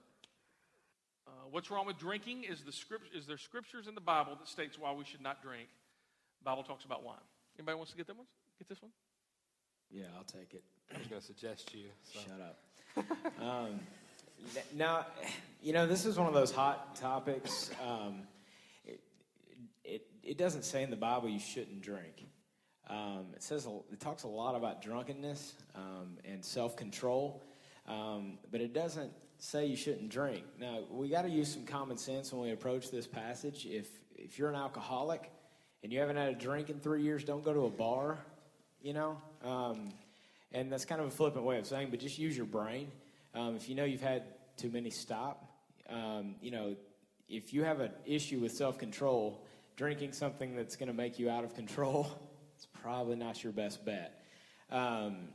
Uh, 1.26 1.30
what's 1.50 1.70
wrong 1.70 1.86
with 1.86 1.98
drinking? 1.98 2.44
Is, 2.44 2.62
the 2.62 2.72
script, 2.72 3.14
is 3.14 3.26
there 3.26 3.38
scriptures 3.38 3.88
in 3.88 3.94
the 3.94 4.00
Bible 4.00 4.36
that 4.38 4.46
states 4.46 4.78
why 4.78 4.92
we 4.92 5.04
should 5.04 5.22
not 5.22 5.42
drink? 5.42 5.68
The 6.40 6.44
Bible 6.44 6.62
talks 6.62 6.84
about 6.84 7.02
wine. 7.02 7.16
Anybody 7.58 7.76
wants 7.76 7.92
to 7.92 7.96
get 7.96 8.06
that 8.08 8.16
one? 8.16 8.26
Get 8.58 8.68
this 8.68 8.82
one? 8.82 8.90
Yeah, 9.90 10.04
I'll 10.16 10.24
take 10.24 10.52
it. 10.52 10.62
I 10.94 10.98
was 10.98 11.06
going 11.06 11.20
to 11.20 11.26
suggest 11.26 11.74
you. 11.74 11.86
So. 12.02 12.20
Shut 12.20 12.40
up. 12.40 13.42
um, 13.42 13.80
now, 14.74 15.06
you 15.62 15.72
know, 15.72 15.86
this 15.86 16.04
is 16.04 16.18
one 16.18 16.26
of 16.26 16.34
those 16.34 16.52
hot 16.52 16.96
topics. 16.96 17.70
Um, 17.86 18.22
it, 18.84 19.00
it, 19.84 20.06
it 20.22 20.38
doesn't 20.38 20.64
say 20.64 20.82
in 20.82 20.90
the 20.90 20.96
Bible 20.96 21.28
you 21.28 21.40
shouldn't 21.40 21.80
drink. 21.80 22.26
Um, 22.88 23.26
it 23.34 23.42
says 23.42 23.66
it 23.90 24.00
talks 24.00 24.22
a 24.22 24.28
lot 24.28 24.54
about 24.54 24.80
drunkenness 24.80 25.54
um, 25.74 26.18
and 26.24 26.44
self 26.44 26.76
control, 26.76 27.42
um, 27.88 28.38
but 28.50 28.60
it 28.60 28.72
doesn't 28.72 29.12
say 29.38 29.66
you 29.66 29.76
shouldn't 29.76 30.08
drink. 30.08 30.44
Now 30.58 30.80
we 30.90 31.08
got 31.08 31.22
to 31.22 31.28
use 31.28 31.52
some 31.52 31.64
common 31.64 31.96
sense 31.96 32.32
when 32.32 32.42
we 32.42 32.52
approach 32.52 32.90
this 32.90 33.06
passage. 33.06 33.66
If 33.66 33.88
if 34.14 34.38
you're 34.38 34.48
an 34.48 34.56
alcoholic 34.56 35.30
and 35.82 35.92
you 35.92 36.00
haven't 36.00 36.16
had 36.16 36.28
a 36.28 36.34
drink 36.34 36.70
in 36.70 36.80
three 36.80 37.02
years, 37.02 37.24
don't 37.24 37.44
go 37.44 37.52
to 37.52 37.66
a 37.66 37.70
bar. 37.70 38.18
You 38.82 38.92
know, 38.92 39.20
um, 39.44 39.92
and 40.52 40.70
that's 40.70 40.84
kind 40.84 41.00
of 41.00 41.08
a 41.08 41.10
flippant 41.10 41.44
way 41.44 41.58
of 41.58 41.66
saying, 41.66 41.88
but 41.90 42.00
just 42.00 42.18
use 42.18 42.36
your 42.36 42.46
brain. 42.46 42.90
Um, 43.34 43.56
if 43.56 43.68
you 43.68 43.74
know 43.74 43.84
you've 43.84 44.00
had 44.00 44.24
too 44.56 44.70
many, 44.70 44.90
stop. 44.90 45.44
Um, 45.88 46.36
you 46.40 46.50
know, 46.50 46.76
if 47.28 47.52
you 47.52 47.64
have 47.64 47.80
an 47.80 47.90
issue 48.04 48.40
with 48.40 48.52
self 48.52 48.78
control, 48.78 49.44
drinking 49.76 50.12
something 50.12 50.56
that's 50.56 50.76
going 50.76 50.88
to 50.88 50.94
make 50.94 51.18
you 51.18 51.28
out 51.28 51.44
of 51.44 51.54
control, 51.54 52.06
it's 52.56 52.66
probably 52.66 53.16
not 53.16 53.42
your 53.42 53.52
best 53.52 53.84
bet. 53.84 54.22
Um, 54.70 55.28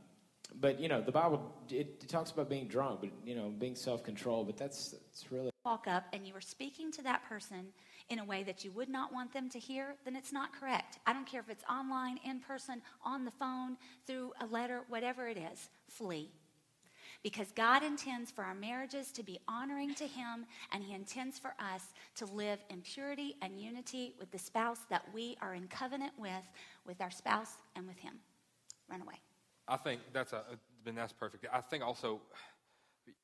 but 0.60 0.80
you 0.80 0.88
know, 0.88 1.00
the 1.00 1.12
Bible 1.12 1.52
it, 1.68 1.98
it, 2.02 2.08
talks 2.08 2.30
about 2.30 2.48
being 2.48 2.68
drunk, 2.68 3.00
but 3.00 3.10
you 3.24 3.34
know, 3.34 3.48
being 3.48 3.74
self-controlled. 3.74 4.46
But 4.46 4.56
that's 4.56 4.90
that's 4.90 5.30
really 5.30 5.50
walk 5.64 5.86
up 5.86 6.04
and 6.12 6.26
you 6.26 6.34
were 6.34 6.40
speaking 6.40 6.90
to 6.90 7.02
that 7.02 7.24
person 7.28 7.66
in 8.08 8.18
a 8.18 8.24
way 8.24 8.42
that 8.42 8.64
you 8.64 8.72
would 8.72 8.88
not 8.88 9.12
want 9.12 9.32
them 9.32 9.48
to 9.48 9.58
hear, 9.60 9.94
then 10.04 10.16
it's 10.16 10.32
not 10.32 10.52
correct. 10.58 10.98
I 11.06 11.12
don't 11.12 11.26
care 11.26 11.40
if 11.40 11.48
it's 11.48 11.64
online, 11.70 12.18
in 12.24 12.40
person, 12.40 12.82
on 13.04 13.24
the 13.24 13.30
phone, 13.30 13.76
through 14.06 14.32
a 14.40 14.46
letter, 14.46 14.82
whatever 14.88 15.28
it 15.28 15.38
is. 15.38 15.70
Flee 15.88 16.32
because 17.22 17.52
God 17.52 17.82
intends 17.82 18.30
for 18.30 18.42
our 18.42 18.54
marriages 18.54 19.12
to 19.12 19.22
be 19.22 19.38
honoring 19.46 19.94
to 19.94 20.06
Him, 20.06 20.44
and 20.72 20.82
He 20.82 20.92
intends 20.92 21.38
for 21.38 21.54
us 21.58 21.82
to 22.16 22.26
live 22.26 22.58
in 22.68 22.80
purity 22.82 23.36
and 23.42 23.60
unity 23.60 24.14
with 24.18 24.30
the 24.30 24.38
spouse 24.38 24.80
that 24.90 25.04
we 25.14 25.36
are 25.40 25.54
in 25.54 25.68
covenant 25.68 26.12
with, 26.18 26.44
with 26.84 27.00
our 27.00 27.10
spouse 27.10 27.54
and 27.76 27.86
with 27.86 27.98
Him. 27.98 28.14
Run 28.90 29.02
away. 29.02 29.20
I 29.68 29.76
think 29.76 30.00
that's 30.12 30.32
a, 30.32 30.42
been 30.84 30.94
that's 30.94 31.12
perfect. 31.12 31.46
I 31.52 31.60
think 31.60 31.84
also, 31.84 32.20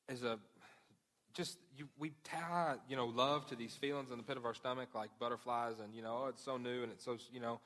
as 0.07 0.23
a 0.23 0.39
just 1.33 1.57
you, 1.77 1.87
we 1.97 2.11
tie 2.23 2.75
you 2.87 2.95
know 2.95 3.05
love 3.05 3.45
to 3.47 3.55
these 3.55 3.73
feelings 3.73 4.11
in 4.11 4.17
the 4.17 4.23
pit 4.23 4.37
of 4.37 4.45
our 4.45 4.53
stomach 4.53 4.89
like 4.95 5.09
butterflies, 5.19 5.79
and 5.83 5.93
you 5.93 6.01
know 6.01 6.23
oh, 6.23 6.27
it's 6.29 6.43
so 6.43 6.57
new 6.57 6.83
and 6.83 6.91
it's 6.91 7.05
so 7.05 7.17
you 7.31 7.39
know 7.39 7.59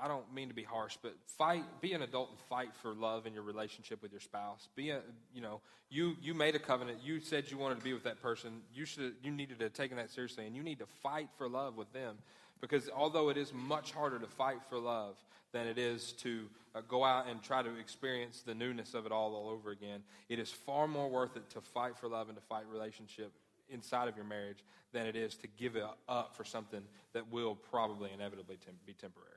I 0.00 0.08
don't 0.08 0.32
mean 0.32 0.48
to 0.48 0.54
be 0.54 0.62
harsh, 0.62 0.96
but 1.02 1.14
fight, 1.36 1.64
be 1.80 1.92
an 1.92 2.02
adult 2.02 2.30
and 2.30 2.38
fight 2.48 2.74
for 2.80 2.94
love 2.94 3.26
in 3.26 3.34
your 3.34 3.42
relationship 3.42 4.02
with 4.02 4.12
your 4.12 4.20
spouse. 4.20 4.68
Be 4.76 4.90
a, 4.90 5.00
you 5.34 5.40
know, 5.40 5.60
you, 5.90 6.16
you 6.20 6.34
made 6.34 6.54
a 6.54 6.58
covenant. 6.58 6.98
You 7.02 7.20
said 7.20 7.50
you 7.50 7.58
wanted 7.58 7.78
to 7.78 7.84
be 7.84 7.92
with 7.92 8.04
that 8.04 8.22
person. 8.22 8.62
You 8.72 8.84
should, 8.84 9.14
you 9.22 9.32
needed 9.32 9.58
to 9.58 9.68
taken 9.68 9.96
that 9.96 10.10
seriously, 10.10 10.46
and 10.46 10.54
you 10.54 10.62
need 10.62 10.78
to 10.78 10.86
fight 11.02 11.28
for 11.38 11.48
love 11.48 11.76
with 11.76 11.92
them. 11.92 12.18
Because 12.62 12.88
although 12.96 13.28
it 13.28 13.36
is 13.36 13.52
much 13.52 13.92
harder 13.92 14.18
to 14.20 14.26
fight 14.26 14.62
for 14.70 14.78
love 14.78 15.16
than 15.52 15.66
it 15.66 15.76
is 15.76 16.12
to 16.12 16.48
uh, 16.74 16.80
go 16.88 17.04
out 17.04 17.28
and 17.28 17.42
try 17.42 17.60
to 17.60 17.76
experience 17.78 18.40
the 18.46 18.54
newness 18.54 18.94
of 18.94 19.04
it 19.04 19.12
all 19.12 19.34
all 19.34 19.50
over 19.50 19.72
again, 19.72 20.00
it 20.28 20.38
is 20.38 20.50
far 20.50 20.86
more 20.86 21.10
worth 21.10 21.36
it 21.36 21.50
to 21.50 21.60
fight 21.60 21.98
for 21.98 22.08
love 22.08 22.28
and 22.28 22.38
to 22.38 22.42
fight 22.44 22.64
relationship 22.72 23.32
inside 23.68 24.08
of 24.08 24.16
your 24.16 24.24
marriage 24.24 24.64
than 24.92 25.06
it 25.06 25.16
is 25.16 25.34
to 25.34 25.48
give 25.58 25.74
it 25.76 25.84
up 26.08 26.36
for 26.36 26.44
something 26.44 26.82
that 27.12 27.30
will 27.32 27.56
probably 27.56 28.10
inevitably 28.14 28.56
tem- 28.64 28.78
be 28.86 28.92
temporary. 28.92 29.28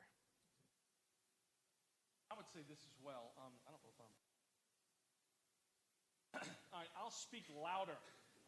I 2.31 2.35
would 2.35 2.47
say 2.53 2.59
this 2.69 2.79
as 2.85 2.95
well. 3.03 3.31
Um, 3.37 3.51
I 3.65 3.71
don't 3.71 3.81
know 3.81 3.89
if 3.89 3.99
I'm. 6.43 6.49
All 6.73 6.79
right, 6.79 6.89
I'll 7.01 7.11
speak 7.11 7.45
louder. 7.49 7.97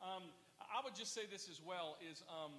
Um, 0.04 0.24
I 0.60 0.84
would 0.84 0.94
just 0.94 1.16
say 1.16 1.22
this 1.32 1.50
as 1.50 1.62
well 1.66 1.98
is 2.12 2.22
um, 2.30 2.52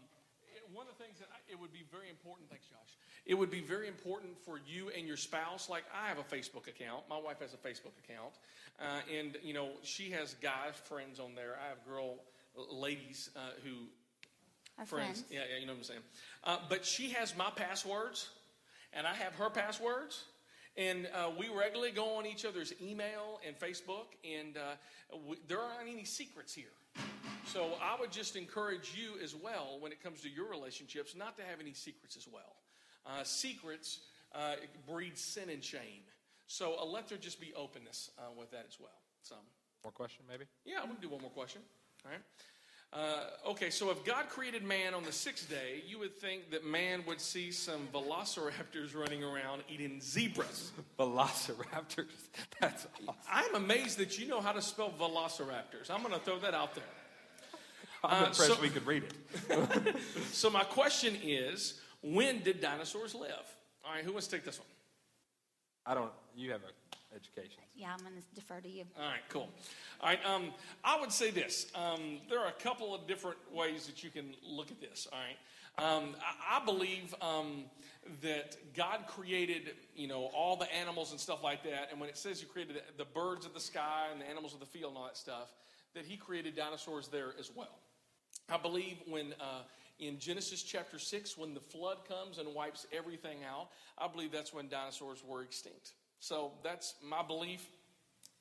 one 0.73 0.87
of 0.87 0.97
the 0.97 1.05
things 1.05 1.19
that 1.19 1.29
I, 1.33 1.39
it 1.53 1.59
would 1.61 1.73
be 1.73 1.85
very 1.91 2.09
important. 2.11 2.49
Thanks, 2.51 2.67
Josh. 2.67 2.97
It 3.27 3.35
would 3.35 3.51
be 3.51 3.61
very 3.61 3.89
important 3.89 4.39
for 4.45 4.59
you 4.67 4.91
and 4.97 5.07
your 5.07 5.17
spouse. 5.17 5.69
Like 5.69 5.85
I 5.95 6.09
have 6.09 6.19
a 6.19 6.23
Facebook 6.23 6.67
account. 6.69 7.05
My 7.09 7.19
wife 7.19 7.41
has 7.41 7.55
a 7.55 7.57
Facebook 7.57 7.97
account, 8.05 8.35
uh, 8.81 9.01
and 9.13 9.37
you 9.43 9.55
know 9.55 9.71
she 9.83 10.11
has 10.11 10.35
guy 10.35 10.71
friends 10.85 11.21
on 11.21 11.35
there. 11.35 11.59
I 11.65 11.69
have 11.69 11.85
girl 11.87 12.17
ladies 12.71 13.31
uh, 13.37 13.41
who 13.65 13.87
Our 14.79 14.87
friends. 14.87 15.25
Yeah, 15.31 15.41
yeah, 15.51 15.61
you 15.61 15.67
know 15.67 15.73
what 15.73 15.79
I'm 15.79 15.85
saying. 15.85 16.01
Uh, 16.45 16.59
but 16.69 16.85
she 16.85 17.11
has 17.11 17.37
my 17.37 17.51
passwords, 17.55 18.31
and 18.93 19.07
I 19.07 19.15
have 19.15 19.35
her 19.35 19.51
passwords. 19.51 20.25
And 20.77 21.09
uh, 21.13 21.31
we 21.37 21.49
regularly 21.49 21.91
go 21.91 22.19
on 22.19 22.27
each 22.27 22.45
other's 22.45 22.73
email 22.81 23.41
and 23.45 23.59
Facebook, 23.59 24.15
and 24.25 24.57
uh, 24.57 24.77
we, 25.29 25.37
there 25.49 25.59
aren't 25.59 25.91
any 25.91 26.05
secrets 26.05 26.55
here. 26.55 26.67
So 27.53 27.71
I 27.83 27.99
would 27.99 28.13
just 28.13 28.37
encourage 28.37 28.93
you 28.95 29.23
as 29.23 29.35
well, 29.35 29.79
when 29.81 29.91
it 29.91 30.03
comes 30.03 30.21
to 30.21 30.29
your 30.29 30.51
relationships, 30.51 31.15
not 31.17 31.37
to 31.39 31.43
have 31.45 31.61
any 31.61 31.73
secrets 31.73 32.15
as 32.17 32.29
well. 32.29 32.57
Uh, 33.07 33.25
secrets 33.25 34.01
uh, 34.35 34.57
breed 34.87 35.17
sin 35.17 35.49
and 35.49 35.65
shame. 35.65 36.05
So 36.47 36.77
let 36.85 37.09
there 37.09 37.17
just 37.17 37.41
be 37.41 37.55
openness 37.57 38.11
with 38.39 38.51
that 38.51 38.67
as 38.69 38.79
well. 38.79 38.91
So, 39.23 39.35
more 39.83 39.93
question, 39.93 40.25
maybe? 40.29 40.45
Yeah, 40.65 40.81
I'm 40.81 40.89
gonna 40.89 41.01
do 41.01 41.09
one 41.09 41.23
more 41.23 41.31
question. 41.31 41.63
All 42.05 42.11
right. 42.11 42.21
Uh, 42.91 43.51
okay, 43.51 43.69
so 43.69 43.91
if 43.91 44.03
God 44.03 44.31
created 44.31 44.65
man 44.65 44.95
on 44.95 45.05
the 45.05 45.13
sixth 45.13 45.51
day, 45.51 45.83
you 45.87 45.99
would 45.99 46.17
think 46.17 46.51
that 46.51 46.65
man 46.65 47.05
would 47.07 47.21
see 47.21 47.51
some 47.51 47.87
velociraptors 47.93 48.97
running 48.97 49.23
around 49.23 49.63
eating 49.69 50.01
zebras. 50.01 50.73
velociraptors? 50.99 52.07
That's 52.61 52.87
awesome. 53.07 53.15
I'm 53.31 53.55
amazed 53.57 53.99
that 53.99 54.19
you 54.19 54.27
know 54.27 54.41
how 54.41 54.53
to 54.53 54.63
spell 54.63 54.91
velociraptors. 54.99 55.91
I'm 55.91 56.01
going 56.01 56.15
to 56.15 56.21
throw 56.21 56.39
that 56.39 56.55
out 56.55 56.75
there. 56.75 56.85
I'm 58.05 58.25
uh, 58.25 58.27
impressed 58.27 58.55
so, 58.55 58.61
we 58.61 58.71
could 58.71 58.87
read 58.87 59.05
it. 59.05 59.97
so, 60.33 60.51
my 60.51 60.65
question 60.65 61.17
is 61.23 61.81
when 62.03 62.43
did 62.43 62.61
dinosaurs 62.61 63.15
live? 63.15 63.33
All 63.85 63.93
right, 63.95 64.05
who 64.05 64.13
wants 64.13 64.27
to 64.29 64.37
take 64.37 64.45
this 64.45 64.59
one? 64.59 64.69
I 65.87 65.95
don't, 65.95 66.13
you 66.37 66.53
have 66.53 66.61
a 66.63 66.89
education. 67.15 67.61
Yeah, 67.75 67.93
I'm 67.93 68.01
going 68.01 68.21
to 68.21 68.35
defer 68.35 68.61
to 68.61 68.69
you. 68.69 68.85
All 68.99 69.05
right, 69.05 69.21
cool. 69.29 69.49
All 70.01 70.09
right, 70.09 70.25
um, 70.25 70.51
I 70.85 71.01
would 71.01 71.13
say 71.13 71.31
this. 71.31 71.67
Um, 71.75 72.19
there 72.29 72.41
are 72.41 72.49
a 72.49 72.63
couple 72.63 72.95
of 72.95 73.07
different 73.07 73.39
ways 73.53 73.87
that 73.87 74.05
you 74.05 74.11
can 74.11 74.35
look 74.47 74.71
at 74.71 74.81
this. 74.81 75.09
All 75.13 75.19
right, 75.19 75.37
um, 75.85 76.15
I, 76.21 76.61
I, 76.61 76.65
believe 76.65 77.15
um, 77.23 77.65
that 78.23 78.57
God 78.75 79.07
created, 79.07 79.75
you 79.95 80.09
know, 80.09 80.31
all 80.35 80.57
the 80.57 80.73
animals 80.75 81.13
and 81.13 81.21
stuff 81.21 81.43
like 81.43 81.63
that. 81.65 81.89
And 81.91 82.01
when 82.01 82.09
it 82.09 82.17
says 82.17 82.41
He 82.41 82.47
created 82.47 82.81
the 82.97 83.05
birds 83.05 83.47
of 83.47 83.55
the 83.55 83.61
sky 83.61 84.07
and 84.13 84.21
the 84.21 84.29
animals 84.29 84.55
of 84.55 84.61
the 84.61 84.67
field 84.67 84.91
and 84.91 84.99
all 84.99 85.07
that 85.07 85.17
stuff, 85.17 85.53
that 85.95 86.05
He 86.05 86.17
created 86.17 86.57
dinosaurs 86.57 87.09
there 87.09 87.33
as 87.39 87.51
well. 87.55 87.79
I 88.49 88.57
believe 88.57 88.97
when 89.07 89.35
uh, 89.41 89.63
in 89.99 90.19
Genesis 90.19 90.63
chapter 90.63 90.99
6, 90.99 91.37
when 91.37 91.55
the 91.55 91.61
flood 91.61 91.99
comes 92.09 92.39
and 92.39 92.55
wipes 92.55 92.87
everything 92.93 93.39
out, 93.45 93.69
I 93.99 94.09
believe 94.09 94.33
that's 94.33 94.55
when 94.55 94.69
dinosaurs 94.69 95.23
were 95.27 95.43
extinct. 95.43 95.93
So 96.21 96.53
that's 96.63 96.95
my 97.03 97.23
belief. 97.23 97.67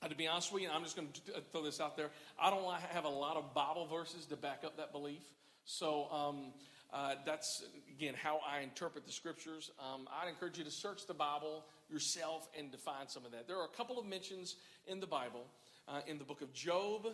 Uh, 0.01 0.07
to 0.07 0.15
be 0.15 0.27
honest 0.27 0.53
with 0.53 0.63
you, 0.63 0.69
I'm 0.71 0.83
just 0.83 0.95
going 0.95 1.09
to 1.25 1.41
throw 1.51 1.63
this 1.63 1.81
out 1.81 1.97
there. 1.97 2.09
I 2.39 2.49
don't 2.49 2.63
have 2.91 3.05
a 3.05 3.09
lot 3.09 3.35
of 3.35 3.53
Bible 3.53 3.87
verses 3.87 4.25
to 4.27 4.35
back 4.35 4.63
up 4.63 4.77
that 4.77 4.91
belief. 4.91 5.23
So 5.65 6.07
um, 6.11 6.53
uh, 6.93 7.15
that's, 7.25 7.63
again, 7.97 8.13
how 8.21 8.39
I 8.47 8.61
interpret 8.61 9.05
the 9.05 9.11
scriptures. 9.11 9.71
Um, 9.79 10.07
I'd 10.21 10.29
encourage 10.29 10.57
you 10.57 10.63
to 10.63 10.71
search 10.71 11.05
the 11.05 11.13
Bible 11.13 11.65
yourself 11.89 12.47
and 12.57 12.71
define 12.71 13.07
some 13.07 13.25
of 13.25 13.31
that. 13.31 13.47
There 13.47 13.57
are 13.57 13.65
a 13.65 13.75
couple 13.75 13.99
of 13.99 14.05
mentions 14.05 14.55
in 14.85 14.99
the 14.99 15.07
Bible, 15.07 15.45
uh, 15.87 16.01
in 16.07 16.17
the 16.17 16.23
book 16.23 16.41
of 16.41 16.53
Job, 16.53 17.07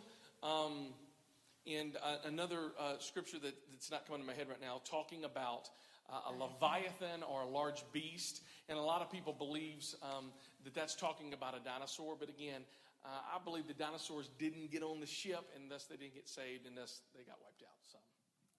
um, 0.43 0.87
and 1.65 1.95
uh, 2.03 2.17
another 2.25 2.71
uh, 2.79 2.97
scripture 2.99 3.39
that, 3.39 3.55
that's 3.71 3.91
not 3.91 4.05
coming 4.05 4.21
to 4.21 4.27
my 4.27 4.33
head 4.33 4.47
right 4.49 4.61
now, 4.61 4.81
talking 4.83 5.23
about 5.23 5.69
uh, 6.11 6.31
a 6.31 6.33
leviathan 6.33 7.23
or 7.23 7.41
a 7.41 7.47
large 7.47 7.83
beast. 7.91 8.41
And 8.69 8.77
a 8.77 8.81
lot 8.81 9.01
of 9.01 9.11
people 9.11 9.33
believes 9.33 9.95
um, 10.03 10.31
that 10.63 10.73
that's 10.73 10.95
talking 10.95 11.33
about 11.33 11.55
a 11.55 11.63
dinosaur. 11.63 12.15
But 12.19 12.29
again, 12.29 12.63
uh, 13.03 13.35
I 13.35 13.43
believe 13.43 13.67
the 13.67 13.73
dinosaurs 13.73 14.29
didn't 14.39 14.71
get 14.71 14.83
on 14.83 14.99
the 14.99 15.07
ship, 15.07 15.43
and 15.55 15.71
thus 15.71 15.85
they 15.85 15.95
didn't 15.95 16.15
get 16.15 16.27
saved, 16.27 16.67
and 16.67 16.75
thus 16.75 17.01
they 17.15 17.23
got 17.23 17.39
wiped 17.43 17.63
out. 17.63 17.79
So, 17.83 17.99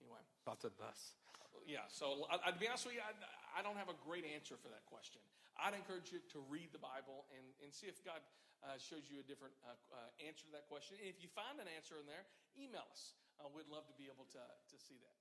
anyway. 0.01 0.21
Lots 0.47 0.64
of 0.64 0.73
thus. 0.77 1.17
Yeah, 1.64 1.88
so 1.88 2.29
I, 2.29 2.53
to 2.53 2.61
be 2.61 2.69
honest 2.69 2.85
with 2.85 3.01
you, 3.01 3.05
I, 3.05 3.17
I, 3.57 3.64
don't 3.64 3.81
have 3.81 3.88
a 3.88 3.97
great 4.05 4.29
answer 4.29 4.53
for 4.61 4.69
that 4.69 4.85
question. 4.85 5.25
I'd 5.57 5.73
encourage 5.73 6.13
you 6.13 6.21
to 6.37 6.44
read 6.52 6.77
the 6.77 6.83
Bible 6.83 7.25
and, 7.33 7.46
and 7.65 7.73
see 7.73 7.88
if 7.88 8.05
God 8.05 8.21
uh, 8.65 8.81
shows 8.81 9.06
you 9.06 9.21
a 9.21 9.27
different 9.27 9.54
uh, 9.65 9.77
uh, 9.92 10.25
answer 10.25 10.48
to 10.48 10.52
that 10.56 10.67
question. 10.67 10.96
And 11.00 11.08
if 11.08 11.21
you 11.21 11.29
find 11.33 11.60
an 11.60 11.69
answer 11.69 12.00
in 12.00 12.06
there, 12.08 12.25
email 12.56 12.85
us. 12.88 13.15
Uh, 13.37 13.50
we'd 13.52 13.69
love 13.69 13.85
to 13.87 13.96
be 13.96 14.08
able 14.08 14.27
to, 14.33 14.42
to 14.42 14.77
see 14.81 14.96
that. 15.04 15.15